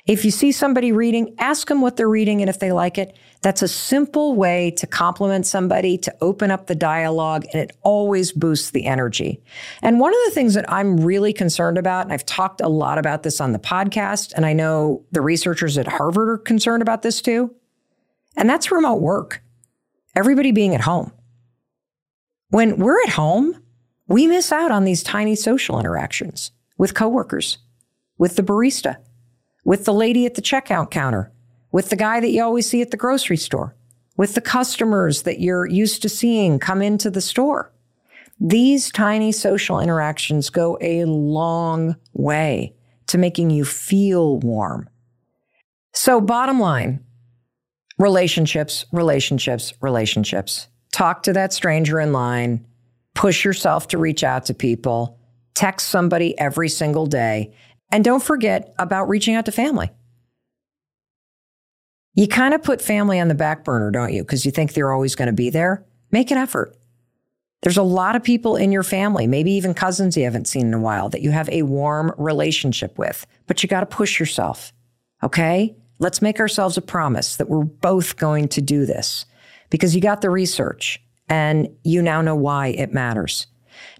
If 0.06 0.24
you 0.24 0.30
see 0.30 0.52
somebody 0.52 0.90
reading, 0.90 1.34
ask 1.38 1.68
them 1.68 1.80
what 1.80 1.96
they're 1.96 2.08
reading 2.08 2.40
and 2.40 2.48
if 2.48 2.58
they 2.58 2.72
like 2.72 2.98
it. 2.98 3.16
That's 3.42 3.62
a 3.62 3.68
simple 3.68 4.34
way 4.34 4.70
to 4.72 4.86
compliment 4.86 5.46
somebody, 5.46 5.98
to 5.98 6.14
open 6.20 6.50
up 6.50 6.66
the 6.66 6.74
dialogue, 6.74 7.44
and 7.52 7.60
it 7.60 7.76
always 7.82 8.32
boosts 8.32 8.70
the 8.70 8.86
energy. 8.86 9.42
And 9.82 10.00
one 10.00 10.12
of 10.12 10.18
the 10.26 10.30
things 10.32 10.54
that 10.54 10.70
I'm 10.72 10.98
really 10.98 11.32
concerned 11.32 11.76
about, 11.76 12.04
and 12.04 12.12
I've 12.12 12.26
talked 12.26 12.60
a 12.60 12.68
lot 12.68 12.98
about 12.98 13.22
this 13.22 13.40
on 13.40 13.52
the 13.52 13.58
podcast, 13.58 14.32
and 14.34 14.46
I 14.46 14.52
know 14.52 15.04
the 15.12 15.20
researchers 15.20 15.76
at 15.76 15.88
Harvard 15.88 16.28
are 16.28 16.38
concerned 16.38 16.82
about 16.82 17.02
this 17.02 17.20
too, 17.20 17.54
and 18.36 18.48
that's 18.48 18.70
remote 18.70 19.02
work. 19.02 19.42
Everybody 20.14 20.52
being 20.52 20.74
at 20.74 20.80
home. 20.80 21.12
When 22.52 22.76
we're 22.76 23.00
at 23.04 23.08
home, 23.08 23.62
we 24.08 24.26
miss 24.26 24.52
out 24.52 24.70
on 24.70 24.84
these 24.84 25.02
tiny 25.02 25.36
social 25.36 25.80
interactions 25.80 26.50
with 26.76 26.92
coworkers, 26.92 27.56
with 28.18 28.36
the 28.36 28.42
barista, 28.42 28.96
with 29.64 29.86
the 29.86 29.94
lady 29.94 30.26
at 30.26 30.34
the 30.34 30.42
checkout 30.42 30.90
counter, 30.90 31.32
with 31.70 31.88
the 31.88 31.96
guy 31.96 32.20
that 32.20 32.28
you 32.28 32.42
always 32.42 32.68
see 32.68 32.82
at 32.82 32.90
the 32.90 32.98
grocery 32.98 33.38
store, 33.38 33.74
with 34.18 34.34
the 34.34 34.42
customers 34.42 35.22
that 35.22 35.40
you're 35.40 35.66
used 35.66 36.02
to 36.02 36.10
seeing 36.10 36.58
come 36.58 36.82
into 36.82 37.08
the 37.08 37.22
store. 37.22 37.72
These 38.38 38.92
tiny 38.92 39.32
social 39.32 39.80
interactions 39.80 40.50
go 40.50 40.76
a 40.82 41.06
long 41.06 41.96
way 42.12 42.74
to 43.06 43.16
making 43.16 43.48
you 43.48 43.64
feel 43.64 44.38
warm. 44.40 44.90
So, 45.94 46.20
bottom 46.20 46.60
line 46.60 47.02
relationships, 47.98 48.84
relationships, 48.92 49.72
relationships. 49.80 50.68
Talk 50.92 51.24
to 51.24 51.32
that 51.32 51.52
stranger 51.52 51.98
in 51.98 52.12
line, 52.12 52.64
push 53.14 53.44
yourself 53.44 53.88
to 53.88 53.98
reach 53.98 54.22
out 54.22 54.46
to 54.46 54.54
people, 54.54 55.18
text 55.54 55.88
somebody 55.88 56.38
every 56.38 56.68
single 56.68 57.06
day, 57.06 57.52
and 57.90 58.04
don't 58.04 58.22
forget 58.22 58.74
about 58.78 59.08
reaching 59.08 59.34
out 59.34 59.46
to 59.46 59.52
family. 59.52 59.90
You 62.14 62.28
kind 62.28 62.52
of 62.52 62.62
put 62.62 62.82
family 62.82 63.18
on 63.20 63.28
the 63.28 63.34
back 63.34 63.64
burner, 63.64 63.90
don't 63.90 64.12
you? 64.12 64.22
Because 64.22 64.44
you 64.44 64.52
think 64.52 64.74
they're 64.74 64.92
always 64.92 65.14
going 65.14 65.26
to 65.26 65.32
be 65.32 65.50
there. 65.50 65.84
Make 66.10 66.30
an 66.30 66.38
effort. 66.38 66.76
There's 67.62 67.78
a 67.78 67.82
lot 67.82 68.16
of 68.16 68.22
people 68.22 68.56
in 68.56 68.72
your 68.72 68.82
family, 68.82 69.26
maybe 69.26 69.52
even 69.52 69.72
cousins 69.72 70.16
you 70.16 70.24
haven't 70.24 70.48
seen 70.48 70.66
in 70.66 70.74
a 70.74 70.80
while, 70.80 71.08
that 71.10 71.22
you 71.22 71.30
have 71.30 71.48
a 71.48 71.62
warm 71.62 72.12
relationship 72.18 72.98
with, 72.98 73.26
but 73.46 73.62
you 73.62 73.68
got 73.68 73.80
to 73.80 73.86
push 73.86 74.20
yourself. 74.20 74.72
Okay? 75.22 75.74
Let's 76.00 76.20
make 76.20 76.40
ourselves 76.40 76.76
a 76.76 76.82
promise 76.82 77.36
that 77.36 77.48
we're 77.48 77.64
both 77.64 78.16
going 78.16 78.48
to 78.48 78.60
do 78.60 78.84
this 78.84 79.24
because 79.72 79.94
you 79.94 80.02
got 80.02 80.20
the 80.20 80.28
research 80.28 81.02
and 81.30 81.66
you 81.82 82.02
now 82.02 82.20
know 82.20 82.36
why 82.36 82.68
it 82.68 82.92
matters. 82.92 83.46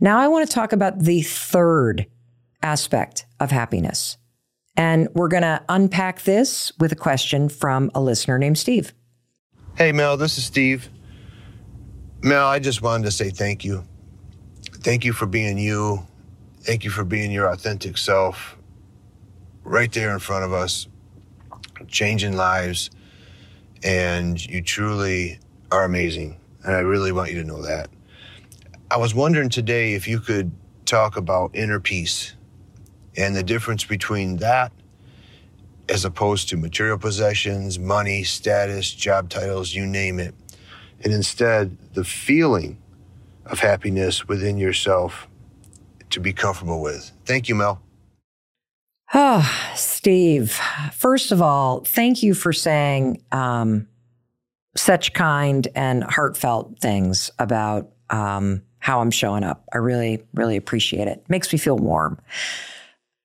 Now, 0.00 0.18
I 0.18 0.28
want 0.28 0.46
to 0.46 0.54
talk 0.54 0.74
about 0.74 0.98
the 0.98 1.22
third 1.22 2.06
aspect 2.62 3.24
of 3.40 3.50
happiness. 3.50 4.18
And 4.76 5.08
we're 5.14 5.28
going 5.28 5.44
to 5.44 5.62
unpack 5.70 6.22
this 6.22 6.72
with 6.78 6.92
a 6.92 6.96
question 6.96 7.48
from 7.48 7.90
a 7.94 8.02
listener 8.02 8.38
named 8.38 8.58
Steve. 8.58 8.92
Hey, 9.74 9.92
Mel, 9.92 10.18
this 10.18 10.36
is 10.36 10.44
Steve. 10.44 10.90
Mel, 12.22 12.46
I 12.46 12.58
just 12.58 12.82
wanted 12.82 13.04
to 13.04 13.10
say 13.10 13.30
thank 13.30 13.64
you. 13.64 13.82
Thank 14.82 15.06
you 15.06 15.14
for 15.14 15.24
being 15.24 15.56
you. 15.56 16.06
Thank 16.60 16.84
you 16.84 16.90
for 16.90 17.02
being 17.02 17.30
your 17.30 17.46
authentic 17.50 17.96
self 17.96 18.58
right 19.64 19.90
there 19.90 20.12
in 20.12 20.18
front 20.18 20.44
of 20.44 20.52
us, 20.52 20.86
changing 21.88 22.36
lives. 22.36 22.90
And 23.82 24.44
you 24.44 24.62
truly 24.62 25.38
are 25.72 25.84
amazing. 25.84 26.38
And 26.64 26.76
I 26.76 26.80
really 26.80 27.10
want 27.10 27.32
you 27.32 27.40
to 27.40 27.44
know 27.44 27.62
that. 27.62 27.88
I 28.90 28.98
was 28.98 29.14
wondering 29.14 29.48
today 29.48 29.94
if 29.94 30.06
you 30.06 30.20
could 30.20 30.52
talk 30.84 31.16
about 31.16 31.50
inner 31.54 31.80
peace 31.80 32.34
and 33.16 33.34
the 33.34 33.42
difference 33.42 33.84
between 33.84 34.36
that 34.36 34.70
as 35.88 36.04
opposed 36.04 36.48
to 36.50 36.56
material 36.56 36.98
possessions, 36.98 37.78
money, 37.78 38.22
status, 38.22 38.92
job 38.92 39.28
titles, 39.28 39.74
you 39.74 39.86
name 39.86 40.20
it. 40.20 40.34
And 41.02 41.12
instead, 41.12 41.76
the 41.94 42.04
feeling 42.04 42.78
of 43.46 43.58
happiness 43.58 44.28
within 44.28 44.58
yourself 44.58 45.26
to 46.10 46.20
be 46.20 46.32
comfortable 46.32 46.80
with. 46.80 47.10
Thank 47.24 47.48
you, 47.48 47.54
Mel. 47.54 47.80
Oh, 49.14 49.72
Steve, 49.74 50.58
first 50.92 51.32
of 51.32 51.42
all, 51.42 51.80
thank 51.80 52.22
you 52.22 52.32
for 52.32 52.52
saying 52.52 53.22
um, 53.32 53.88
such 54.74 55.12
kind 55.12 55.68
and 55.74 56.04
heartfelt 56.04 56.78
things 56.80 57.30
about 57.38 57.90
um, 58.10 58.62
how 58.78 59.00
I'm 59.00 59.10
showing 59.10 59.44
up. 59.44 59.64
I 59.72 59.78
really, 59.78 60.22
really 60.34 60.56
appreciate 60.56 61.08
it. 61.08 61.24
Makes 61.28 61.52
me 61.52 61.58
feel 61.58 61.76
warm. 61.76 62.20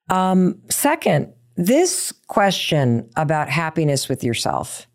Um, 0.08 0.60
second, 0.70 1.32
this 1.56 2.12
question 2.28 3.08
about 3.16 3.48
happiness 3.48 4.08
with 4.08 4.22
yourself, 4.22 4.86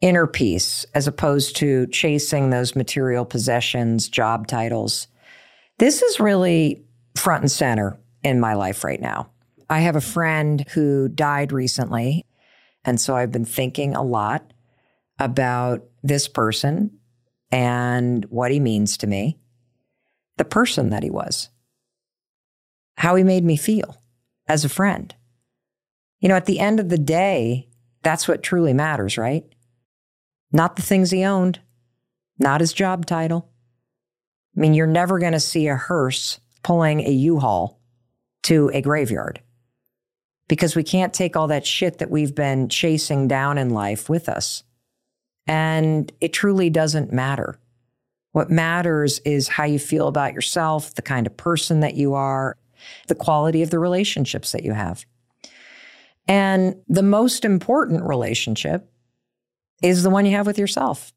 inner 0.00 0.26
peace, 0.26 0.86
as 0.94 1.06
opposed 1.06 1.56
to 1.56 1.86
chasing 1.88 2.50
those 2.50 2.76
material 2.76 3.24
possessions, 3.24 4.08
job 4.08 4.46
titles, 4.46 5.08
this 5.78 6.02
is 6.02 6.20
really 6.20 6.84
front 7.16 7.42
and 7.42 7.50
center 7.50 7.98
in 8.22 8.40
my 8.40 8.54
life 8.54 8.84
right 8.84 9.00
now. 9.00 9.30
I 9.70 9.80
have 9.80 9.96
a 9.96 10.00
friend 10.00 10.64
who 10.70 11.08
died 11.08 11.52
recently. 11.52 12.24
And 12.84 13.00
so 13.00 13.16
I've 13.16 13.32
been 13.32 13.44
thinking 13.44 13.94
a 13.94 14.02
lot 14.02 14.52
about 15.18 15.84
this 16.02 16.28
person 16.28 16.98
and 17.50 18.24
what 18.26 18.50
he 18.50 18.60
means 18.60 18.96
to 18.98 19.06
me, 19.06 19.38
the 20.36 20.44
person 20.44 20.90
that 20.90 21.02
he 21.02 21.10
was, 21.10 21.48
how 22.96 23.14
he 23.14 23.24
made 23.24 23.44
me 23.44 23.56
feel 23.56 24.00
as 24.46 24.64
a 24.64 24.68
friend. 24.68 25.14
You 26.20 26.28
know, 26.28 26.36
at 26.36 26.46
the 26.46 26.60
end 26.60 26.80
of 26.80 26.88
the 26.88 26.98
day, 26.98 27.68
that's 28.02 28.28
what 28.28 28.42
truly 28.42 28.72
matters, 28.72 29.18
right? 29.18 29.44
Not 30.52 30.76
the 30.76 30.82
things 30.82 31.10
he 31.10 31.24
owned, 31.24 31.60
not 32.38 32.60
his 32.60 32.72
job 32.72 33.06
title. 33.06 33.50
I 34.56 34.60
mean, 34.60 34.74
you're 34.74 34.86
never 34.86 35.18
going 35.18 35.32
to 35.32 35.40
see 35.40 35.68
a 35.68 35.76
hearse 35.76 36.40
pulling 36.62 37.00
a 37.00 37.10
U 37.10 37.38
haul 37.38 37.80
to 38.44 38.70
a 38.72 38.80
graveyard 38.80 39.40
because 40.48 40.74
we 40.74 40.82
can't 40.82 41.12
take 41.12 41.36
all 41.36 41.48
that 41.48 41.66
shit 41.66 41.98
that 41.98 42.10
we've 42.10 42.34
been 42.34 42.68
chasing 42.68 43.28
down 43.28 43.58
in 43.58 43.70
life 43.70 44.08
with 44.08 44.28
us. 44.28 44.64
And 45.48 46.12
it 46.20 46.32
truly 46.32 46.70
doesn't 46.70 47.12
matter. 47.12 47.58
What 48.32 48.50
matters 48.50 49.18
is 49.20 49.48
how 49.48 49.64
you 49.64 49.78
feel 49.78 50.06
about 50.06 50.34
yourself, 50.34 50.94
the 50.94 51.02
kind 51.02 51.26
of 51.26 51.36
person 51.36 51.80
that 51.80 51.94
you 51.94 52.14
are, 52.14 52.56
the 53.08 53.14
quality 53.14 53.62
of 53.62 53.70
the 53.70 53.78
relationships 53.78 54.52
that 54.52 54.62
you 54.62 54.72
have. 54.72 55.04
And 56.28 56.76
the 56.86 57.02
most 57.02 57.44
important 57.44 58.04
relationship 58.04 58.92
is 59.82 60.02
the 60.02 60.10
one 60.10 60.26
you 60.26 60.36
have 60.36 60.46
with 60.46 60.58
yourself. 60.58 61.12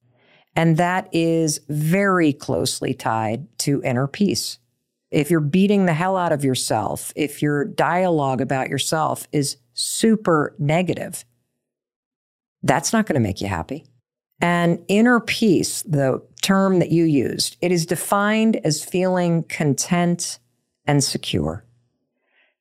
And 0.55 0.77
that 0.77 1.09
is 1.11 1.59
very 1.67 2.34
closely 2.34 2.93
tied 2.93 3.45
to 3.59 3.82
inner 3.84 4.07
peace. 4.07 4.59
If 5.09 5.29
you're 5.29 5.41
beating 5.41 5.86
the 5.86 5.93
hell 5.93 6.15
out 6.15 6.32
of 6.32 6.45
yourself, 6.45 7.11
if 7.15 7.41
your 7.41 7.65
dialogue 7.65 8.39
about 8.39 8.69
yourself 8.69 9.27
is 9.34 9.57
super 9.73 10.55
negative, 10.57 11.25
that's 12.63 12.93
not 12.93 13.05
going 13.05 13.15
to 13.15 13.27
make 13.27 13.41
you 13.41 13.47
happy. 13.47 13.86
And 14.41 14.83
inner 14.87 15.19
peace, 15.19 15.83
the 15.83 16.21
term 16.41 16.79
that 16.79 16.91
you 16.91 17.05
used, 17.05 17.57
it 17.61 17.71
is 17.71 17.85
defined 17.85 18.59
as 18.65 18.83
feeling 18.83 19.43
content 19.43 20.39
and 20.85 21.03
secure. 21.03 21.63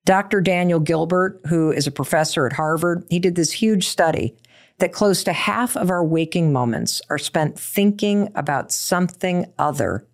Dr. 0.04 0.40
Daniel 0.40 0.80
Gilbert, 0.80 1.40
who 1.48 1.72
is 1.72 1.86
a 1.86 1.92
professor 1.92 2.46
at 2.46 2.52
Harvard, 2.52 3.04
he 3.08 3.18
did 3.18 3.34
this 3.34 3.52
huge 3.52 3.88
study 3.88 4.36
that 4.78 4.92
close 4.92 5.24
to 5.24 5.32
half 5.32 5.76
of 5.76 5.90
our 5.90 6.04
waking 6.04 6.52
moments 6.52 7.00
are 7.10 7.18
spent 7.18 7.58
thinking 7.58 8.30
about 8.34 8.72
something 8.72 9.46
other 9.58 10.06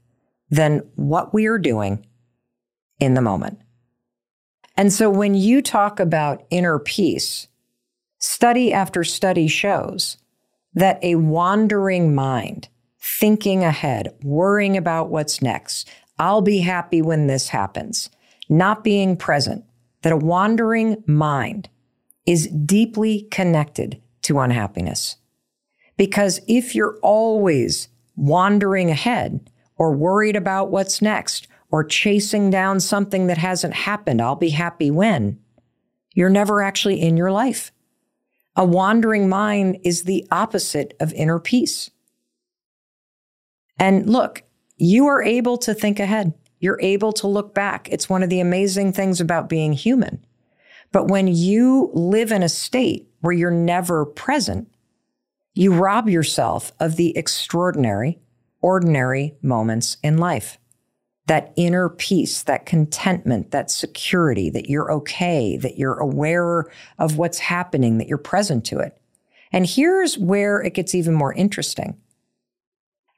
than 0.51 0.79
what 0.95 1.35
we 1.35 1.47
are 1.47 1.59
doing 1.59 2.05
in 3.01 3.15
the 3.15 3.21
moment. 3.21 3.61
And 4.77 4.93
so 4.93 5.09
when 5.09 5.35
you 5.35 5.63
talk 5.63 5.99
about 5.99 6.45
inner 6.51 6.79
peace, 6.79 7.49
study 8.19 8.73
after 8.73 9.03
study 9.05 9.49
shows 9.49 10.19
that 10.77 11.03
a 11.03 11.17
wandering 11.17 12.15
mind, 12.15 12.69
thinking 13.01 13.65
ahead, 13.65 14.15
worrying 14.23 14.77
about 14.77 15.09
what's 15.09 15.43
next, 15.43 15.91
I'll 16.19 16.43
be 16.43 16.59
happy 16.59 17.03
when 17.03 17.27
this 17.27 17.49
happens. 17.49 18.11
Not 18.49 18.85
being 18.85 19.17
present, 19.17 19.65
that 20.03 20.13
a 20.13 20.17
wandering 20.17 21.03
mind 21.07 21.69
is 22.27 22.47
deeply 22.49 23.23
connected 23.31 24.01
to 24.23 24.39
unhappiness. 24.39 25.17
Because 25.97 26.41
if 26.47 26.75
you're 26.75 26.99
always 27.03 27.89
wandering 28.15 28.91
ahead 28.91 29.51
or 29.77 29.93
worried 29.93 30.37
about 30.37 30.71
what's 30.71 31.01
next 31.01 31.49
or 31.71 31.85
chasing 31.85 32.51
down 32.51 32.81
something 32.81 33.29
that 33.29 33.39
hasn't 33.39 33.75
happened, 33.75 34.21
I'll 34.21 34.37
be 34.37 34.51
happy 34.51 34.91
when, 34.91 35.39
you're 36.15 36.31
never 36.31 36.63
actually 36.63 37.01
in 37.01 37.17
your 37.17 37.33
life. 37.33 37.73
A 38.57 38.65
wandering 38.65 39.29
mind 39.29 39.79
is 39.85 40.05
the 40.05 40.27
opposite 40.31 40.95
of 40.99 41.13
inner 41.13 41.39
peace. 41.39 41.91
And 43.79 44.09
look, 44.09 44.43
you 44.79 45.07
are 45.07 45.23
able 45.23 45.59
to 45.59 45.75
think 45.75 46.01
ahead. 46.01 46.33
You're 46.59 46.81
able 46.81 47.13
to 47.15 47.27
look 47.27 47.55
back. 47.55 47.89
It's 47.91 48.09
one 48.09 48.23
of 48.23 48.31
the 48.31 48.41
amazing 48.41 48.95
things 48.95 49.21
about 49.21 49.51
being 49.51 49.75
human. 49.75 50.25
But 50.91 51.09
when 51.09 51.29
you 51.29 51.91
live 51.93 52.33
in 52.33 52.43
a 52.43 52.49
state 52.49 53.09
where 53.21 53.35
you're 53.35 53.51
never 53.51 54.07
present, 54.07 54.69
you 55.55 55.75
rob 55.75 56.09
yourself 56.09 56.73
of 56.81 56.97
the 56.97 57.17
extraordinary, 57.17 58.19
ordinary 58.63 59.37
moments 59.43 59.99
in 60.03 60.17
life. 60.17 60.59
That 61.27 61.53
inner 61.57 61.89
peace, 61.89 62.45
that 62.45 62.67
contentment, 62.67 63.51
that 63.51 63.71
security, 63.71 64.49
that 64.51 64.71
you're 64.71 64.93
okay, 64.93 65.57
that 65.57 65.77
you're 65.77 65.99
aware 65.99 66.67
of 66.99 67.19
what's 67.19 67.39
happening, 67.39 67.99
that 67.99 68.07
you're 68.07 68.19
present 68.19 68.65
to 68.67 68.79
it. 68.79 68.97
And 69.53 69.67
here's 69.67 70.19
where 70.19 70.61
it 70.61 70.75
gets 70.75 70.95
even 70.95 71.15
more 71.15 71.35
interesting. 71.35 71.97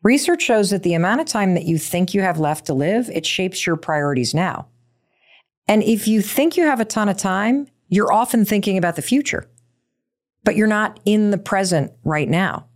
Research 0.02 0.42
shows 0.42 0.70
that 0.70 0.84
the 0.84 0.94
amount 0.94 1.20
of 1.20 1.26
time 1.26 1.54
that 1.54 1.64
you 1.64 1.76
think 1.76 2.14
you 2.14 2.20
have 2.22 2.38
left 2.38 2.66
to 2.66 2.74
live, 2.74 3.10
it 3.10 3.26
shapes 3.26 3.66
your 3.66 3.76
priorities 3.76 4.32
now. 4.32 4.68
And 5.66 5.82
if 5.82 6.08
you 6.08 6.22
think 6.22 6.56
you 6.56 6.64
have 6.64 6.80
a 6.80 6.84
ton 6.84 7.08
of 7.08 7.16
time, 7.16 7.66
you're 7.88 8.12
often 8.12 8.44
thinking 8.44 8.78
about 8.78 8.96
the 8.96 9.02
future, 9.02 9.50
but 10.44 10.56
you're 10.56 10.66
not 10.66 11.00
in 11.04 11.30
the 11.30 11.38
present 11.38 11.92
right 12.04 12.28
now. 12.28 12.66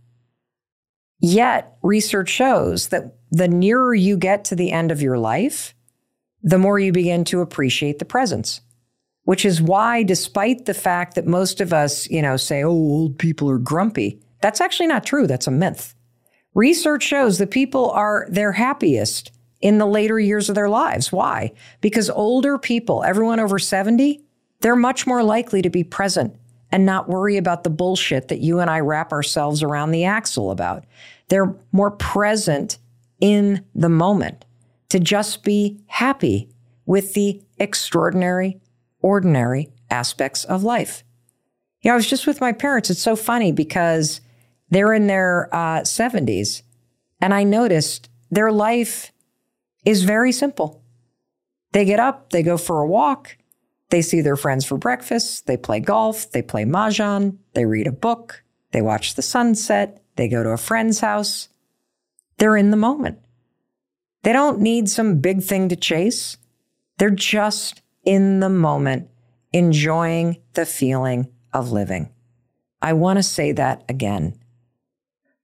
Yet, 1.19 1.77
research 1.81 2.29
shows 2.29 2.89
that 2.89 3.15
the 3.33 3.47
nearer 3.47 3.95
you 3.95 4.15
get 4.15 4.45
to 4.45 4.55
the 4.55 4.71
end 4.71 4.91
of 4.91 5.01
your 5.01 5.17
life, 5.17 5.73
the 6.43 6.59
more 6.59 6.77
you 6.77 6.91
begin 6.91 7.25
to 7.25 7.41
appreciate 7.41 7.97
the 7.97 8.05
presence. 8.05 8.61
Which 9.23 9.43
is 9.43 9.61
why, 9.61 10.03
despite 10.03 10.65
the 10.65 10.73
fact 10.73 11.15
that 11.15 11.25
most 11.25 11.59
of 11.59 11.73
us, 11.73 12.07
you 12.09 12.21
know, 12.21 12.37
say, 12.37 12.63
oh, 12.63 12.69
old 12.69 13.17
people 13.17 13.49
are 13.49 13.57
grumpy, 13.57 14.21
that's 14.41 14.61
actually 14.61 14.87
not 14.87 15.05
true. 15.05 15.25
That's 15.25 15.47
a 15.47 15.51
myth. 15.51 15.95
Research 16.53 17.01
shows 17.01 17.39
that 17.39 17.49
people 17.49 17.89
are 17.91 18.27
their 18.29 18.51
happiest 18.51 19.31
in 19.61 19.79
the 19.79 19.87
later 19.87 20.19
years 20.19 20.49
of 20.49 20.55
their 20.55 20.69
lives. 20.69 21.11
Why? 21.11 21.53
Because 21.81 22.09
older 22.11 22.59
people, 22.59 23.03
everyone 23.03 23.39
over 23.39 23.57
70, 23.57 24.21
they're 24.59 24.75
much 24.75 25.07
more 25.07 25.23
likely 25.23 25.63
to 25.63 25.69
be 25.71 25.83
present 25.83 26.35
and 26.71 26.85
not 26.85 27.09
worry 27.09 27.37
about 27.37 27.63
the 27.63 27.69
bullshit 27.71 28.27
that 28.27 28.41
you 28.41 28.59
and 28.59 28.69
I 28.69 28.81
wrap 28.81 29.11
ourselves 29.11 29.63
around 29.63 29.91
the 29.91 30.03
axle 30.03 30.51
about. 30.51 30.83
They're 31.29 31.55
more 31.71 31.91
present 31.91 32.77
in 33.23 33.63
the 33.73 33.87
moment 33.87 34.43
to 34.89 34.99
just 34.99 35.45
be 35.45 35.79
happy 35.87 36.49
with 36.85 37.13
the 37.13 37.41
extraordinary, 37.57 38.59
ordinary 38.99 39.69
aspects 39.89 40.43
of 40.43 40.61
life. 40.61 41.05
You 41.81 41.89
know, 41.89 41.93
I 41.93 41.95
was 41.95 42.09
just 42.09 42.27
with 42.27 42.41
my 42.41 42.51
parents. 42.51 42.89
It's 42.89 43.01
so 43.01 43.15
funny 43.15 43.53
because 43.53 44.19
they're 44.71 44.93
in 44.93 45.07
their 45.07 45.47
uh, 45.55 45.83
70s. 45.83 46.63
And 47.21 47.33
I 47.33 47.45
noticed 47.45 48.09
their 48.29 48.51
life 48.51 49.13
is 49.85 50.03
very 50.03 50.33
simple. 50.33 50.83
They 51.71 51.85
get 51.85 52.01
up, 52.01 52.31
they 52.31 52.43
go 52.43 52.57
for 52.57 52.81
a 52.81 52.87
walk, 52.87 53.37
they 53.89 54.01
see 54.01 54.19
their 54.19 54.35
friends 54.35 54.65
for 54.65 54.77
breakfast, 54.77 55.47
they 55.47 55.55
play 55.55 55.79
golf, 55.79 56.29
they 56.31 56.41
play 56.41 56.65
mahjong, 56.65 57.37
they 57.53 57.63
read 57.63 57.87
a 57.87 57.93
book, 57.93 58.43
they 58.71 58.81
watch 58.81 59.15
the 59.15 59.21
sunset, 59.21 60.03
they 60.17 60.27
go 60.27 60.43
to 60.43 60.49
a 60.49 60.57
friend's 60.57 60.99
house. 60.99 61.47
They're 62.37 62.57
in 62.57 62.71
the 62.71 62.77
moment. 62.77 63.19
They 64.23 64.33
don't 64.33 64.59
need 64.59 64.89
some 64.89 65.19
big 65.19 65.43
thing 65.43 65.69
to 65.69 65.75
chase. 65.75 66.37
They're 66.97 67.09
just 67.09 67.81
in 68.03 68.39
the 68.39 68.49
moment, 68.49 69.09
enjoying 69.51 70.37
the 70.53 70.65
feeling 70.65 71.27
of 71.53 71.71
living. 71.71 72.09
I 72.81 72.93
want 72.93 73.17
to 73.17 73.23
say 73.23 73.51
that 73.53 73.83
again 73.87 74.37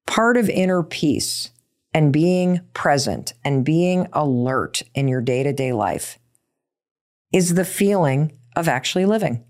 part 0.09 0.37
of 0.37 0.49
inner 0.49 0.81
peace 0.81 1.51
and 1.93 2.11
being 2.11 2.61
present 2.73 3.33
and 3.45 3.63
being 3.63 4.07
alert 4.11 4.81
in 4.95 5.07
your 5.07 5.21
day 5.21 5.43
to 5.43 5.53
day 5.53 5.71
life 5.71 6.17
is 7.31 7.53
the 7.53 7.63
feeling 7.63 8.31
of 8.55 8.67
actually 8.67 9.05
living. 9.05 9.43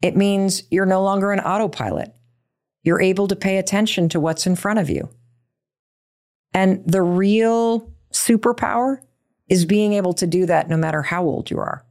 It 0.00 0.16
means 0.16 0.62
you're 0.70 0.86
no 0.86 1.02
longer 1.02 1.30
an 1.30 1.40
autopilot. 1.40 2.14
You're 2.82 3.02
able 3.02 3.28
to 3.28 3.36
pay 3.36 3.58
attention 3.58 4.08
to 4.08 4.20
what's 4.20 4.46
in 4.46 4.56
front 4.56 4.78
of 4.78 4.88
you. 4.88 5.10
And 6.56 6.82
the 6.86 7.02
real 7.02 7.92
superpower 8.14 9.02
is 9.46 9.66
being 9.66 9.92
able 9.92 10.14
to 10.14 10.26
do 10.26 10.46
that 10.46 10.70
no 10.70 10.78
matter 10.78 11.02
how 11.02 11.22
old 11.22 11.50
you 11.50 11.58
are. 11.58 11.84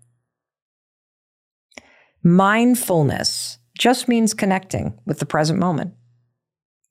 Mindfulness 2.23 3.59
just 3.77 4.07
means 4.07 4.33
connecting 4.33 4.99
with 5.05 5.19
the 5.19 5.25
present 5.27 5.59
moment. 5.59 5.93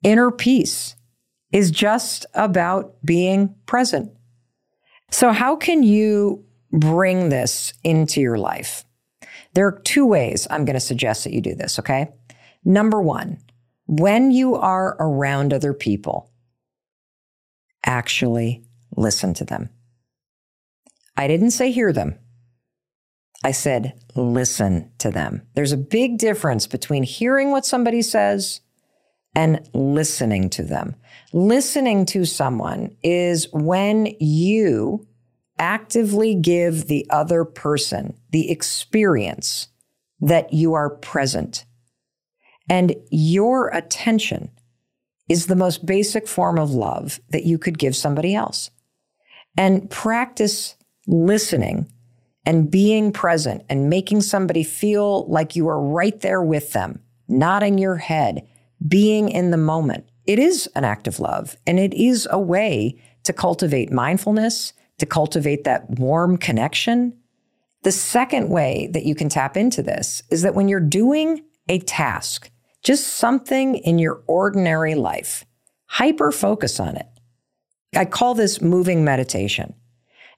Inner 0.04 0.30
peace 0.30 0.94
is 1.50 1.72
just 1.72 2.26
about 2.34 2.94
being 3.04 3.56
present. 3.66 4.12
So, 5.10 5.32
how 5.32 5.56
can 5.56 5.82
you 5.82 6.44
bring 6.70 7.28
this 7.28 7.74
into 7.82 8.20
your 8.20 8.38
life? 8.38 8.84
There 9.54 9.66
are 9.66 9.80
two 9.80 10.06
ways 10.06 10.46
I'm 10.48 10.64
going 10.64 10.74
to 10.74 10.80
suggest 10.80 11.24
that 11.24 11.32
you 11.32 11.40
do 11.40 11.56
this, 11.56 11.80
okay? 11.80 12.12
Number 12.64 13.02
one, 13.02 13.38
when 13.86 14.30
you 14.30 14.54
are 14.54 14.96
around 15.00 15.52
other 15.52 15.74
people, 15.74 16.30
actually 17.84 18.64
listen 18.96 19.34
to 19.34 19.44
them. 19.44 19.70
I 21.16 21.28
didn't 21.28 21.52
say 21.52 21.70
hear 21.70 21.92
them. 21.92 22.18
I 23.44 23.52
said 23.52 24.00
listen 24.14 24.90
to 24.98 25.10
them. 25.10 25.42
There's 25.54 25.72
a 25.72 25.76
big 25.76 26.18
difference 26.18 26.66
between 26.66 27.02
hearing 27.02 27.50
what 27.50 27.66
somebody 27.66 28.00
says 28.00 28.60
and 29.34 29.68
listening 29.74 30.48
to 30.50 30.62
them. 30.62 30.96
Listening 31.32 32.06
to 32.06 32.24
someone 32.24 32.96
is 33.02 33.48
when 33.52 34.06
you 34.18 35.06
actively 35.58 36.34
give 36.34 36.86
the 36.86 37.06
other 37.10 37.44
person 37.44 38.16
the 38.30 38.50
experience 38.50 39.68
that 40.20 40.52
you 40.52 40.74
are 40.74 40.90
present. 40.90 41.64
And 42.68 42.94
your 43.10 43.68
attention 43.68 44.50
is 45.28 45.46
the 45.46 45.56
most 45.56 45.86
basic 45.86 46.28
form 46.28 46.58
of 46.58 46.70
love 46.70 47.20
that 47.30 47.44
you 47.44 47.58
could 47.58 47.78
give 47.78 47.96
somebody 47.96 48.34
else. 48.34 48.70
And 49.56 49.88
practice 49.90 50.74
listening 51.06 51.90
and 52.46 52.70
being 52.70 53.12
present 53.12 53.64
and 53.68 53.88
making 53.88 54.20
somebody 54.20 54.62
feel 54.64 55.26
like 55.26 55.56
you 55.56 55.68
are 55.68 55.80
right 55.80 56.20
there 56.20 56.42
with 56.42 56.72
them, 56.72 57.00
nodding 57.28 57.78
your 57.78 57.96
head, 57.96 58.46
being 58.86 59.28
in 59.28 59.50
the 59.50 59.56
moment. 59.56 60.04
It 60.26 60.38
is 60.38 60.68
an 60.74 60.84
act 60.84 61.06
of 61.06 61.20
love 61.20 61.56
and 61.66 61.78
it 61.78 61.94
is 61.94 62.28
a 62.30 62.38
way 62.38 63.00
to 63.24 63.32
cultivate 63.32 63.92
mindfulness, 63.92 64.72
to 64.98 65.06
cultivate 65.06 65.64
that 65.64 65.88
warm 65.98 66.36
connection. 66.36 67.16
The 67.82 67.92
second 67.92 68.50
way 68.50 68.88
that 68.92 69.04
you 69.04 69.14
can 69.14 69.28
tap 69.28 69.56
into 69.56 69.82
this 69.82 70.22
is 70.30 70.42
that 70.42 70.54
when 70.54 70.68
you're 70.68 70.80
doing 70.80 71.44
a 71.68 71.78
task, 71.80 72.50
just 72.84 73.06
something 73.06 73.76
in 73.76 73.98
your 73.98 74.22
ordinary 74.26 74.94
life, 74.94 75.44
hyper 75.86 76.30
focus 76.30 76.78
on 76.78 76.96
it. 76.96 77.06
I 77.96 78.04
call 78.04 78.34
this 78.34 78.60
moving 78.60 79.04
meditation. 79.04 79.74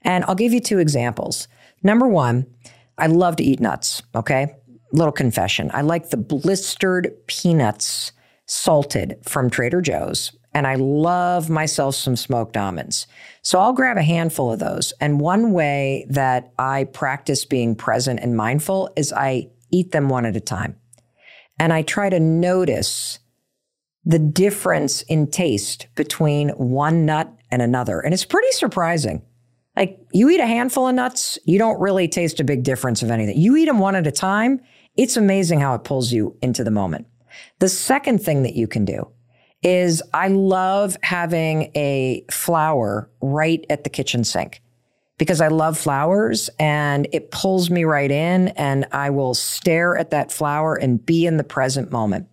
And 0.02 0.24
I'll 0.24 0.36
give 0.36 0.52
you 0.52 0.60
two 0.60 0.78
examples. 0.78 1.48
Number 1.82 2.06
one, 2.06 2.46
I 2.96 3.08
love 3.08 3.36
to 3.36 3.44
eat 3.44 3.60
nuts, 3.60 4.02
okay? 4.14 4.54
Little 4.92 5.12
confession. 5.12 5.70
I 5.74 5.82
like 5.82 6.10
the 6.10 6.16
blistered 6.16 7.12
peanuts 7.26 8.12
salted 8.46 9.18
from 9.24 9.50
Trader 9.50 9.80
Joe's. 9.80 10.32
And 10.54 10.66
I 10.66 10.76
love 10.76 11.50
myself 11.50 11.96
some 11.96 12.16
smoked 12.16 12.56
almonds. 12.56 13.06
So 13.42 13.58
I'll 13.58 13.74
grab 13.74 13.98
a 13.98 14.02
handful 14.02 14.52
of 14.52 14.58
those. 14.58 14.92
And 15.00 15.20
one 15.20 15.52
way 15.52 16.06
that 16.08 16.52
I 16.58 16.84
practice 16.84 17.44
being 17.44 17.74
present 17.74 18.20
and 18.20 18.36
mindful 18.36 18.90
is 18.96 19.12
I 19.12 19.48
eat 19.70 19.92
them 19.92 20.08
one 20.08 20.24
at 20.24 20.36
a 20.36 20.40
time. 20.40 20.76
And 21.58 21.72
I 21.72 21.82
try 21.82 22.10
to 22.10 22.20
notice 22.20 23.18
the 24.04 24.18
difference 24.18 25.02
in 25.02 25.30
taste 25.30 25.88
between 25.94 26.50
one 26.50 27.04
nut 27.06 27.32
and 27.50 27.60
another. 27.60 28.00
And 28.00 28.14
it's 28.14 28.24
pretty 28.24 28.50
surprising. 28.52 29.22
Like 29.76 29.98
you 30.12 30.30
eat 30.30 30.40
a 30.40 30.46
handful 30.46 30.88
of 30.88 30.94
nuts, 30.94 31.38
you 31.44 31.58
don't 31.58 31.80
really 31.80 32.08
taste 32.08 32.40
a 32.40 32.44
big 32.44 32.62
difference 32.62 33.02
of 33.02 33.10
anything. 33.10 33.38
You 33.38 33.56
eat 33.56 33.66
them 33.66 33.78
one 33.78 33.94
at 33.94 34.06
a 34.06 34.12
time, 34.12 34.60
it's 34.96 35.16
amazing 35.16 35.60
how 35.60 35.74
it 35.74 35.84
pulls 35.84 36.12
you 36.12 36.36
into 36.40 36.64
the 36.64 36.70
moment. 36.70 37.06
The 37.58 37.68
second 37.68 38.22
thing 38.22 38.42
that 38.44 38.54
you 38.54 38.66
can 38.66 38.84
do 38.84 39.10
is 39.62 40.02
I 40.14 40.28
love 40.28 40.96
having 41.02 41.70
a 41.74 42.24
flower 42.30 43.10
right 43.20 43.64
at 43.68 43.84
the 43.84 43.90
kitchen 43.90 44.24
sink 44.24 44.62
because 45.18 45.40
I 45.40 45.48
love 45.48 45.78
flowers 45.78 46.50
and 46.58 47.08
it 47.12 47.30
pulls 47.30 47.70
me 47.70 47.84
right 47.84 48.10
in 48.10 48.48
and 48.48 48.86
I 48.92 49.10
will 49.10 49.34
stare 49.34 49.96
at 49.96 50.10
that 50.10 50.30
flower 50.30 50.74
and 50.74 51.04
be 51.04 51.26
in 51.26 51.36
the 51.36 51.44
present 51.44 51.90
moment. 51.90 52.28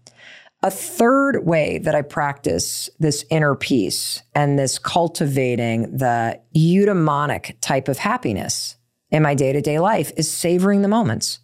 A 0.61 0.71
third 0.71 1.45
way 1.45 1.77
that 1.79 1.95
I 1.95 2.01
practice 2.01 2.89
this 2.99 3.25
inner 3.29 3.55
peace 3.55 4.23
and 4.34 4.57
this 4.57 4.79
cultivating 4.79 5.97
the 5.97 6.39
eudaimonic 6.55 7.55
type 7.59 7.89
of 7.89 7.97
happiness 7.97 8.77
in 9.11 9.23
my 9.23 9.36
day 9.36 9.53
to 9.53 9.61
day 9.61 9.79
life 9.79 10.11
is 10.15 10.31
savoring 10.31 10.81
the 10.81 10.88
moments. 10.88 11.39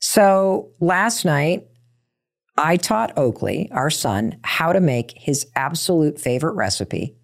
So 0.00 0.70
last 0.80 1.24
night, 1.24 1.66
I 2.56 2.76
taught 2.76 3.16
Oakley, 3.16 3.68
our 3.70 3.90
son, 3.90 4.38
how 4.42 4.72
to 4.72 4.80
make 4.80 5.12
his 5.16 5.46
absolute 5.54 6.20
favorite 6.20 6.54
recipe, 6.54 7.14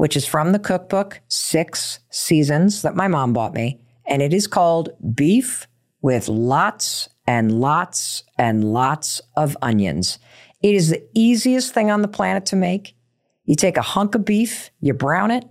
which 0.00 0.16
is 0.16 0.24
from 0.24 0.52
the 0.52 0.58
cookbook 0.58 1.20
Six 1.28 1.98
Seasons 2.08 2.80
that 2.80 2.96
my 2.96 3.06
mom 3.06 3.34
bought 3.34 3.52
me. 3.52 3.82
And 4.06 4.22
it 4.22 4.32
is 4.32 4.46
called 4.46 4.88
beef 5.14 5.66
with 6.00 6.26
lots 6.26 7.10
and 7.26 7.60
lots 7.60 8.24
and 8.38 8.64
lots 8.72 9.20
of 9.36 9.58
onions. 9.60 10.18
It 10.62 10.74
is 10.74 10.88
the 10.88 11.06
easiest 11.12 11.74
thing 11.74 11.90
on 11.90 12.00
the 12.00 12.08
planet 12.08 12.46
to 12.46 12.56
make. 12.56 12.96
You 13.44 13.54
take 13.56 13.76
a 13.76 13.82
hunk 13.82 14.14
of 14.14 14.24
beef, 14.24 14.70
you 14.80 14.94
brown 14.94 15.30
it, 15.30 15.44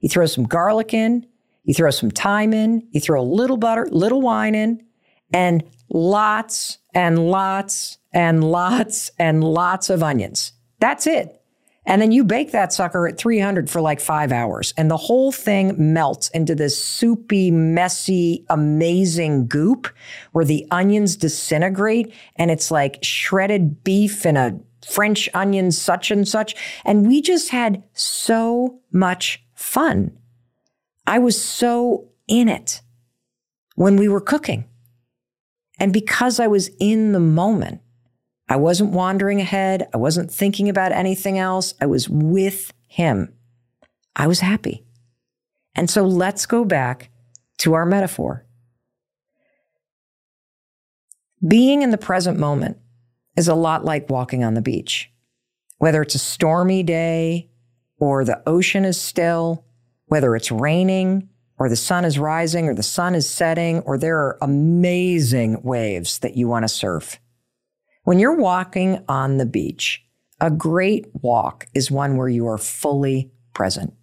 you 0.00 0.08
throw 0.08 0.26
some 0.26 0.48
garlic 0.48 0.92
in, 0.92 1.24
you 1.62 1.72
throw 1.72 1.92
some 1.92 2.10
thyme 2.10 2.52
in, 2.52 2.84
you 2.90 2.98
throw 2.98 3.22
a 3.22 3.22
little 3.22 3.56
butter, 3.56 3.86
little 3.88 4.20
wine 4.20 4.56
in, 4.56 4.84
and 5.32 5.62
lots 5.88 6.78
and 6.92 7.30
lots 7.30 7.98
and 8.12 8.42
lots 8.42 9.12
and 9.16 9.44
lots 9.44 9.90
of 9.90 10.02
onions. 10.02 10.54
That's 10.80 11.06
it. 11.06 11.41
And 11.84 12.00
then 12.00 12.12
you 12.12 12.22
bake 12.22 12.52
that 12.52 12.72
sucker 12.72 13.08
at 13.08 13.18
300 13.18 13.68
for 13.68 13.80
like 13.80 14.00
five 14.00 14.30
hours, 14.30 14.72
and 14.76 14.90
the 14.90 14.96
whole 14.96 15.32
thing 15.32 15.74
melts 15.92 16.28
into 16.30 16.54
this 16.54 16.82
soupy, 16.82 17.50
messy, 17.50 18.44
amazing 18.48 19.48
goop 19.48 19.88
where 20.30 20.44
the 20.44 20.66
onions 20.70 21.16
disintegrate 21.16 22.14
and 22.36 22.50
it's 22.50 22.70
like 22.70 23.02
shredded 23.02 23.82
beef 23.82 24.24
and 24.24 24.38
a 24.38 24.60
French 24.88 25.28
onion, 25.34 25.70
such 25.70 26.10
and 26.10 26.26
such. 26.26 26.54
And 26.84 27.06
we 27.06 27.20
just 27.20 27.50
had 27.50 27.82
so 27.94 28.80
much 28.92 29.44
fun. 29.54 30.16
I 31.06 31.18
was 31.18 31.42
so 31.42 32.08
in 32.28 32.48
it 32.48 32.80
when 33.74 33.96
we 33.96 34.08
were 34.08 34.20
cooking. 34.20 34.64
And 35.78 35.92
because 35.92 36.38
I 36.38 36.46
was 36.46 36.70
in 36.78 37.12
the 37.12 37.20
moment, 37.20 37.80
I 38.52 38.56
wasn't 38.56 38.92
wandering 38.92 39.40
ahead. 39.40 39.88
I 39.94 39.96
wasn't 39.96 40.30
thinking 40.30 40.68
about 40.68 40.92
anything 40.92 41.38
else. 41.38 41.72
I 41.80 41.86
was 41.86 42.06
with 42.10 42.70
him. 42.86 43.32
I 44.14 44.26
was 44.26 44.40
happy. 44.40 44.84
And 45.74 45.88
so 45.88 46.04
let's 46.04 46.44
go 46.44 46.66
back 46.66 47.08
to 47.60 47.72
our 47.72 47.86
metaphor. 47.86 48.44
Being 51.48 51.80
in 51.80 51.92
the 51.92 51.96
present 51.96 52.38
moment 52.38 52.76
is 53.38 53.48
a 53.48 53.54
lot 53.54 53.86
like 53.86 54.10
walking 54.10 54.44
on 54.44 54.52
the 54.52 54.60
beach. 54.60 55.10
Whether 55.78 56.02
it's 56.02 56.14
a 56.14 56.18
stormy 56.18 56.82
day 56.82 57.48
or 57.96 58.22
the 58.22 58.42
ocean 58.46 58.84
is 58.84 59.00
still, 59.00 59.64
whether 60.08 60.36
it's 60.36 60.52
raining 60.52 61.30
or 61.58 61.70
the 61.70 61.74
sun 61.74 62.04
is 62.04 62.18
rising 62.18 62.68
or 62.68 62.74
the 62.74 62.82
sun 62.82 63.14
is 63.14 63.26
setting 63.26 63.80
or 63.80 63.96
there 63.96 64.18
are 64.18 64.36
amazing 64.42 65.62
waves 65.62 66.18
that 66.18 66.36
you 66.36 66.48
want 66.48 66.64
to 66.64 66.68
surf. 66.68 67.18
When 68.04 68.18
you're 68.18 68.36
walking 68.36 69.04
on 69.08 69.36
the 69.36 69.46
beach, 69.46 70.04
a 70.40 70.50
great 70.50 71.06
walk 71.14 71.68
is 71.72 71.90
one 71.90 72.16
where 72.16 72.28
you 72.28 72.48
are 72.48 72.58
fully 72.58 73.30
present. 73.54 73.94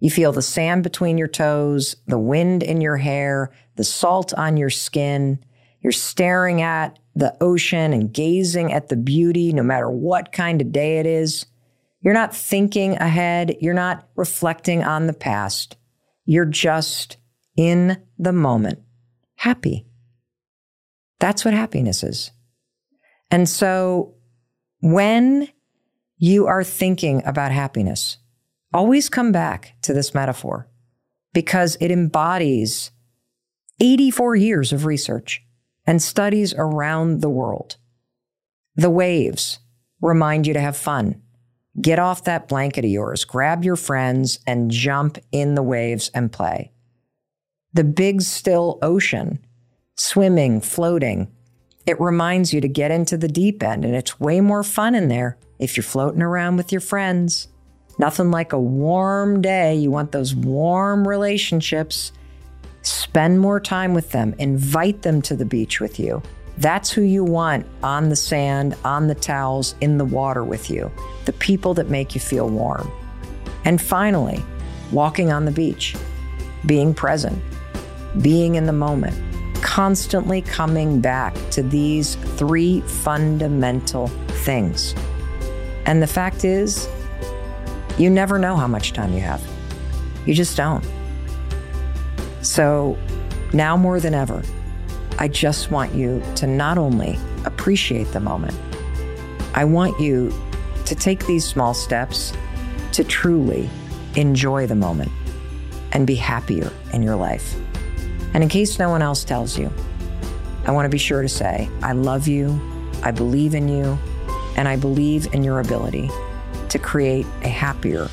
You 0.00 0.10
feel 0.10 0.32
the 0.32 0.42
sand 0.42 0.82
between 0.82 1.18
your 1.18 1.28
toes, 1.28 1.94
the 2.08 2.18
wind 2.18 2.64
in 2.64 2.80
your 2.80 2.96
hair, 2.96 3.52
the 3.76 3.84
salt 3.84 4.34
on 4.34 4.56
your 4.56 4.70
skin. 4.70 5.38
You're 5.80 5.92
staring 5.92 6.62
at 6.62 6.98
the 7.14 7.36
ocean 7.40 7.92
and 7.92 8.12
gazing 8.12 8.72
at 8.72 8.88
the 8.88 8.96
beauty 8.96 9.52
no 9.52 9.62
matter 9.62 9.88
what 9.88 10.32
kind 10.32 10.60
of 10.60 10.72
day 10.72 10.98
it 10.98 11.06
is. 11.06 11.46
You're 12.00 12.14
not 12.14 12.34
thinking 12.34 12.96
ahead. 12.96 13.56
You're 13.60 13.74
not 13.74 14.08
reflecting 14.16 14.82
on 14.82 15.06
the 15.06 15.12
past. 15.12 15.76
You're 16.24 16.44
just 16.44 17.18
in 17.56 18.02
the 18.18 18.32
moment, 18.32 18.80
happy. 19.36 19.86
That's 21.20 21.44
what 21.44 21.54
happiness 21.54 22.02
is. 22.02 22.32
And 23.32 23.48
so 23.48 24.14
when 24.80 25.48
you 26.18 26.46
are 26.46 26.62
thinking 26.62 27.22
about 27.24 27.50
happiness, 27.50 28.18
always 28.74 29.08
come 29.08 29.32
back 29.32 29.74
to 29.82 29.94
this 29.94 30.14
metaphor 30.14 30.68
because 31.32 31.76
it 31.80 31.90
embodies 31.90 32.90
84 33.80 34.36
years 34.36 34.72
of 34.72 34.84
research 34.84 35.42
and 35.86 36.00
studies 36.00 36.52
around 36.54 37.22
the 37.22 37.30
world. 37.30 37.78
The 38.76 38.90
waves 38.90 39.58
remind 40.02 40.46
you 40.46 40.52
to 40.52 40.60
have 40.60 40.76
fun. 40.76 41.22
Get 41.80 41.98
off 41.98 42.24
that 42.24 42.48
blanket 42.48 42.84
of 42.84 42.90
yours, 42.90 43.24
grab 43.24 43.64
your 43.64 43.76
friends, 43.76 44.40
and 44.46 44.70
jump 44.70 45.16
in 45.32 45.54
the 45.54 45.62
waves 45.62 46.10
and 46.14 46.30
play. 46.30 46.70
The 47.72 47.84
big, 47.84 48.20
still 48.20 48.78
ocean, 48.82 49.38
swimming, 49.96 50.60
floating, 50.60 51.32
it 51.86 52.00
reminds 52.00 52.52
you 52.52 52.60
to 52.60 52.68
get 52.68 52.90
into 52.90 53.16
the 53.16 53.28
deep 53.28 53.62
end, 53.62 53.84
and 53.84 53.94
it's 53.94 54.20
way 54.20 54.40
more 54.40 54.62
fun 54.62 54.94
in 54.94 55.08
there 55.08 55.36
if 55.58 55.76
you're 55.76 55.84
floating 55.84 56.22
around 56.22 56.56
with 56.56 56.70
your 56.70 56.80
friends. 56.80 57.48
Nothing 57.98 58.30
like 58.30 58.52
a 58.52 58.58
warm 58.58 59.42
day. 59.42 59.74
You 59.74 59.90
want 59.90 60.12
those 60.12 60.34
warm 60.34 61.06
relationships. 61.06 62.12
Spend 62.82 63.40
more 63.40 63.60
time 63.60 63.94
with 63.94 64.10
them, 64.10 64.34
invite 64.38 65.02
them 65.02 65.22
to 65.22 65.36
the 65.36 65.44
beach 65.44 65.80
with 65.80 66.00
you. 66.00 66.22
That's 66.58 66.90
who 66.90 67.02
you 67.02 67.24
want 67.24 67.66
on 67.82 68.08
the 68.08 68.16
sand, 68.16 68.76
on 68.84 69.06
the 69.06 69.14
towels, 69.14 69.74
in 69.80 69.98
the 69.98 70.04
water 70.04 70.44
with 70.44 70.70
you. 70.70 70.90
The 71.24 71.32
people 71.32 71.74
that 71.74 71.88
make 71.88 72.14
you 72.14 72.20
feel 72.20 72.48
warm. 72.48 72.90
And 73.64 73.80
finally, 73.80 74.44
walking 74.90 75.32
on 75.32 75.44
the 75.44 75.52
beach, 75.52 75.96
being 76.66 76.92
present, 76.92 77.40
being 78.20 78.56
in 78.56 78.66
the 78.66 78.72
moment 78.72 79.16
constantly 79.62 80.42
coming 80.42 81.00
back 81.00 81.34
to 81.50 81.62
these 81.62 82.16
three 82.36 82.80
fundamental 82.82 84.08
things. 84.44 84.94
And 85.86 86.02
the 86.02 86.06
fact 86.06 86.44
is, 86.44 86.88
you 87.98 88.10
never 88.10 88.38
know 88.38 88.56
how 88.56 88.66
much 88.66 88.92
time 88.92 89.12
you 89.12 89.20
have. 89.20 89.42
You 90.26 90.34
just 90.34 90.56
don't. 90.56 90.84
So 92.42 92.98
now 93.52 93.76
more 93.76 94.00
than 94.00 94.14
ever, 94.14 94.42
I 95.18 95.28
just 95.28 95.70
want 95.70 95.94
you 95.94 96.22
to 96.36 96.46
not 96.46 96.78
only 96.78 97.18
appreciate 97.44 98.12
the 98.12 98.20
moment, 98.20 98.58
I 99.54 99.64
want 99.64 100.00
you 100.00 100.32
to 100.86 100.94
take 100.94 101.26
these 101.26 101.44
small 101.44 101.74
steps 101.74 102.32
to 102.92 103.04
truly 103.04 103.68
enjoy 104.16 104.66
the 104.66 104.74
moment 104.74 105.12
and 105.92 106.06
be 106.06 106.14
happier 106.14 106.72
in 106.92 107.02
your 107.02 107.16
life. 107.16 107.54
And 108.34 108.42
in 108.42 108.48
case 108.48 108.78
no 108.78 108.88
one 108.88 109.02
else 109.02 109.24
tells 109.24 109.58
you, 109.58 109.70
I 110.64 110.70
want 110.70 110.86
to 110.86 110.90
be 110.90 110.98
sure 110.98 111.22
to 111.22 111.28
say, 111.28 111.68
I 111.82 111.92
love 111.92 112.26
you, 112.26 112.60
I 113.02 113.10
believe 113.10 113.54
in 113.54 113.68
you, 113.68 113.98
and 114.56 114.68
I 114.68 114.76
believe 114.76 115.32
in 115.34 115.42
your 115.44 115.60
ability 115.60 116.10
to 116.68 116.78
create 116.78 117.26
a 117.42 117.48
happier, 117.48 118.08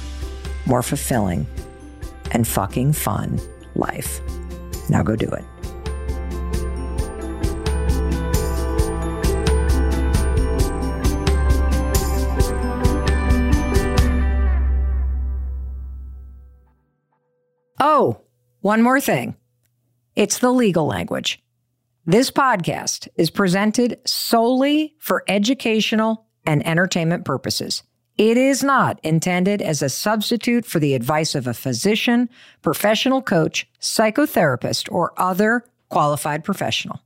more 0.65 0.84
fulfilling, 0.84 1.47
and 2.32 2.47
fucking 2.47 2.93
fun 2.93 3.39
life. 3.76 4.20
Now 4.89 5.03
go 5.03 5.15
do 5.15 5.30
it. 5.30 5.45
Oh, 17.82 18.22
one 18.59 18.82
more 18.82 18.99
thing. 18.99 19.39
It's 20.20 20.39
the 20.39 20.51
legal 20.51 20.86
language. 20.86 21.41
This 22.05 22.30
podcast 22.30 23.07
is 23.15 23.30
presented 23.30 23.99
solely 24.05 24.97
for 24.99 25.24
educational 25.30 26.26
and 26.45 26.61
entertainment 26.67 27.24
purposes. 27.24 27.84
It 28.17 28.36
is 28.36 28.61
not 28.61 28.99
intended 29.01 29.61
as 29.61 29.82
a 29.82 29.88
substitute 29.88 30.65
for 30.65 30.78
the 30.80 30.93
advice 30.93 31.36
of 31.36 31.47
a 31.47 31.53
physician, 31.53 32.28
professional 32.61 33.22
coach, 33.22 33.65
psychotherapist, 33.80 34.91
or 34.91 35.13
other 35.15 35.63
qualified 35.88 36.43
professional. 36.43 36.99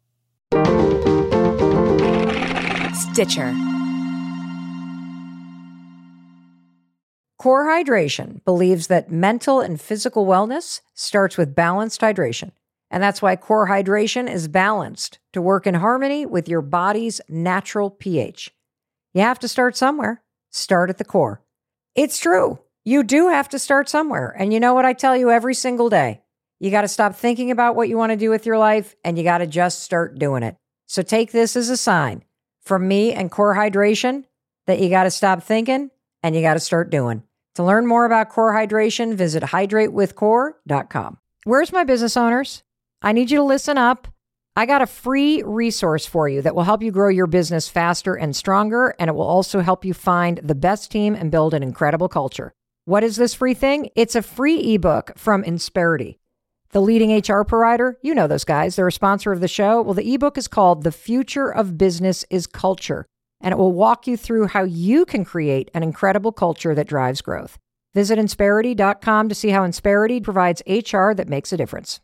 Stitcher. 2.95 3.53
Core 7.37 7.67
Hydration 7.67 8.43
believes 8.43 8.87
that 8.87 9.11
mental 9.11 9.61
and 9.61 9.79
physical 9.79 10.25
wellness 10.25 10.81
starts 10.95 11.37
with 11.37 11.53
balanced 11.53 12.01
hydration. 12.01 12.53
And 12.93 13.01
that's 13.01 13.23
why 13.23 13.35
core 13.35 13.67
hydration 13.67 14.31
is 14.31 14.47
balanced 14.47 15.17
to 15.33 15.41
work 15.41 15.65
in 15.65 15.73
harmony 15.73 16.27
with 16.27 16.47
your 16.47 16.61
body's 16.61 17.19
natural 17.27 17.89
pH. 17.89 18.53
You 19.15 19.21
have 19.21 19.39
to 19.39 19.47
start 19.47 19.75
somewhere. 19.75 20.21
Start 20.51 20.91
at 20.91 20.99
the 20.99 21.03
core. 21.03 21.41
It's 21.95 22.19
true. 22.19 22.59
You 22.85 23.01
do 23.01 23.29
have 23.29 23.49
to 23.49 23.57
start 23.57 23.89
somewhere. 23.89 24.35
And 24.37 24.53
you 24.53 24.59
know 24.59 24.75
what 24.75 24.85
I 24.85 24.93
tell 24.93 25.17
you 25.17 25.31
every 25.31 25.55
single 25.55 25.89
day? 25.89 26.21
You 26.59 26.69
got 26.69 26.81
to 26.81 26.87
stop 26.87 27.15
thinking 27.15 27.49
about 27.49 27.75
what 27.75 27.89
you 27.89 27.97
want 27.97 28.11
to 28.11 28.15
do 28.15 28.29
with 28.29 28.45
your 28.45 28.59
life 28.59 28.95
and 29.03 29.17
you 29.17 29.23
got 29.23 29.39
to 29.39 29.47
just 29.47 29.81
start 29.81 30.19
doing 30.19 30.43
it. 30.43 30.55
So 30.85 31.01
take 31.01 31.31
this 31.31 31.55
as 31.55 31.71
a 31.71 31.77
sign 31.77 32.23
from 32.61 32.87
me 32.87 33.11
and 33.11 33.31
Core 33.31 33.55
Hydration 33.55 34.25
that 34.67 34.79
you 34.79 34.91
got 34.91 35.05
to 35.05 35.11
stop 35.11 35.41
thinking 35.41 35.89
and 36.21 36.35
you 36.35 36.43
got 36.43 36.53
to 36.53 36.59
start 36.59 36.91
doing. 36.91 37.23
To 37.55 37.63
learn 37.63 37.87
more 37.87 38.05
about 38.05 38.29
Core 38.29 38.53
Hydration, 38.53 39.15
visit 39.15 39.41
hydratewithcore.com. 39.41 41.17
Where's 41.45 41.73
my 41.73 41.83
business 41.83 42.15
owners? 42.15 42.61
I 43.05 43.11
need 43.11 43.29
you 43.29 43.37
to 43.37 43.43
listen 43.43 43.77
up. 43.77 44.07
I 44.55 44.65
got 44.65 44.81
a 44.81 44.87
free 44.87 45.43
resource 45.43 46.05
for 46.05 46.29
you 46.29 46.41
that 46.41 46.55
will 46.55 46.63
help 46.63 46.81
you 46.81 46.89
grow 46.89 47.09
your 47.09 47.27
business 47.27 47.67
faster 47.67 48.13
and 48.13 48.33
stronger, 48.33 48.95
and 48.97 49.09
it 49.09 49.13
will 49.13 49.27
also 49.27 49.59
help 49.59 49.83
you 49.83 49.93
find 49.93 50.37
the 50.41 50.55
best 50.55 50.89
team 50.89 51.13
and 51.13 51.29
build 51.29 51.53
an 51.53 51.63
incredible 51.63 52.07
culture. 52.07 52.53
What 52.85 53.03
is 53.03 53.17
this 53.17 53.33
free 53.33 53.55
thing? 53.55 53.89
It's 53.95 54.15
a 54.15 54.21
free 54.21 54.73
ebook 54.73 55.17
from 55.17 55.43
Insperity, 55.43 56.19
the 56.71 56.81
leading 56.81 57.17
HR 57.17 57.43
provider. 57.43 57.97
You 58.01 58.15
know 58.15 58.27
those 58.27 58.45
guys, 58.45 58.77
they're 58.77 58.87
a 58.87 58.91
sponsor 58.91 59.33
of 59.33 59.41
the 59.41 59.49
show. 59.49 59.81
Well, 59.81 59.95
the 59.95 60.13
ebook 60.13 60.37
is 60.37 60.47
called 60.47 60.83
The 60.83 60.91
Future 60.91 61.49
of 61.49 61.77
Business 61.77 62.23
is 62.29 62.47
Culture, 62.47 63.05
and 63.41 63.51
it 63.51 63.57
will 63.57 63.73
walk 63.73 64.07
you 64.07 64.15
through 64.15 64.47
how 64.47 64.63
you 64.63 65.05
can 65.05 65.25
create 65.25 65.69
an 65.73 65.83
incredible 65.83 66.31
culture 66.31 66.73
that 66.73 66.87
drives 66.87 67.21
growth. 67.21 67.57
Visit 67.93 68.17
Insperity.com 68.17 69.27
to 69.27 69.35
see 69.35 69.49
how 69.49 69.65
Insperity 69.65 70.23
provides 70.23 70.63
HR 70.67 71.11
that 71.13 71.27
makes 71.27 71.51
a 71.51 71.57
difference. 71.57 71.99